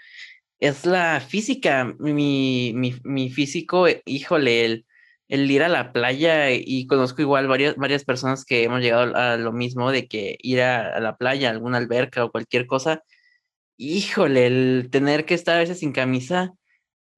es 0.60 0.86
la 0.86 1.20
física. 1.22 1.94
Mi, 2.00 2.74
mi, 2.76 2.96
mi 3.04 3.30
físico, 3.30 3.88
eh, 3.88 4.02
híjole, 4.06 4.66
el, 4.66 4.86
el, 5.28 5.50
ir 5.52 5.64
a 5.64 5.70
la 5.70 5.92
playa 5.94 6.52
y 6.52 6.88
conozco 6.88 7.22
igual 7.22 7.48
varias, 7.48 7.76
varias 7.76 8.04
personas 8.06 8.46
que 8.46 8.64
hemos 8.64 8.82
llegado 8.82 9.16
a 9.16 9.38
lo 9.38 9.52
mismo 9.54 9.92
de 9.92 10.08
que 10.08 10.38
ir 10.42 10.62
a, 10.62 11.00
la 11.00 11.18
playa, 11.18 11.50
alguna 11.50 11.78
alberca 11.78 12.26
o 12.26 12.32
cualquier 12.32 12.68
cosa. 12.68 13.04
Híjole, 13.78 14.48
el 14.48 14.90
tener 14.92 15.26
que 15.26 15.36
estar 15.36 15.58
a 15.58 15.60
veces 15.60 15.80
sin 15.80 15.94
camisa, 15.94 16.54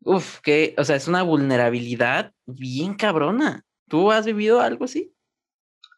uf, 0.01 0.39
que, 0.41 0.75
o 0.77 0.85
sea, 0.85 0.95
es 0.97 1.07
una 1.07 1.23
vulnerabilidad 1.23 2.33
bien 2.45 2.95
cabrona. 2.95 3.65
¿Tú 3.89 4.11
has 4.11 4.25
vivido 4.25 4.61
algo 4.61 4.85
así? 4.85 5.13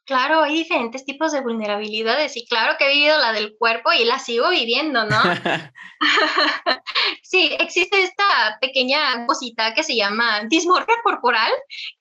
Claro, 0.06 0.42
hay 0.42 0.54
diferentes 0.54 1.06
tipos 1.06 1.32
de 1.32 1.40
vulnerabilidades 1.40 2.36
y 2.36 2.46
claro 2.46 2.76
que 2.78 2.86
he 2.86 2.94
vivido 2.94 3.18
la 3.18 3.32
del 3.32 3.56
cuerpo 3.58 3.94
y 3.94 4.04
la 4.04 4.20
sigo 4.20 4.50
viviendo, 4.50 5.06
¿no? 5.06 5.18
sí, 7.24 7.56
existe 7.58 8.04
esta 8.04 8.58
pequeña 8.60 9.26
cosita 9.26 9.74
que 9.74 9.84
se 9.84 9.96
llama 9.96 10.42
dismorfia 10.50 10.96
corporal, 11.04 11.52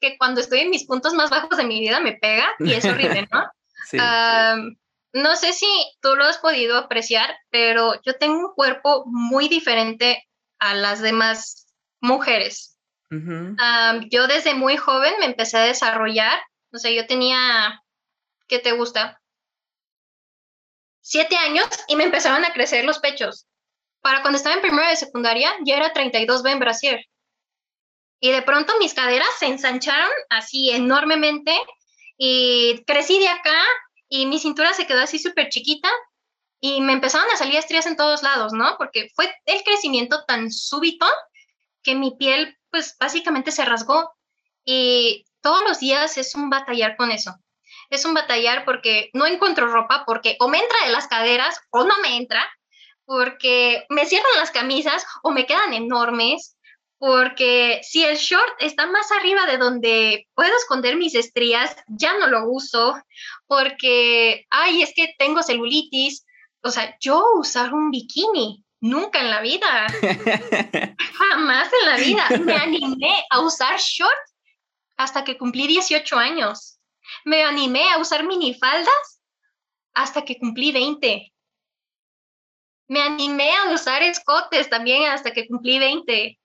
que 0.01 0.19
cuando 0.19 0.41
estoy 0.41 0.61
en 0.61 0.71
mis 0.71 0.85
puntos 0.85 1.15
más 1.15 1.31
bajos 1.31 1.57
de 1.57 1.65
mi 1.65 1.79
vida 1.79 2.01
me 2.01 2.15
pega 2.15 2.53
y 2.59 2.73
es 2.73 2.85
horrible, 2.85 3.29
¿no? 3.31 3.45
Sí. 3.85 3.99
no 5.13 5.37
sé 5.37 5.53
si 5.53 5.67
tú 6.01 6.15
lo 6.15 6.25
has 6.25 6.39
podido 6.39 6.79
apreciar, 6.79 7.37
pero 7.51 8.01
yo 8.07 8.17
tengo 8.17 8.39
un 8.39 8.55
cuerpo 8.55 9.03
muy 9.07 9.49
diferente 9.49 10.27
a 10.61 10.73
las 10.73 11.03
demás 11.03 11.67
mujeres. 12.01 12.79
yo 13.11 14.27
desde 14.29 14.55
muy 14.55 14.77
joven 14.77 15.13
me 15.19 15.27
empecé 15.27 15.59
a 15.59 15.65
desarrollar, 15.65 16.41
o 16.73 16.79
sea, 16.79 16.91
yo 16.91 17.07
tenía 17.07 17.83
¿qué 18.53 18.59
te 18.59 18.73
gusta? 18.73 19.19
Siete 21.01 21.39
años 21.39 21.67
y 21.89 21.97
me 21.97 22.05
empezaron 22.05 22.45
a 22.45 22.53
crecer 22.53 22.85
los 22.85 22.99
pechos. 22.99 23.47
Para 24.03 24.21
cuando 24.21 24.37
estaba 24.37 24.55
en 24.55 24.61
primera 24.61 24.91
de 24.91 24.97
secundaria, 24.97 25.55
ya 25.65 25.77
era 25.79 25.95
32B 25.95 26.51
en 26.51 26.59
brasier. 26.59 27.07
Y 28.21 28.31
de 28.31 28.43
pronto 28.43 28.75
mis 28.79 28.93
caderas 28.93 29.31
se 29.39 29.47
ensancharon 29.47 30.11
así 30.29 30.71
enormemente 30.71 31.57
y 32.19 32.85
crecí 32.85 33.19
de 33.19 33.29
acá 33.29 33.59
y 34.07 34.27
mi 34.27 34.39
cintura 34.39 34.75
se 34.75 34.87
quedó 34.87 35.01
así 35.01 35.19
súper 35.19 35.49
chiquita 35.49 35.89
y 36.61 36.83
me 36.83 36.93
empezaron 36.93 37.31
a 37.31 37.39
salir 37.39 37.57
estrías 37.57 37.87
en 37.87 37.97
todos 37.97 38.23
lados, 38.23 38.53
¿no? 38.53 38.77
Porque 38.77 39.09
fue 39.15 39.35
el 39.47 39.65
crecimiento 39.65 40.25
tan 40.27 40.53
súbito 40.53 41.07
que 41.83 41.95
mi 41.95 42.19
piel, 42.19 42.55
pues 42.71 42.97
básicamente 43.01 43.51
se 43.51 43.65
rasgó. 43.65 44.13
Y 44.63 45.25
todos 45.41 45.63
los 45.67 45.81
días 45.81 46.19
es 46.19 46.35
un 46.35 46.51
batallar 46.51 46.99
con 46.99 47.11
eso. 47.11 47.35
Es 47.93 48.07
un 48.07 48.15
batallar 48.15 48.65
porque 48.65 49.11
no 49.13 49.27
encuentro 49.27 49.67
ropa, 49.67 50.05
porque 50.07 50.37
o 50.41 50.49
me 50.49 50.59
entra 50.59 50.87
de 50.87 50.93
las 50.93 51.09
caderas 51.09 51.61
o 51.69 51.85
no 51.85 51.95
me 52.01 52.17
entra, 52.17 52.43
porque 53.05 53.85
me 53.91 54.07
cierran 54.07 54.33
las 54.39 54.51
camisas 54.51 55.05
o 55.23 55.31
me 55.31 55.45
quedan 55.45 55.75
enormes, 55.75 56.57
porque 56.97 57.83
si 57.83 58.03
el 58.03 58.17
short 58.17 58.51
está 58.61 58.87
más 58.87 59.13
arriba 59.13 59.45
de 59.45 59.59
donde 59.59 60.27
puedo 60.35 60.57
esconder 60.57 60.97
mis 60.97 61.15
estrías, 61.15 61.77
ya 61.87 62.17
no 62.17 62.29
lo 62.29 62.49
uso, 62.49 62.95
porque, 63.47 64.47
ay, 64.49 64.81
es 64.81 64.95
que 64.97 65.15
tengo 65.19 65.43
celulitis, 65.43 66.25
o 66.63 66.71
sea, 66.71 66.97
yo 66.99 67.23
usar 67.35 67.75
un 67.75 67.91
bikini, 67.91 68.65
nunca 68.81 69.21
en 69.21 69.29
la 69.29 69.43
vida, 69.43 69.87
jamás 71.19 71.69
en 71.83 71.91
la 71.91 71.97
vida, 71.99 72.27
me 72.41 72.57
animé 72.57 73.23
a 73.29 73.41
usar 73.41 73.79
short 73.79 74.17
hasta 74.97 75.25
que 75.25 75.37
cumplí 75.37 75.67
18 75.67 76.17
años. 76.17 76.79
Me 77.25 77.43
animé 77.43 77.89
a 77.91 77.99
usar 77.99 78.27
minifaldas 78.27 79.23
hasta 79.95 80.25
que 80.25 80.39
cumplí 80.39 80.73
20. 80.73 81.33
Me 82.89 83.03
animé 83.03 83.51
a 83.55 83.73
usar 83.73 84.03
escotes 84.03 84.69
también 84.69 85.05
hasta 85.05 85.33
que 85.33 85.47
cumplí 85.47 85.79
20. 85.79 86.39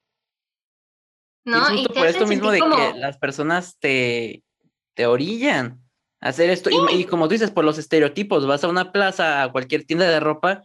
¿No? 1.46 1.74
Y, 1.74 1.88
por 1.88 2.06
esto 2.06 2.28
mismo 2.28 2.52
de 2.52 2.60
que 2.60 2.94
las 2.96 3.18
personas 3.18 3.78
te, 3.80 4.44
te 4.94 5.06
orillan 5.06 5.82
hacer 6.20 6.50
esto. 6.50 6.70
Y, 6.92 7.06
como 7.06 7.28
tú 7.28 7.34
dices, 7.34 7.52
por 7.52 7.66
los 7.66 7.78
estereotipos, 7.78 8.46
vas 8.46 8.64
a 8.64 8.68
una 8.68 8.92
plaza, 8.92 9.44
a 9.44 9.52
cualquier 9.52 9.86
tienda 9.86 10.10
de 10.10 10.20
ropa, 10.20 10.64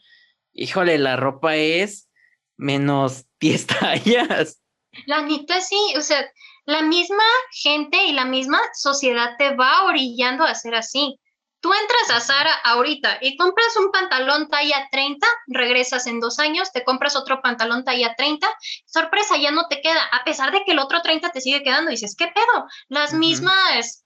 híjole, 0.53 0.99
la 0.99 1.17
ropa 1.17 1.57
es 1.57 2.09
menos 2.57 3.27
10 3.41 3.67
tallas. 3.67 4.63
La 5.07 5.23
neta 5.23 5.61
sí, 5.61 5.95
o 5.97 6.01
sea, 6.01 6.31
la 6.65 6.83
misma 6.83 7.25
gente 7.51 8.05
y 8.05 8.13
la 8.13 8.25
misma 8.25 8.61
sociedad 8.75 9.37
te 9.39 9.55
va 9.55 9.85
orillando 9.85 10.45
a 10.45 10.51
hacer 10.51 10.75
así. 10.75 11.19
Tú 11.61 11.73
entras 11.73 12.11
a 12.11 12.21
Sara 12.21 12.53
ahorita 12.65 13.19
y 13.21 13.37
compras 13.37 13.77
un 13.77 13.93
pantalón 13.93 14.49
talla 14.49 14.89
30, 14.91 15.25
regresas 15.47 16.09
en 16.09 16.19
dos 16.19 16.41
años, 16.41 16.73
te 16.73 16.83
compras 16.83 17.15
otro 17.15 17.41
pantalón 17.41 17.85
talla 17.85 18.17
30, 18.17 18.49
sorpresa, 18.85 19.37
ya 19.37 19.53
no 19.53 19.69
te 19.69 19.81
queda, 19.81 20.03
a 20.11 20.25
pesar 20.25 20.51
de 20.51 20.65
que 20.65 20.73
el 20.73 20.81
otro 20.81 21.03
30 21.03 21.31
te 21.31 21.41
sigue 21.41 21.63
quedando. 21.63 21.91
Y 21.91 21.95
dices, 21.95 22.17
¿qué 22.17 22.27
pedo? 22.27 22.67
Las 22.89 23.15
mismas 23.15 24.05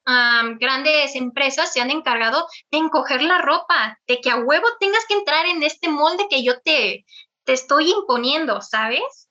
grandes 0.61 1.17
empresas 1.17 1.73
se 1.73 1.81
han 1.81 1.91
encargado 1.91 2.47
de 2.71 2.77
encoger 2.77 3.23
la 3.23 3.39
ropa, 3.39 3.99
de 4.07 4.21
que 4.21 4.31
a 4.31 4.37
huevo 4.37 4.67
tengas 4.79 5.07
que 5.07 5.15
entrar 5.15 5.47
en 5.47 5.63
este 5.63 5.89
molde 5.89 6.27
que 6.29 6.45
yo 6.45 6.61
te, 6.61 7.07
te 7.45 7.55
estoy 7.55 7.91
imponiendo, 7.91 8.61
¿sabes? 8.61 9.26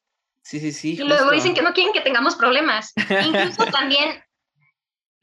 Sí, 0.45 0.59
sí, 0.59 0.71
sí. 0.71 0.93
Y 0.93 0.97
luego 0.97 1.31
dicen 1.31 1.55
que 1.55 1.63
no 1.63 1.73
quieren 1.73 1.91
que 1.91 2.01
tengamos 2.01 2.35
problemas. 2.35 2.93
Incluso 3.09 3.65
también 3.71 4.23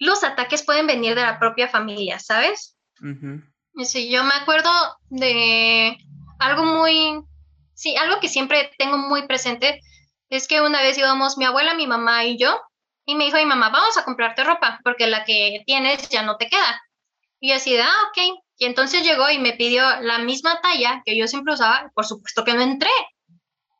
los 0.00 0.24
ataques 0.24 0.64
pueden 0.64 0.88
venir 0.88 1.14
de 1.14 1.22
la 1.22 1.38
propia 1.38 1.68
familia, 1.68 2.18
¿sabes? 2.18 2.76
Sí, 3.84 4.10
yo 4.10 4.24
me 4.24 4.34
acuerdo 4.34 4.68
de 5.10 5.96
algo 6.40 6.64
muy, 6.64 7.22
sí, 7.72 7.96
algo 7.96 8.18
que 8.18 8.28
siempre 8.28 8.72
tengo 8.78 8.98
muy 8.98 9.28
presente 9.28 9.80
es 10.28 10.48
que 10.48 10.60
una 10.60 10.82
vez 10.82 10.98
íbamos 10.98 11.38
mi 11.38 11.44
abuela, 11.44 11.74
mi 11.74 11.86
mamá 11.86 12.24
y 12.24 12.36
yo, 12.36 12.60
y 13.06 13.14
me 13.14 13.24
dijo 13.24 13.36
mi 13.36 13.46
mamá, 13.46 13.70
vamos 13.70 13.96
a 13.96 14.04
comprarte 14.04 14.42
ropa, 14.42 14.80
porque 14.82 15.06
la 15.06 15.24
que 15.24 15.62
tienes 15.66 16.08
ya 16.08 16.22
no 16.22 16.36
te 16.36 16.48
queda. 16.48 16.82
Y 17.38 17.50
yo 17.50 17.56
así 17.56 17.76
ah, 17.78 18.08
ok. 18.08 18.40
Y 18.58 18.64
entonces 18.64 19.04
llegó 19.04 19.30
y 19.30 19.38
me 19.38 19.52
pidió 19.52 19.84
la 20.00 20.18
misma 20.18 20.60
talla 20.60 21.00
que 21.04 21.16
yo 21.16 21.28
siempre 21.28 21.54
usaba, 21.54 21.92
por 21.94 22.06
supuesto 22.06 22.44
que 22.44 22.54
no 22.54 22.62
entré, 22.62 22.90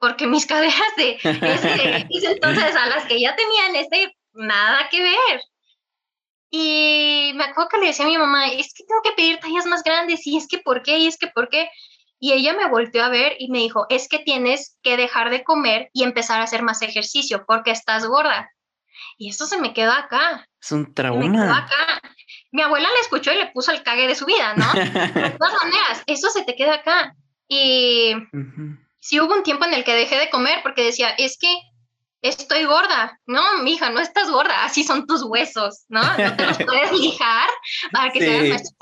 porque 0.03 0.27
mis 0.27 0.47
caderas 0.47 0.97
de 0.97 1.13
ese, 1.23 2.07
entonces 2.33 2.75
a 2.77 2.87
las 2.89 3.05
que 3.07 3.21
ya 3.21 3.37
tenían 3.37 3.77
este, 3.77 4.19
nada 4.33 4.89
que 4.91 5.01
ver. 5.01 5.41
Y 6.51 7.33
me 7.37 7.45
acuerdo 7.45 7.71
que 7.71 7.79
le 7.79 7.87
decía 7.87 8.05
a 8.05 8.09
mi 8.09 8.19
mamá, 8.19 8.49
es 8.49 8.75
que 8.75 8.85
tengo 8.85 9.01
que 9.03 9.13
pedir 9.13 9.39
tallas 9.39 9.65
más 9.65 9.83
grandes, 9.85 10.27
y 10.27 10.37
es 10.37 10.49
que 10.49 10.59
por 10.59 10.83
qué, 10.83 10.99
y 10.99 11.07
es 11.07 11.17
que 11.17 11.29
por 11.29 11.49
qué. 11.49 11.71
Y 12.19 12.33
ella 12.33 12.53
me 12.53 12.69
volteó 12.69 13.05
a 13.05 13.09
ver 13.09 13.37
y 13.39 13.51
me 13.51 13.59
dijo, 13.59 13.87
es 13.89 14.09
que 14.09 14.19
tienes 14.19 14.77
que 14.83 14.97
dejar 14.97 15.31
de 15.31 15.45
comer 15.45 15.89
y 15.93 16.03
empezar 16.03 16.41
a 16.41 16.45
hacer 16.45 16.63
más 16.63 16.83
ejercicio 16.83 17.45
porque 17.47 17.71
estás 17.71 18.05
gorda. 18.07 18.51
Y 19.17 19.31
eso 19.31 19.47
se 19.47 19.59
me 19.59 19.73
quedó 19.73 19.93
acá. 19.93 20.47
Es 20.61 20.73
un 20.73 20.93
trauma. 20.95 21.59
acá. 21.59 22.01
Mi 22.53 22.63
abuela 22.63 22.89
le 22.91 23.01
escuchó 23.01 23.33
y 23.33 23.39
le 23.39 23.47
puso 23.47 23.73
el 23.73 23.83
cague 23.83 24.07
de 24.07 24.15
su 24.15 24.27
vida, 24.27 24.55
¿no? 24.55 24.73
de 24.75 25.31
todas 25.31 25.55
maneras, 25.63 26.03
eso 26.07 26.29
se 26.29 26.45
te 26.45 26.55
queda 26.55 26.75
acá. 26.75 27.17
Y 27.49 28.15
sí 29.03 29.21
hubo 29.21 29.35
un 29.35 29.43
tiempo 29.43 29.65
en 29.65 29.75
el 29.75 29.85
que 29.85 29.95
dejé 29.95 30.17
de 30.17 30.31
comer 30.31 30.61
porque 30.63 30.85
decía, 30.85 31.11
es 31.11 31.37
que 31.37 31.53
estoy 32.23 32.65
gorda. 32.65 33.21
No, 33.27 33.59
mija, 33.59 33.91
no 33.91 34.01
estás 34.01 34.31
gorda, 34.31 34.65
así 34.65 34.85
son 34.85 35.07
tus 35.07 35.25
huesos, 35.25 35.85
¿no? 35.89 36.03
No 36.03 36.37
te 36.37 36.47
los 36.47 36.57
puedes 36.67 36.93
lijar 36.93 37.51
para 37.91 38.13
que 38.13 38.21
te 38.21 38.29
vean 38.29 38.49
más 38.51 38.73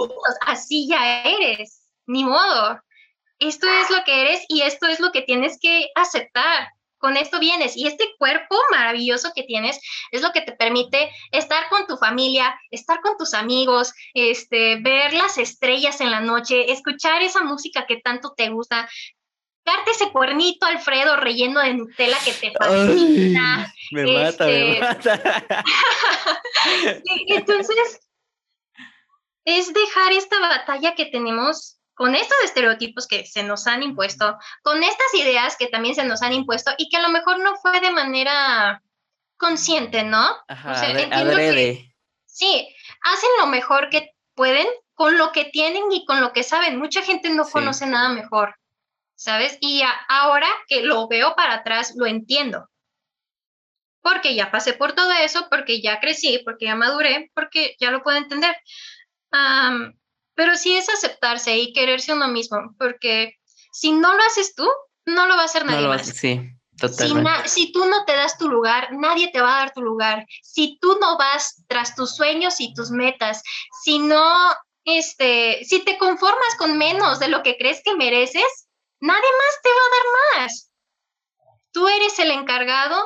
así 0.46 0.86
ya 0.88 1.22
eres, 1.22 1.88
ni 2.06 2.24
modo. 2.24 2.78
Esto 3.38 3.66
es 3.66 3.88
lo 3.88 4.04
que 4.04 4.20
eres 4.20 4.44
y 4.48 4.60
esto 4.60 4.86
es 4.86 5.00
lo 5.00 5.10
que 5.10 5.22
tienes 5.22 5.58
que 5.60 5.88
aceptar. 5.94 6.68
Con 6.98 7.16
esto 7.16 7.40
vienes 7.40 7.78
y 7.78 7.86
este 7.86 8.04
cuerpo 8.18 8.54
maravilloso 8.70 9.32
que 9.34 9.44
tienes 9.44 9.80
es 10.10 10.20
lo 10.20 10.32
que 10.32 10.42
te 10.42 10.52
permite 10.52 11.10
estar 11.32 11.70
con 11.70 11.86
tu 11.86 11.96
familia, 11.96 12.54
estar 12.70 13.00
con 13.00 13.16
tus 13.16 13.32
amigos, 13.32 13.94
este, 14.12 14.76
ver 14.82 15.14
las 15.14 15.38
estrellas 15.38 16.02
en 16.02 16.10
la 16.10 16.20
noche, 16.20 16.70
escuchar 16.70 17.22
esa 17.22 17.42
música 17.42 17.86
que 17.86 18.02
tanto 18.02 18.34
te 18.36 18.50
gusta, 18.50 18.86
ese 19.90 20.10
cuernito, 20.10 20.66
Alfredo, 20.66 21.16
relleno 21.16 21.60
de 21.60 21.74
Nutella 21.74 22.18
que 22.24 22.32
te 22.32 22.52
fascina. 22.52 23.72
me 23.92 24.06
mata, 24.06 24.44
me 24.46 24.78
este, 24.78 24.80
mata. 24.80 25.44
entonces, 27.26 28.00
es 29.44 29.72
dejar 29.72 30.12
esta 30.12 30.38
batalla 30.38 30.94
que 30.94 31.06
tenemos 31.06 31.78
con 31.94 32.14
estos 32.14 32.36
estereotipos 32.44 33.06
que 33.06 33.26
se 33.26 33.42
nos 33.42 33.66
han 33.66 33.82
impuesto, 33.82 34.38
con 34.62 34.82
estas 34.82 35.14
ideas 35.14 35.56
que 35.58 35.66
también 35.66 35.94
se 35.94 36.04
nos 36.04 36.22
han 36.22 36.32
impuesto 36.32 36.72
y 36.78 36.88
que 36.88 36.96
a 36.96 37.02
lo 37.02 37.10
mejor 37.10 37.40
no 37.40 37.56
fue 37.56 37.78
de 37.80 37.90
manera 37.90 38.82
consciente, 39.36 40.02
¿no? 40.02 40.34
Ajá, 40.48 40.72
adrede. 40.72 41.94
sí, 42.26 42.74
hacen 43.02 43.30
lo 43.40 43.46
mejor 43.48 43.90
que 43.90 44.12
pueden 44.34 44.66
con 44.94 45.18
lo 45.18 45.32
que 45.32 45.46
tienen 45.46 45.90
y 45.90 46.04
con 46.04 46.20
lo 46.20 46.32
que 46.32 46.42
saben. 46.42 46.78
Mucha 46.78 47.02
gente 47.02 47.30
no 47.30 47.44
conoce 47.48 47.86
nada 47.86 48.10
mejor. 48.10 48.54
¿Sabes? 49.20 49.58
Y 49.60 49.82
ahora 50.08 50.48
que 50.66 50.80
lo 50.80 51.06
veo 51.06 51.34
para 51.36 51.56
atrás, 51.56 51.92
lo 51.94 52.06
entiendo. 52.06 52.66
Porque 54.00 54.34
ya 54.34 54.50
pasé 54.50 54.72
por 54.72 54.94
todo 54.94 55.12
eso, 55.12 55.46
porque 55.50 55.82
ya 55.82 56.00
crecí, 56.00 56.40
porque 56.42 56.64
ya 56.64 56.74
maduré, 56.74 57.30
porque 57.34 57.76
ya 57.78 57.90
lo 57.90 58.02
puedo 58.02 58.16
entender. 58.16 58.56
pero 60.34 60.56
sí 60.56 60.74
es 60.74 60.88
aceptarse 60.88 61.58
y 61.58 61.74
quererse 61.74 62.14
uno 62.14 62.28
mismo, 62.28 62.74
porque 62.78 63.34
si 63.72 63.92
no 63.92 64.14
lo 64.14 64.22
haces 64.22 64.54
tú, 64.54 64.66
no 65.04 65.26
lo 65.26 65.36
va 65.36 65.42
a 65.42 65.44
hacer 65.44 65.66
nadie 65.66 65.86
más. 65.86 66.06
Sí, 66.06 66.40
totalmente. 66.78 67.46
Si, 67.46 67.66
si, 67.66 67.72
tú 67.72 67.84
no 67.84 68.06
te 68.06 68.12
das 68.12 68.38
tu 68.38 68.48
lugar, 68.48 68.88
nadie 68.92 69.30
te 69.30 69.42
va 69.42 69.54
a 69.54 69.58
dar 69.58 69.74
tu 69.74 69.82
lugar. 69.82 70.24
Si 70.42 70.78
tú 70.80 70.96
no 70.98 71.18
vas 71.18 71.62
tras 71.68 71.94
tus 71.94 72.16
sueños 72.16 72.58
y 72.58 72.72
tus 72.72 72.90
metas, 72.90 73.42
si 73.84 73.98
no, 73.98 74.34
este, 74.84 75.62
si 75.66 75.84
te 75.84 75.98
conformas 75.98 76.54
con 76.56 76.78
menos 76.78 77.18
de 77.18 77.28
lo 77.28 77.42
que 77.42 77.58
crees 77.58 77.82
que 77.84 77.94
mereces, 77.96 78.69
nadie 79.00 79.20
más 79.20 79.62
te 79.62 79.68
va 79.70 79.74
a 79.74 80.38
dar 80.38 80.42
más. 80.44 80.70
Tú 81.72 81.88
eres 81.88 82.18
el 82.18 82.30
encargado 82.30 82.96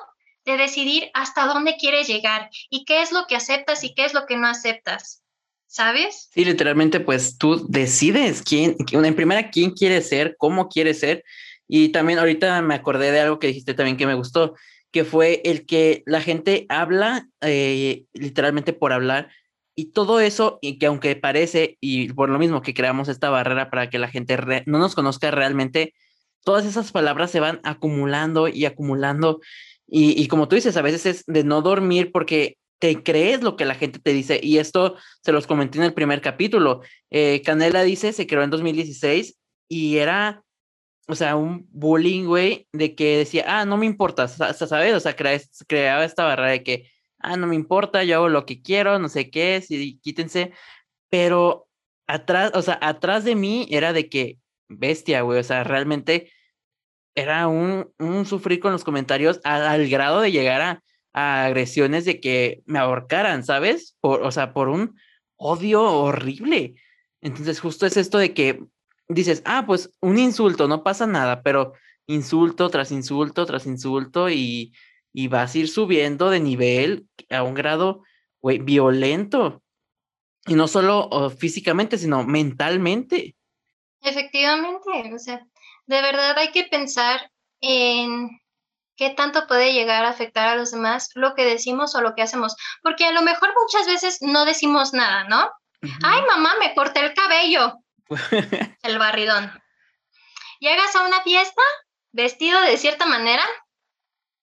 de 0.45 0.57
decidir 0.57 1.11
hasta 1.15 1.47
dónde 1.47 1.77
quieres 1.79 2.07
llegar 2.07 2.51
y 2.71 2.85
qué 2.85 3.03
es 3.03 3.13
lo 3.13 3.27
que 3.27 3.37
aceptas 3.37 3.85
y 3.85 3.95
qué 3.95 4.05
es 4.05 4.15
lo 4.15 4.27
que 4.27 4.37
no 4.37 4.47
aceptas. 4.47 5.23
¿Sabes? 5.67 6.29
Sí, 6.33 6.45
literalmente, 6.45 7.01
pues 7.01 7.37
tú 7.37 7.67
decides 7.69 8.43
quién, 8.43 8.77
en 8.93 9.17
primera, 9.17 9.51
quién 9.51 9.73
quieres 9.73 10.09
ser, 10.09 10.37
cómo 10.39 10.69
quieres 10.69 11.01
ser. 11.01 11.25
Y 11.67 11.89
también 11.89 12.21
ahorita 12.21 12.63
me 12.63 12.75
acordé 12.75 13.11
de 13.11 13.21
algo 13.21 13.41
que 13.41 13.49
dijiste 13.49 13.75
también 13.75 13.97
que 13.97 14.07
me 14.07 14.15
gustó, 14.15 14.55
que 14.93 15.05
fue 15.05 15.43
el 15.45 15.67
que 15.67 16.05
la 16.07 16.21
gente 16.21 16.67
habla 16.69 17.27
eh, 17.41 18.05
literalmente 18.13 18.73
por 18.73 18.93
hablar, 18.93 19.31
y 19.77 19.87
todo 19.87 20.21
eso, 20.21 20.59
y 20.63 20.79
que 20.79 20.87
aunque 20.87 21.17
parece, 21.17 21.79
y 21.81 22.13
por 22.13 22.29
lo 22.29 22.39
mismo 22.39 22.63
que 22.63 22.75
creamos 22.75 23.09
esta 23.09 23.31
barrera 23.31 23.71
para 23.71 23.91
que 23.91 23.99
la 23.99 24.09
gente 24.09 24.37
no 24.67 24.79
nos 24.79 24.95
conozca 24.95 25.31
realmente, 25.31 25.95
todas 26.45 26.65
esas 26.65 26.93
palabras 26.93 27.31
se 27.31 27.41
van 27.41 27.61
acumulando 27.65 28.49
y 28.49 28.67
acumulando. 28.67 29.41
Y, 29.87 30.27
como 30.29 30.49
tú 30.49 30.57
dices, 30.57 30.77
a 30.77 30.83
veces 30.83 31.07
es 31.07 31.25
de 31.27 31.45
no 31.45 31.61
dormir 31.63 32.11
porque 32.13 32.57
te 32.79 33.03
crees 33.03 33.43
lo 33.43 33.57
que 33.57 33.65
la 33.65 33.75
gente 33.75 33.99
te 33.99 34.13
dice. 34.13 34.41
Y 34.43 34.59
esto 34.59 34.97
se 35.23 35.33
los 35.33 35.47
comenté 35.47 35.79
en 35.79 35.85
el 35.85 35.95
primer 35.95 36.21
capítulo. 36.21 36.83
Eh, 37.11 37.43
Canela 37.45 37.83
dice, 37.83 38.13
se 38.13 38.27
creó 38.27 38.43
en 38.43 38.51
2016 38.51 39.37
y 39.69 39.97
era, 39.99 40.43
o 41.07 41.15
sea, 41.15 41.37
un 41.37 41.67
bullying, 41.71 42.25
güey, 42.25 42.67
de 42.73 42.95
que 42.95 43.19
decía, 43.19 43.45
ah, 43.47 43.65
no 43.65 43.77
me 43.77 43.87
importa, 43.87 44.29
¿sabes? 44.29 44.95
O 44.95 45.01
sea, 45.01 45.17
creaba 45.17 46.05
esta 46.05 46.25
barrera 46.25 46.51
de 46.51 46.63
que 46.63 46.91
ah, 47.25 47.37
no 47.37 47.47
me 47.47 47.55
importa, 47.55 48.05
yo 48.05 48.17
hago 48.17 48.29
lo 48.29 48.47
que 48.47 48.63
quiero, 48.63 48.99
no 48.99 49.09
sé 49.09 49.31
qué, 49.31 49.61
sí, 49.67 49.99
quítense, 50.03 50.53
pero 51.11 51.69
atrás, 52.07 52.53
o 52.55 52.63
sea, 52.63 52.79
atrás 52.83 53.25
de 53.25 53.35
mí 53.35 53.67
era 53.71 53.93
de 53.93 54.09
que 54.09 54.39
bestia, 54.69 55.23
güey. 55.23 55.39
O 55.41 55.45
sea, 55.45 55.65
realmente 55.65 56.31
era 57.15 57.49
un, 57.49 57.91
un 57.99 58.27
sufrir 58.27 58.61
con 58.61 58.73
los 58.73 58.85
comentarios 58.85 59.41
al, 59.45 59.89
grado 59.89 60.21
de 60.21 60.33
llegar 60.33 60.61
a, 60.61 60.83
a, 61.13 61.45
agresiones 61.47 62.05
de 62.05 62.21
que 62.21 62.63
me 62.67 62.79
ahorcaran, 62.79 63.45
¿sabes? 63.45 63.97
Por, 64.01 64.23
o 64.23 64.31
sea, 64.31 64.53
por 64.53 64.69
un 64.69 64.99
odio 65.37 65.83
horrible. 65.83 66.75
Entonces, 67.21 67.61
justo 67.61 67.87
es 67.87 67.97
esto 67.97 68.19
de 68.19 68.35
que 68.35 68.65
dices, 69.09 69.43
ah, 69.47 69.65
pues 69.67 69.91
un 70.01 70.19
insulto, 70.19 70.69
no 70.69 70.83
pasa 70.83 71.07
nada, 71.07 71.43
pero 71.43 71.75
insulto 72.07 72.69
tras 72.69 72.93
insulto 72.93 73.47
tras 73.47 73.67
insulto 73.67 74.29
y, 74.29 74.73
y 75.15 75.29
vas 75.29 75.55
a 75.55 75.59
ir 75.59 75.69
subiendo 75.69 76.29
de 76.29 76.41
nivel 76.41 77.09
a 77.31 77.45
un 77.45 77.55
grado, 77.55 78.03
güey, 78.43 78.59
violento. 78.59 79.63
Y 80.47 80.55
no 80.55 80.67
solo 80.69 81.31
físicamente, 81.31 81.97
sino 81.97 82.25
mentalmente. 82.25 83.37
Efectivamente, 84.03 85.15
o 85.15 85.19
sea, 85.19 85.47
de 85.87 86.03
verdad 86.03 86.37
hay 86.37 86.51
que 86.51 86.65
pensar 86.65 87.31
en 87.61 88.29
qué 88.97 89.11
tanto 89.11 89.47
puede 89.47 89.73
llegar 89.73 90.05
a 90.05 90.11
afectar 90.11 90.49
a 90.49 90.57
los 90.57 90.73
demás 90.73 91.11
lo 91.15 91.35
que 91.35 91.45
decimos 91.45 91.95
o 91.95 92.03
lo 92.03 92.15
que 92.15 92.23
hacemos, 92.23 92.57
porque 92.83 93.07
a 93.07 93.13
lo 93.13 93.23
mejor 93.23 93.51
muchas 93.57 93.87
veces 93.87 94.19
no 94.21 94.45
decimos 94.45 94.93
nada, 94.93 95.25
¿no? 95.25 95.51
Ay, 96.03 96.23
mamá, 96.27 96.55
me 96.59 96.75
corté 96.75 97.01
el 97.01 97.15
cabello. 97.15 97.75
el 98.83 98.99
barridón. 98.99 99.51
Llegas 100.59 100.95
a 100.97 101.07
una 101.07 101.23
fiesta 101.23 101.63
vestido 102.13 102.61
de 102.63 102.77
cierta 102.77 103.07
manera, 103.07 103.45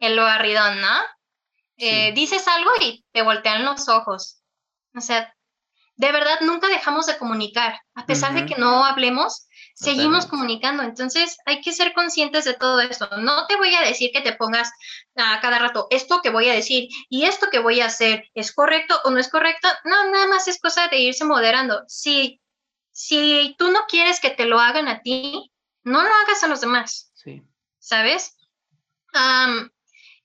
el 0.02 0.20
barridón, 0.20 0.82
¿no? 0.82 1.00
Eh, 1.78 2.12
dices 2.14 2.48
algo 2.48 2.70
y 2.82 3.06
te 3.12 3.22
voltean 3.22 3.66
los 3.66 3.88
ojos. 3.88 4.42
O 4.94 5.02
sea, 5.02 5.34
de 5.96 6.12
verdad 6.12 6.42
nunca 6.42 6.68
dejamos 6.68 7.06
de 7.06 7.18
comunicar. 7.18 7.80
A 7.96 8.06
pesar 8.06 8.34
de 8.34 8.46
que 8.46 8.56
no 8.56 8.84
hablemos, 8.86 9.48
seguimos 9.74 10.26
comunicando. 10.26 10.84
Entonces 10.84 11.38
hay 11.46 11.62
que 11.62 11.72
ser 11.72 11.94
conscientes 11.94 12.46
de 12.46 12.56
todo 12.56 12.82
esto. 12.82 13.10
No 13.18 13.48
te 13.48 13.56
voy 13.56 13.74
a 13.74 13.82
decir 13.82 14.12
que 14.12 14.22
te 14.22 14.34
pongas 14.34 14.72
a 15.16 15.40
cada 15.42 15.60
rato 15.60 15.88
esto 15.92 16.22
que 16.22 16.30
voy 16.30 16.50
a 16.50 16.54
decir 16.54 16.90
y 17.10 17.26
esto 17.26 17.48
que 17.52 17.60
voy 17.60 17.82
a 17.82 17.86
hacer 17.86 18.26
es 18.34 18.54
correcto 18.54 19.00
o 19.04 19.12
no 19.12 19.20
es 19.20 19.30
correcto. 19.30 19.68
No, 19.84 20.12
nada 20.12 20.28
más 20.28 20.48
es 20.48 20.60
cosa 20.60 20.88
de 20.88 21.00
irse 21.00 21.26
moderando. 21.26 21.84
Si, 21.88 22.42
si 22.92 23.56
tú 23.58 23.72
no 23.72 23.82
quieres 23.88 24.20
que 24.20 24.32
te 24.32 24.46
lo 24.46 24.60
hagan 24.60 24.88
a 24.88 25.02
ti, 25.02 25.52
no 25.84 26.04
lo 26.04 26.10
hagas 26.10 26.44
a 26.44 26.48
los 26.48 26.62
demás. 26.62 27.12
Sí. 27.16 27.42
¿Sabes? 27.80 28.38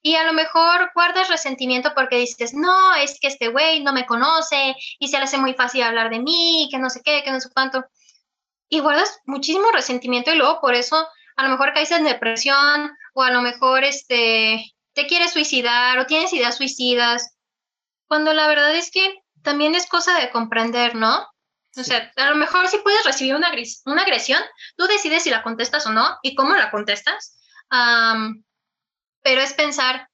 Y 0.07 0.15
a 0.15 0.23
lo 0.23 0.35
mejor 0.35 0.93
guardas 0.95 1.29
resentimiento 1.29 1.93
porque 1.93 2.19
dices, 2.19 2.55
no, 2.55 2.95
es 2.95 3.19
que 3.19 3.27
este 3.27 3.49
güey 3.49 3.83
no 3.83 3.93
me 3.93 4.07
conoce 4.07 4.77
y 5.01 5.09
se 5.09 5.19
le 5.19 5.25
hace 5.25 5.37
muy 5.37 5.53
fácil 5.55 5.83
hablar 5.83 6.11
de 6.11 6.21
mí, 6.21 6.69
que 6.71 6.79
no 6.79 6.91
sé 6.91 7.01
qué, 7.05 7.25
que 7.25 7.33
no 7.33 7.41
sé 7.41 7.49
cuánto 7.53 7.85
y 8.69 8.79
guardas 8.79 9.19
muchísimo 9.25 9.73
resentimiento 9.73 10.33
y 10.33 10.37
luego 10.37 10.61
por 10.61 10.77
eso 10.77 11.09
a 11.35 11.43
lo 11.43 11.49
mejor 11.49 11.73
caes 11.73 11.91
en 11.91 12.05
depresión 12.05 12.97
o 13.15 13.23
a 13.25 13.33
lo 13.33 13.43
mejor 13.43 13.83
este, 13.83 14.73
te 14.93 15.09
quieres 15.09 15.33
suicidar 15.33 15.99
o 15.99 16.07
tienes 16.07 16.33
ideas 16.33 16.57
suicidas, 16.57 17.37
cuando 18.07 18.33
la 18.33 18.47
verdad 18.47 18.77
es 18.77 18.93
que 18.93 19.13
también 19.43 19.75
es 19.75 19.89
cosa 19.89 20.17
de 20.21 20.31
comprender, 20.31 20.95
¿no? 20.95 21.27
O 21.77 21.83
sea, 21.83 22.13
a 22.15 22.31
lo 22.31 22.37
mejor 22.37 22.69
si 22.69 22.79
puedes 22.79 23.05
recibir 23.05 23.35
una, 23.35 23.51
una 23.87 24.03
agresión, 24.03 24.41
tú 24.77 24.87
decides 24.87 25.25
si 25.25 25.31
la 25.31 25.43
contestas 25.43 25.85
o 25.89 25.93
no 25.93 26.17
y 26.23 26.37
cómo 26.37 26.55
la 26.55 26.71
contestas, 26.71 27.37
pero 29.27 29.41
es 29.41 29.55
pensar, 29.55 30.09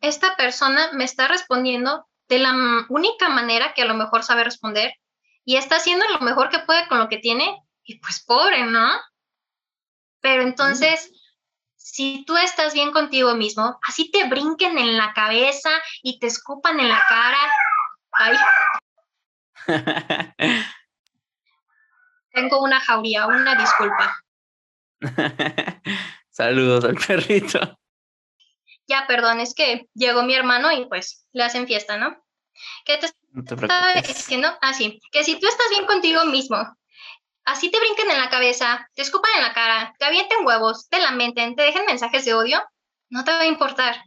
esta 0.00 0.34
persona 0.34 0.90
me 0.92 1.04
está 1.04 1.28
respondiendo 1.28 2.08
de 2.26 2.40
la 2.40 2.52
única 2.88 3.28
manera 3.28 3.74
que 3.74 3.82
a 3.82 3.84
lo 3.84 3.94
mejor 3.94 4.24
sabe 4.24 4.42
responder 4.42 4.92
y 5.44 5.54
está 5.54 5.76
haciendo 5.76 6.04
lo 6.08 6.18
mejor 6.18 6.48
que 6.48 6.58
puede 6.58 6.88
con 6.88 6.98
lo 6.98 7.08
que 7.08 7.18
tiene 7.18 7.62
y 7.84 8.00
pues 8.00 8.24
pobre, 8.24 8.64
¿no? 8.64 8.90
Pero 10.20 10.42
entonces, 10.42 11.12
si 11.76 12.24
tú 12.24 12.36
estás 12.36 12.74
bien 12.74 12.90
contigo 12.90 13.36
mismo, 13.36 13.78
así 13.86 14.10
te 14.10 14.28
brinquen 14.28 14.78
en 14.78 14.96
la 14.96 15.12
cabeza 15.12 15.70
y 16.02 16.18
te 16.18 16.26
escupan 16.26 16.80
en 16.80 16.88
la 16.88 17.04
cara. 17.08 17.38
Ay. 18.10 18.36
Tengo 22.32 22.64
una 22.64 22.80
jauría, 22.80 23.28
una 23.28 23.54
disculpa. 23.54 24.24
Saludos 26.30 26.84
al 26.84 26.96
perrito. 26.96 27.78
Ya, 28.86 29.06
perdón, 29.06 29.40
es 29.40 29.54
que 29.54 29.88
llegó 29.94 30.22
mi 30.22 30.34
hermano 30.34 30.70
y 30.72 30.86
pues 30.86 31.26
le 31.32 31.42
hacen 31.42 31.66
fiesta, 31.66 31.96
¿no? 31.96 32.16
¿Qué 32.84 32.96
te, 32.98 33.08
no 33.32 33.44
te 33.44 34.02
diciendo? 34.06 34.56
Ah, 34.62 34.72
sí, 34.72 35.00
que 35.12 35.24
si 35.24 35.38
tú 35.38 35.46
estás 35.46 35.66
bien 35.70 35.86
contigo 35.86 36.24
mismo 36.24 36.56
así 37.46 37.70
te 37.70 37.78
brinquen 37.78 38.10
en 38.10 38.18
la 38.18 38.28
cabeza, 38.28 38.90
te 38.94 39.02
escupan 39.02 39.30
en 39.36 39.42
la 39.42 39.54
cara, 39.54 39.94
te 39.98 40.04
avienten 40.04 40.44
huevos, 40.44 40.88
te 40.88 41.00
lamenten, 41.00 41.56
te 41.56 41.62
dejen 41.62 41.86
mensajes 41.86 42.24
de 42.24 42.34
odio, 42.34 42.62
no 43.08 43.24
te 43.24 43.30
va 43.30 43.40
a 43.40 43.46
importar. 43.46 44.02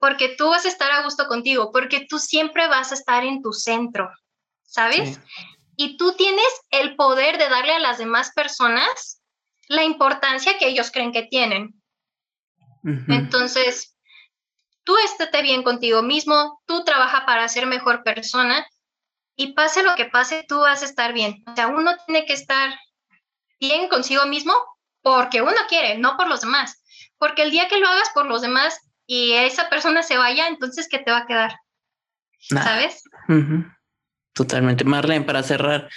Porque 0.00 0.34
tú 0.36 0.48
vas 0.48 0.64
a 0.64 0.68
estar 0.68 0.90
a 0.90 1.02
gusto 1.02 1.28
contigo, 1.28 1.70
porque 1.72 2.06
tú 2.08 2.18
siempre 2.18 2.66
vas 2.66 2.90
a 2.90 2.94
estar 2.94 3.24
en 3.24 3.42
tu 3.42 3.52
centro, 3.52 4.10
¿sabes? 4.64 5.20
Y 5.76 5.96
tú 5.96 6.14
tienes 6.16 6.46
el 6.70 6.96
poder 6.96 7.38
de 7.38 7.48
darle 7.48 7.74
a 7.74 7.78
las 7.78 7.98
demás 7.98 8.32
personas 8.34 9.22
la 9.68 9.84
importancia 9.84 10.58
que 10.58 10.68
ellos 10.68 10.90
creen 10.90 11.12
que 11.12 11.22
tienen. 11.22 11.80
Entonces, 13.08 13.93
tú 14.84 14.96
estate 15.04 15.42
bien 15.42 15.62
contigo 15.62 16.02
mismo, 16.02 16.60
tú 16.66 16.84
trabaja 16.84 17.26
para 17.26 17.48
ser 17.48 17.66
mejor 17.66 18.02
persona 18.02 18.66
y 19.36 19.52
pase 19.54 19.82
lo 19.82 19.94
que 19.96 20.04
pase, 20.04 20.44
tú 20.46 20.60
vas 20.60 20.82
a 20.82 20.84
estar 20.84 21.12
bien. 21.12 21.42
O 21.46 21.54
sea, 21.54 21.68
uno 21.68 21.92
tiene 22.06 22.24
que 22.24 22.34
estar 22.34 22.78
bien 23.58 23.88
consigo 23.88 24.26
mismo 24.26 24.52
porque 25.02 25.42
uno 25.42 25.56
quiere, 25.68 25.98
no 25.98 26.16
por 26.16 26.28
los 26.28 26.42
demás. 26.42 26.82
Porque 27.18 27.42
el 27.42 27.50
día 27.50 27.68
que 27.68 27.78
lo 27.78 27.88
hagas 27.88 28.10
por 28.14 28.26
los 28.26 28.42
demás 28.42 28.78
y 29.06 29.32
esa 29.32 29.68
persona 29.68 30.02
se 30.02 30.16
vaya, 30.16 30.48
entonces, 30.48 30.88
¿qué 30.88 30.98
te 30.98 31.10
va 31.10 31.18
a 31.18 31.26
quedar? 31.26 31.56
¿Sabes? 32.38 33.02
Totalmente. 34.32 34.84
Marlene, 34.84 35.24
para 35.24 35.42
cerrar, 35.42 35.88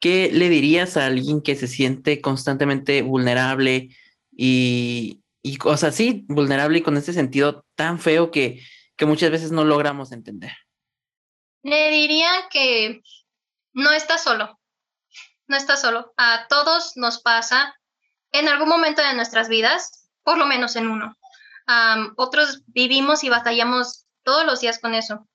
¿qué 0.00 0.30
le 0.32 0.48
dirías 0.48 0.96
a 0.96 1.06
alguien 1.06 1.42
que 1.42 1.56
se 1.56 1.66
siente 1.66 2.20
constantemente 2.20 3.02
vulnerable 3.02 3.88
y, 4.30 5.22
y 5.42 5.56
cosas 5.56 5.94
así, 5.94 6.24
vulnerable 6.28 6.78
y 6.78 6.82
con 6.82 6.96
ese 6.96 7.12
sentido 7.12 7.64
tan 7.74 7.98
feo 7.98 8.30
que, 8.30 8.62
que 8.96 9.06
muchas 9.06 9.30
veces 9.30 9.52
no 9.52 9.64
logramos 9.64 10.12
entender? 10.12 10.52
Le 11.62 11.90
diría 11.90 12.30
que 12.50 13.02
no 13.72 13.92
está 13.92 14.18
solo, 14.18 14.58
no 15.46 15.56
está 15.56 15.76
solo. 15.76 16.12
A 16.16 16.46
todos 16.48 16.96
nos 16.96 17.20
pasa 17.20 17.78
en 18.32 18.48
algún 18.48 18.68
momento 18.68 19.02
de 19.02 19.14
nuestras 19.14 19.48
vidas, 19.48 20.10
por 20.22 20.38
lo 20.38 20.46
menos 20.46 20.76
en 20.76 20.88
uno. 20.88 21.16
otros 22.16 22.62
vivimos 22.66 23.24
y 23.24 23.28
batallamos 23.28 24.06
todos 24.22 24.44
los 24.44 24.60
días 24.60 24.78
con 24.78 24.94
eso. 24.94 25.28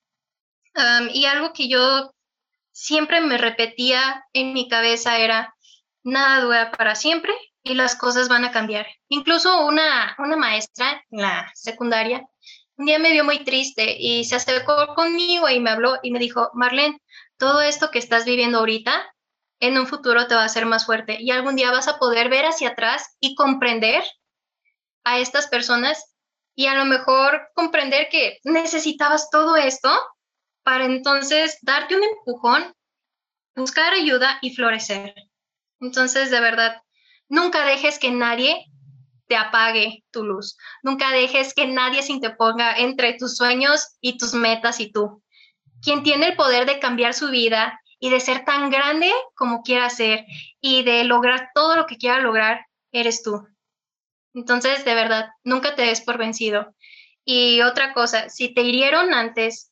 y 1.13 1.25
algo 1.25 1.53
que 1.53 1.67
yo 1.67 2.13
siempre 2.71 3.21
me 3.21 3.37
repetía 3.37 4.25
en 4.33 4.53
mi 4.53 4.67
cabeza 4.67 5.17
era, 5.17 5.55
nada 6.03 6.41
dura 6.41 6.71
para 6.71 6.95
siempre 6.95 7.33
y 7.63 7.75
las 7.75 7.95
cosas 7.95 8.29
van 8.29 8.45
a 8.45 8.51
cambiar. 8.51 8.85
Incluso 9.09 9.65
una, 9.65 10.15
una 10.19 10.35
maestra 10.35 11.03
en 11.09 11.21
la 11.21 11.51
secundaria 11.55 12.27
un 12.75 12.87
día 12.87 12.97
me 12.97 13.11
vio 13.11 13.23
muy 13.23 13.43
triste 13.43 13.95
y 13.99 14.25
se 14.25 14.35
acercó 14.35 14.95
conmigo 14.95 15.47
y 15.47 15.59
me 15.59 15.69
habló 15.69 15.99
y 16.01 16.11
me 16.11 16.19
dijo, 16.19 16.49
Marlene, 16.53 16.99
todo 17.37 17.61
esto 17.61 17.91
que 17.91 17.99
estás 17.99 18.25
viviendo 18.25 18.59
ahorita, 18.59 19.13
en 19.59 19.77
un 19.77 19.87
futuro 19.87 20.27
te 20.27 20.35
va 20.35 20.41
a 20.41 20.45
hacer 20.45 20.65
más 20.65 20.85
fuerte 20.85 21.17
y 21.21 21.31
algún 21.31 21.55
día 21.55 21.71
vas 21.71 21.87
a 21.87 21.99
poder 21.99 22.29
ver 22.29 22.45
hacia 22.45 22.69
atrás 22.69 23.15
y 23.19 23.35
comprender 23.35 24.03
a 25.03 25.19
estas 25.19 25.47
personas 25.47 26.15
y 26.55 26.65
a 26.65 26.75
lo 26.75 26.85
mejor 26.85 27.49
comprender 27.53 28.09
que 28.09 28.39
necesitabas 28.43 29.29
todo 29.29 29.55
esto 29.55 29.89
para 30.63 30.85
entonces 30.85 31.59
darte 31.61 31.95
un 31.95 32.03
empujón, 32.03 32.73
buscar 33.55 33.93
ayuda 33.93 34.39
y 34.41 34.55
florecer. 34.55 35.13
Entonces, 35.79 36.31
de 36.31 36.39
verdad, 36.39 36.81
nunca 37.33 37.65
dejes 37.65 37.97
que 37.97 38.11
nadie 38.11 38.65
te 39.27 39.35
apague 39.35 40.03
tu 40.11 40.23
luz. 40.23 40.55
Nunca 40.83 41.09
dejes 41.09 41.55
que 41.55 41.65
nadie 41.65 42.03
se 42.03 42.11
interponga 42.11 42.77
entre 42.77 43.13
tus 43.13 43.35
sueños 43.35 43.97
y 43.99 44.19
tus 44.19 44.35
metas 44.35 44.79
y 44.79 44.91
tú. 44.91 45.23
Quien 45.81 46.03
tiene 46.03 46.27
el 46.27 46.35
poder 46.35 46.67
de 46.67 46.79
cambiar 46.79 47.15
su 47.15 47.29
vida 47.29 47.79
y 47.99 48.11
de 48.11 48.19
ser 48.19 48.45
tan 48.45 48.69
grande 48.69 49.11
como 49.33 49.63
quiera 49.63 49.89
ser 49.89 50.25
y 50.61 50.83
de 50.83 51.05
lograr 51.05 51.49
todo 51.55 51.75
lo 51.75 51.87
que 51.87 51.97
quiera 51.97 52.19
lograr, 52.19 52.67
eres 52.91 53.23
tú. 53.23 53.47
Entonces, 54.35 54.85
de 54.85 54.93
verdad, 54.93 55.29
nunca 55.43 55.73
te 55.73 55.81
des 55.81 56.01
por 56.01 56.19
vencido. 56.19 56.75
Y 57.25 57.61
otra 57.61 57.93
cosa, 57.93 58.29
si 58.29 58.53
te 58.53 58.61
hirieron 58.61 59.11
antes 59.11 59.71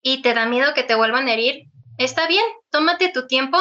y 0.00 0.22
te 0.22 0.32
da 0.32 0.46
miedo 0.46 0.74
que 0.74 0.84
te 0.84 0.94
vuelvan 0.94 1.26
a 1.26 1.32
herir, 1.32 1.64
está 1.96 2.28
bien, 2.28 2.44
tómate 2.70 3.08
tu 3.08 3.26
tiempo 3.26 3.58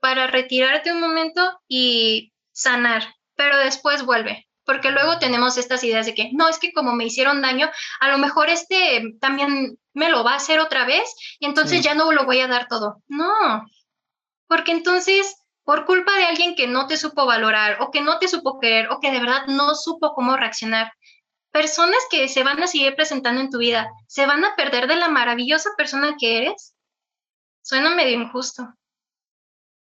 para 0.00 0.26
retirarte 0.26 0.90
un 0.90 1.00
momento 1.00 1.60
y 1.68 2.32
sanar, 2.58 3.14
pero 3.36 3.56
después 3.56 4.04
vuelve, 4.04 4.48
porque 4.64 4.90
luego 4.90 5.18
tenemos 5.18 5.56
estas 5.56 5.84
ideas 5.84 6.06
de 6.06 6.14
que, 6.14 6.30
no, 6.32 6.48
es 6.48 6.58
que 6.58 6.72
como 6.72 6.92
me 6.92 7.04
hicieron 7.04 7.40
daño, 7.40 7.70
a 8.00 8.08
lo 8.08 8.18
mejor 8.18 8.50
este 8.50 9.14
también 9.20 9.78
me 9.94 10.10
lo 10.10 10.24
va 10.24 10.32
a 10.32 10.36
hacer 10.36 10.58
otra 10.58 10.84
vez 10.84 11.14
y 11.38 11.46
entonces 11.46 11.82
ya 11.82 11.94
no 11.94 12.10
lo 12.12 12.26
voy 12.26 12.40
a 12.40 12.48
dar 12.48 12.66
todo. 12.66 13.02
No, 13.06 13.64
porque 14.48 14.72
entonces 14.72 15.36
por 15.62 15.84
culpa 15.84 16.16
de 16.16 16.24
alguien 16.24 16.56
que 16.56 16.66
no 16.66 16.86
te 16.86 16.96
supo 16.96 17.26
valorar 17.26 17.80
o 17.80 17.90
que 17.90 18.00
no 18.00 18.18
te 18.18 18.26
supo 18.26 18.58
querer 18.58 18.90
o 18.90 19.00
que 19.00 19.12
de 19.12 19.20
verdad 19.20 19.46
no 19.46 19.74
supo 19.74 20.14
cómo 20.14 20.36
reaccionar. 20.36 20.92
Personas 21.52 22.00
que 22.10 22.28
se 22.28 22.42
van 22.42 22.62
a 22.62 22.66
seguir 22.66 22.96
presentando 22.96 23.40
en 23.40 23.50
tu 23.50 23.58
vida, 23.58 23.88
se 24.06 24.26
van 24.26 24.44
a 24.44 24.56
perder 24.56 24.88
de 24.88 24.96
la 24.96 25.08
maravillosa 25.08 25.70
persona 25.76 26.16
que 26.18 26.38
eres. 26.38 26.74
Suena 27.62 27.94
medio 27.94 28.20
injusto. 28.20 28.74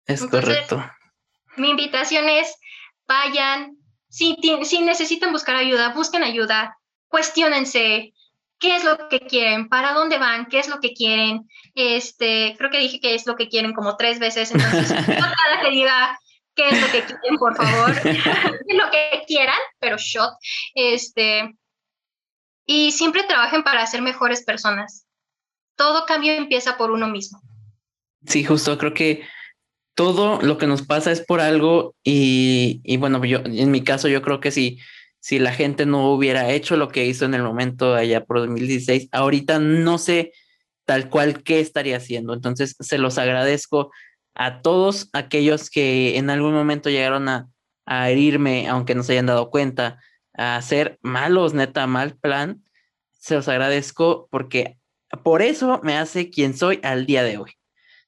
Es 0.05 0.26
correcto. 0.26 0.84
Mi 1.60 1.70
invitación 1.70 2.28
es, 2.30 2.55
vayan, 3.07 3.78
si, 4.10 4.38
si 4.64 4.82
necesitan 4.82 5.32
buscar 5.32 5.55
ayuda, 5.55 5.93
busquen 5.93 6.24
ayuda, 6.24 6.78
cuestionense, 7.07 8.14
qué 8.60 8.76
es 8.76 8.84
lo 8.84 9.10
que 9.10 9.20
quieren, 9.22 9.70
para 9.70 9.93
dónde 9.93 10.18
van, 10.18 10.47
qué 10.47 10.60
es 10.60 10.68
lo 10.68 10.80
que 10.80 10.93
quieren. 10.93 11.47
Este, 11.76 12.55
creo 12.57 12.70
que 12.70 12.80
dije 12.80 12.99
que 12.99 13.16
es 13.16 13.26
lo 13.26 13.36
que 13.36 13.47
quieren 13.47 13.74
como 13.74 13.97
tres 13.97 14.20
veces, 14.20 14.51
entonces 14.51 14.91
cada 15.05 15.62
que 15.62 15.72
diga 15.72 16.20
qué 16.55 16.70
es 16.70 16.82
lo 16.82 16.88
que 16.88 17.03
quieren, 17.03 17.38
por 17.38 17.55
favor, 17.55 17.95
lo 18.68 18.91
que 18.91 19.24
quieran, 19.28 19.60
pero 19.80 19.97
shot. 19.97 20.34
Este, 20.76 21.55
y 22.66 22.91
siempre 22.91 23.24
trabajen 23.24 23.64
para 23.64 23.86
ser 23.88 24.01
mejores 24.01 24.43
personas. 24.43 25.07
Todo 25.76 26.05
cambio 26.05 26.34
empieza 26.34 26.78
por 26.78 26.91
uno 26.91 27.07
mismo. 27.07 27.41
Sí, 28.28 28.43
justo, 28.43 28.78
creo 28.78 28.93
que 28.93 29.26
todo 29.99 30.41
lo 30.41 30.57
que 30.57 30.65
nos 30.65 30.81
pasa 30.83 31.11
es 31.11 31.19
por 31.19 31.41
algo 31.41 31.93
y, 32.05 32.95
bueno, 32.99 33.21
yo 33.25 33.39
en 33.43 33.69
mi 33.69 33.83
caso 33.83 34.07
yo 34.07 34.21
creo 34.21 34.39
que 34.39 34.49
sí 34.49 34.79
si 35.19 35.39
la 35.39 35.51
gente 35.51 35.85
no 35.85 36.13
hubiera 36.13 36.49
hecho 36.51 36.77
lo 36.77 36.87
que 36.87 37.05
hizo 37.05 37.25
en 37.25 37.33
el 37.33 37.43
momento 37.43 37.95
allá 37.95 38.23
por 38.23 38.37
2016, 38.37 39.09
ahorita 39.11 39.59
no 39.59 39.97
sé 39.97 40.31
tal 40.85 41.09
cual 41.09 41.43
qué 41.43 41.59
estaría 41.59 41.97
haciendo. 41.97 42.33
Entonces, 42.33 42.77
se 42.79 42.97
los 42.97 43.17
agradezco 43.17 43.91
a 44.35 44.61
todos 44.61 45.09
aquellos 45.11 45.69
que 45.69 46.17
en 46.17 46.29
algún 46.29 46.53
momento 46.53 46.89
llegaron 46.89 47.27
a, 47.27 47.49
a 47.85 48.09
herirme, 48.09 48.69
aunque 48.69 48.95
no 48.95 49.03
se 49.03 49.11
hayan 49.11 49.25
dado 49.25 49.49
cuenta, 49.49 49.99
a 50.33 50.55
hacer 50.55 50.97
malos, 51.01 51.53
neta, 51.53 51.87
mal 51.87 52.15
plan. 52.15 52.63
Se 53.19 53.35
los 53.35 53.49
agradezco 53.49 54.29
porque 54.31 54.77
por 55.23 55.41
eso 55.41 55.81
me 55.83 55.97
hace 55.97 56.29
quien 56.29 56.55
soy 56.55 56.79
al 56.83 57.05
día 57.05 57.21
de 57.23 57.37
hoy. 57.37 57.59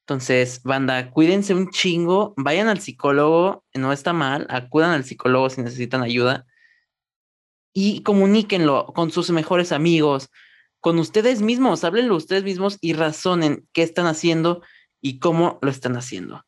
Entonces, 0.01 0.61
banda, 0.63 1.11
cuídense 1.11 1.53
un 1.53 1.69
chingo, 1.69 2.33
vayan 2.35 2.67
al 2.67 2.79
psicólogo, 2.79 3.63
no 3.73 3.93
está 3.93 4.13
mal, 4.13 4.47
acudan 4.49 4.91
al 4.91 5.05
psicólogo 5.05 5.49
si 5.49 5.61
necesitan 5.61 6.03
ayuda 6.03 6.45
y 7.73 8.03
comuníquenlo 8.03 8.87
con 8.87 9.11
sus 9.11 9.29
mejores 9.29 9.71
amigos, 9.71 10.29
con 10.79 10.99
ustedes 10.99 11.41
mismos, 11.41 11.83
háblenlo 11.83 12.15
ustedes 12.15 12.43
mismos 12.43 12.77
y 12.81 12.93
razonen 12.93 13.67
qué 13.73 13.83
están 13.83 14.07
haciendo 14.07 14.61
y 14.99 15.19
cómo 15.19 15.59
lo 15.61 15.69
están 15.69 15.95
haciendo. 15.95 16.43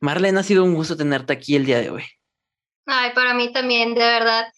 Marlene, 0.00 0.40
ha 0.40 0.42
sido 0.42 0.64
un 0.64 0.74
gusto 0.74 0.96
tenerte 0.96 1.32
aquí 1.32 1.56
el 1.56 1.64
día 1.64 1.80
de 1.80 1.90
hoy. 1.90 2.04
Ay, 2.86 3.12
para 3.14 3.34
mí 3.34 3.52
también, 3.52 3.94
de 3.94 4.00
verdad. 4.00 4.52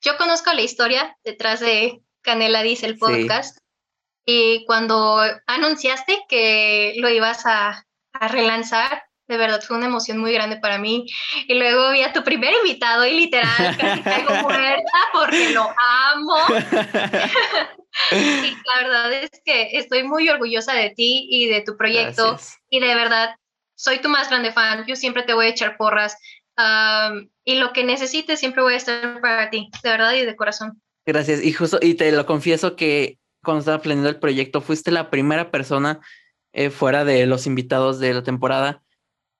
Yo 0.00 0.16
conozco 0.16 0.52
la 0.52 0.62
historia 0.62 1.16
detrás 1.24 1.60
de 1.60 2.00
Canela 2.22 2.62
Dice 2.62 2.86
el 2.86 2.98
podcast. 2.98 3.58
Y 4.24 4.64
cuando 4.66 5.20
anunciaste 5.46 6.20
que 6.28 6.94
lo 6.98 7.08
ibas 7.08 7.46
a, 7.46 7.84
a 8.20 8.28
relanzar, 8.28 9.02
de 9.28 9.36
verdad 9.36 9.62
fue 9.62 9.76
una 9.76 9.86
emoción 9.86 10.18
muy 10.18 10.32
grande 10.32 10.56
para 10.56 10.78
mí. 10.78 11.06
Y 11.46 11.54
luego 11.54 11.92
vi 11.92 12.02
a 12.02 12.12
tu 12.12 12.24
primer 12.24 12.52
invitado 12.54 13.06
y 13.06 13.12
literal 13.12 13.76
casi 13.76 14.00
caigo 14.02 14.34
muerta 14.42 14.98
porque 15.12 15.50
lo 15.50 15.68
amo. 16.14 16.36
y 18.12 18.50
la 18.50 18.82
verdad 18.82 19.12
es 19.12 19.30
que 19.44 19.76
estoy 19.78 20.02
muy 20.02 20.28
orgullosa 20.28 20.72
de 20.72 20.90
ti 20.90 21.28
y 21.30 21.46
de 21.46 21.60
tu 21.60 21.76
proyecto. 21.76 22.38
Y 22.70 22.80
de 22.80 22.94
verdad, 22.94 23.36
soy 23.76 23.98
tu 23.98 24.08
más 24.08 24.30
grande 24.30 24.52
fan. 24.52 24.84
Yo 24.86 24.96
siempre 24.96 25.22
te 25.22 25.34
voy 25.34 25.46
a 25.46 25.50
echar 25.50 25.76
porras. 25.76 26.16
y 27.44 27.56
lo 27.56 27.72
que 27.72 27.84
necesites 27.84 28.40
siempre 28.40 28.62
voy 28.62 28.74
a 28.74 28.78
estar 28.78 29.20
para 29.20 29.50
ti, 29.50 29.68
de 29.82 29.90
verdad 29.90 30.14
y 30.14 30.24
de 30.24 30.36
corazón. 30.36 30.80
Gracias. 31.06 31.42
Y 31.42 31.52
justo, 31.52 31.78
y 31.80 31.94
te 31.94 32.12
lo 32.12 32.26
confieso 32.26 32.76
que 32.76 33.18
cuando 33.42 33.60
estaba 33.60 33.80
planeando 33.80 34.10
el 34.10 34.18
proyecto, 34.18 34.60
fuiste 34.60 34.90
la 34.90 35.10
primera 35.10 35.50
persona 35.50 36.00
eh, 36.52 36.70
fuera 36.70 37.04
de 37.04 37.26
los 37.26 37.46
invitados 37.46 37.98
de 37.98 38.14
la 38.14 38.22
temporada 38.22 38.82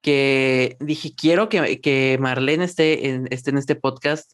que 0.03 0.77
dije, 0.81 1.15
quiero 1.15 1.49
que, 1.49 1.81
que 1.81 2.19
Marlene 2.21 2.65
esté 2.65 3.09
en, 3.09 3.29
esté 3.31 3.51
en 3.51 3.59
este 3.59 3.75
podcast, 3.75 4.33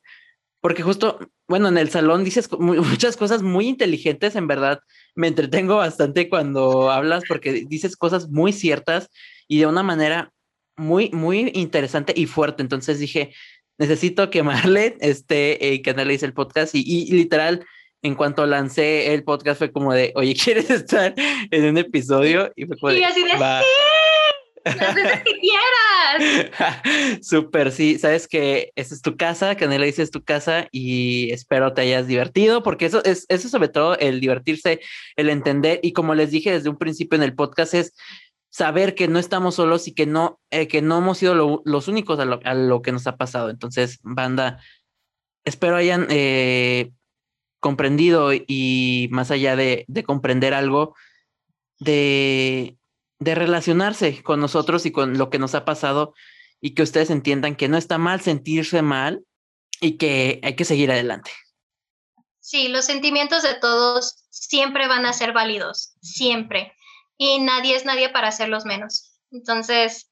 porque 0.60 0.82
justo, 0.82 1.18
bueno, 1.48 1.68
en 1.68 1.78
el 1.78 1.90
salón 1.90 2.24
dices 2.24 2.48
muchas 2.58 3.16
cosas 3.16 3.42
muy 3.42 3.68
inteligentes, 3.68 4.36
en 4.36 4.46
verdad, 4.46 4.80
me 5.14 5.28
entretengo 5.28 5.76
bastante 5.76 6.28
cuando 6.28 6.90
hablas 6.90 7.24
porque 7.28 7.64
dices 7.66 7.96
cosas 7.96 8.28
muy 8.28 8.52
ciertas 8.52 9.10
y 9.48 9.58
de 9.58 9.66
una 9.66 9.82
manera 9.82 10.32
muy, 10.76 11.10
muy 11.10 11.50
interesante 11.54 12.12
y 12.16 12.26
fuerte. 12.26 12.62
Entonces 12.62 12.98
dije, 12.98 13.32
necesito 13.78 14.30
que 14.30 14.42
Marlene 14.42 14.96
esté, 15.00 15.72
eh, 15.72 15.82
que 15.82 15.90
analice 15.90 16.26
el 16.26 16.34
podcast 16.34 16.74
y, 16.74 17.10
literal, 17.12 17.64
en 18.04 18.14
cuanto 18.14 18.46
lancé 18.46 19.14
el 19.14 19.24
podcast 19.24 19.58
fue 19.58 19.72
como 19.72 19.92
de, 19.92 20.12
oye, 20.14 20.34
¿quieres 20.44 20.70
estar 20.70 21.14
en 21.16 21.64
un 21.64 21.78
episodio? 21.78 22.52
Y 22.54 22.66
fue 22.66 22.76
como 22.78 22.92
de, 22.92 23.04
así 23.04 23.22
de, 23.22 23.28
las 23.28 23.64
veces 24.64 25.22
que 25.24 25.40
quieras. 25.40 27.20
Súper, 27.26 27.72
sí. 27.72 27.98
Sabes 27.98 28.28
que 28.28 28.72
esa 28.76 28.94
es 28.94 29.00
tu 29.00 29.16
casa, 29.16 29.56
Canela 29.56 29.86
dice 29.86 30.02
es 30.02 30.10
tu 30.10 30.22
casa 30.22 30.68
y 30.70 31.30
espero 31.32 31.72
te 31.72 31.80
hayas 31.80 32.06
divertido, 32.06 32.62
porque 32.62 32.86
eso 32.86 33.02
es, 33.04 33.24
eso 33.30 33.48
sobre 33.48 33.68
todo 33.68 33.98
el 33.98 34.20
divertirse, 34.20 34.80
el 35.16 35.30
entender. 35.30 35.80
Y 35.82 35.92
como 35.92 36.14
les 36.14 36.30
dije 36.30 36.52
desde 36.52 36.68
un 36.68 36.76
principio 36.76 37.16
en 37.16 37.22
el 37.22 37.34
podcast, 37.34 37.72
es 37.72 37.94
saber 38.50 38.94
que 38.94 39.08
no 39.08 39.18
estamos 39.18 39.54
solos 39.54 39.88
y 39.88 39.94
que 39.94 40.04
no, 40.04 40.38
eh, 40.50 40.68
que 40.68 40.82
no 40.82 40.98
hemos 40.98 41.18
sido 41.18 41.62
los 41.64 41.88
únicos 41.88 42.18
a 42.20 42.54
lo, 42.54 42.82
que 42.82 42.92
nos 42.92 43.06
ha 43.06 43.16
pasado. 43.16 43.48
Entonces, 43.48 43.98
banda, 44.02 44.60
espero 45.44 45.76
hayan 45.76 46.06
eh, 46.10 46.90
comprendido 47.64 48.30
y 48.32 49.08
más 49.10 49.30
allá 49.30 49.56
de, 49.56 49.86
de 49.88 50.04
comprender 50.04 50.52
algo, 50.52 50.94
de 51.80 52.76
de 53.24 53.34
relacionarse 53.34 54.22
con 54.22 54.38
nosotros 54.38 54.84
y 54.86 54.92
con 54.92 55.16
lo 55.18 55.30
que 55.30 55.38
nos 55.38 55.54
ha 55.54 55.64
pasado 55.64 56.14
y 56.60 56.74
que 56.74 56.82
ustedes 56.82 57.10
entiendan 57.10 57.56
que 57.56 57.68
no 57.68 57.76
está 57.76 57.98
mal 57.98 58.20
sentirse 58.20 58.82
mal 58.82 59.24
y 59.80 59.96
que 59.96 60.40
hay 60.42 60.56
que 60.56 60.64
seguir 60.64 60.90
adelante. 60.90 61.30
Sí, 62.40 62.68
los 62.68 62.84
sentimientos 62.84 63.42
de 63.42 63.54
todos 63.54 64.26
siempre 64.30 64.86
van 64.86 65.06
a 65.06 65.14
ser 65.14 65.32
válidos, 65.32 65.94
siempre. 66.02 66.74
Y 67.16 67.38
nadie 67.40 67.76
es 67.76 67.86
nadie 67.86 68.10
para 68.10 68.28
hacerlos 68.28 68.66
menos. 68.66 69.18
Entonces, 69.30 70.10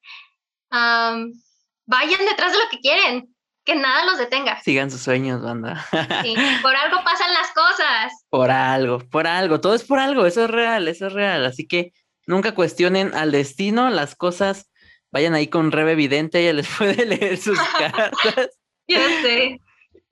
vayan 0.70 2.24
detrás 2.26 2.52
de 2.52 2.58
lo 2.58 2.70
que 2.70 2.80
quieren, 2.80 3.31
que 3.64 3.74
nada 3.76 4.04
los 4.04 4.18
detenga. 4.18 4.60
Sigan 4.62 4.90
sus 4.90 5.02
sueños, 5.02 5.42
banda. 5.42 5.86
Sí, 6.22 6.34
por 6.62 6.74
algo 6.74 6.98
pasan 7.04 7.32
las 7.32 7.52
cosas. 7.52 8.24
Por 8.28 8.50
algo, 8.50 8.98
por 9.10 9.26
algo, 9.26 9.60
todo 9.60 9.74
es 9.74 9.84
por 9.84 9.98
algo, 9.98 10.26
eso 10.26 10.44
es 10.44 10.50
real, 10.50 10.88
eso 10.88 11.06
es 11.06 11.12
real. 11.12 11.44
Así 11.46 11.66
que 11.66 11.92
Nunca 12.26 12.54
cuestionen 12.54 13.14
al 13.14 13.32
destino, 13.32 13.90
las 13.90 14.14
cosas 14.14 14.70
vayan 15.10 15.34
ahí 15.34 15.48
con 15.48 15.72
Rebe 15.72 15.94
Vidente, 15.94 16.40
ella 16.40 16.52
les 16.52 16.68
puede 16.78 17.04
leer 17.04 17.36
sus 17.36 17.58
cartas. 17.78 18.50
Ya 18.88 19.06
sé. 19.22 19.60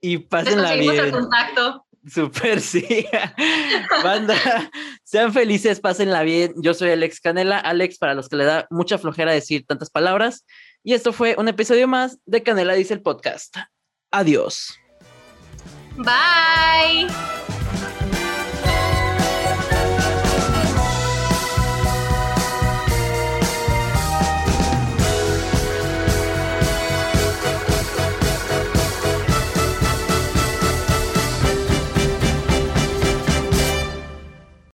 Y 0.01 0.17
pásenla 0.17 0.73
bien. 0.73 0.97
el 0.97 1.11
contacto. 1.11 1.85
Super, 2.07 2.59
sí. 2.59 3.05
Banda, 4.03 4.35
sean 5.03 5.31
felices, 5.31 5.79
pásenla 5.79 6.23
bien. 6.23 6.53
Yo 6.57 6.73
soy 6.73 6.89
Alex 6.89 7.21
Canela. 7.21 7.59
Alex, 7.59 7.99
para 7.99 8.15
los 8.15 8.27
que 8.27 8.37
le 8.37 8.45
da 8.45 8.65
mucha 8.71 8.97
flojera 8.97 9.31
decir 9.31 9.67
tantas 9.67 9.91
palabras. 9.91 10.43
Y 10.83 10.93
esto 10.93 11.13
fue 11.13 11.35
un 11.37 11.47
episodio 11.47 11.87
más 11.87 12.19
de 12.25 12.43
Canela 12.43 12.73
Dice 12.73 12.93
el 12.93 13.01
Podcast. 13.01 13.55
Adiós. 14.11 14.77
Bye. 15.97 17.07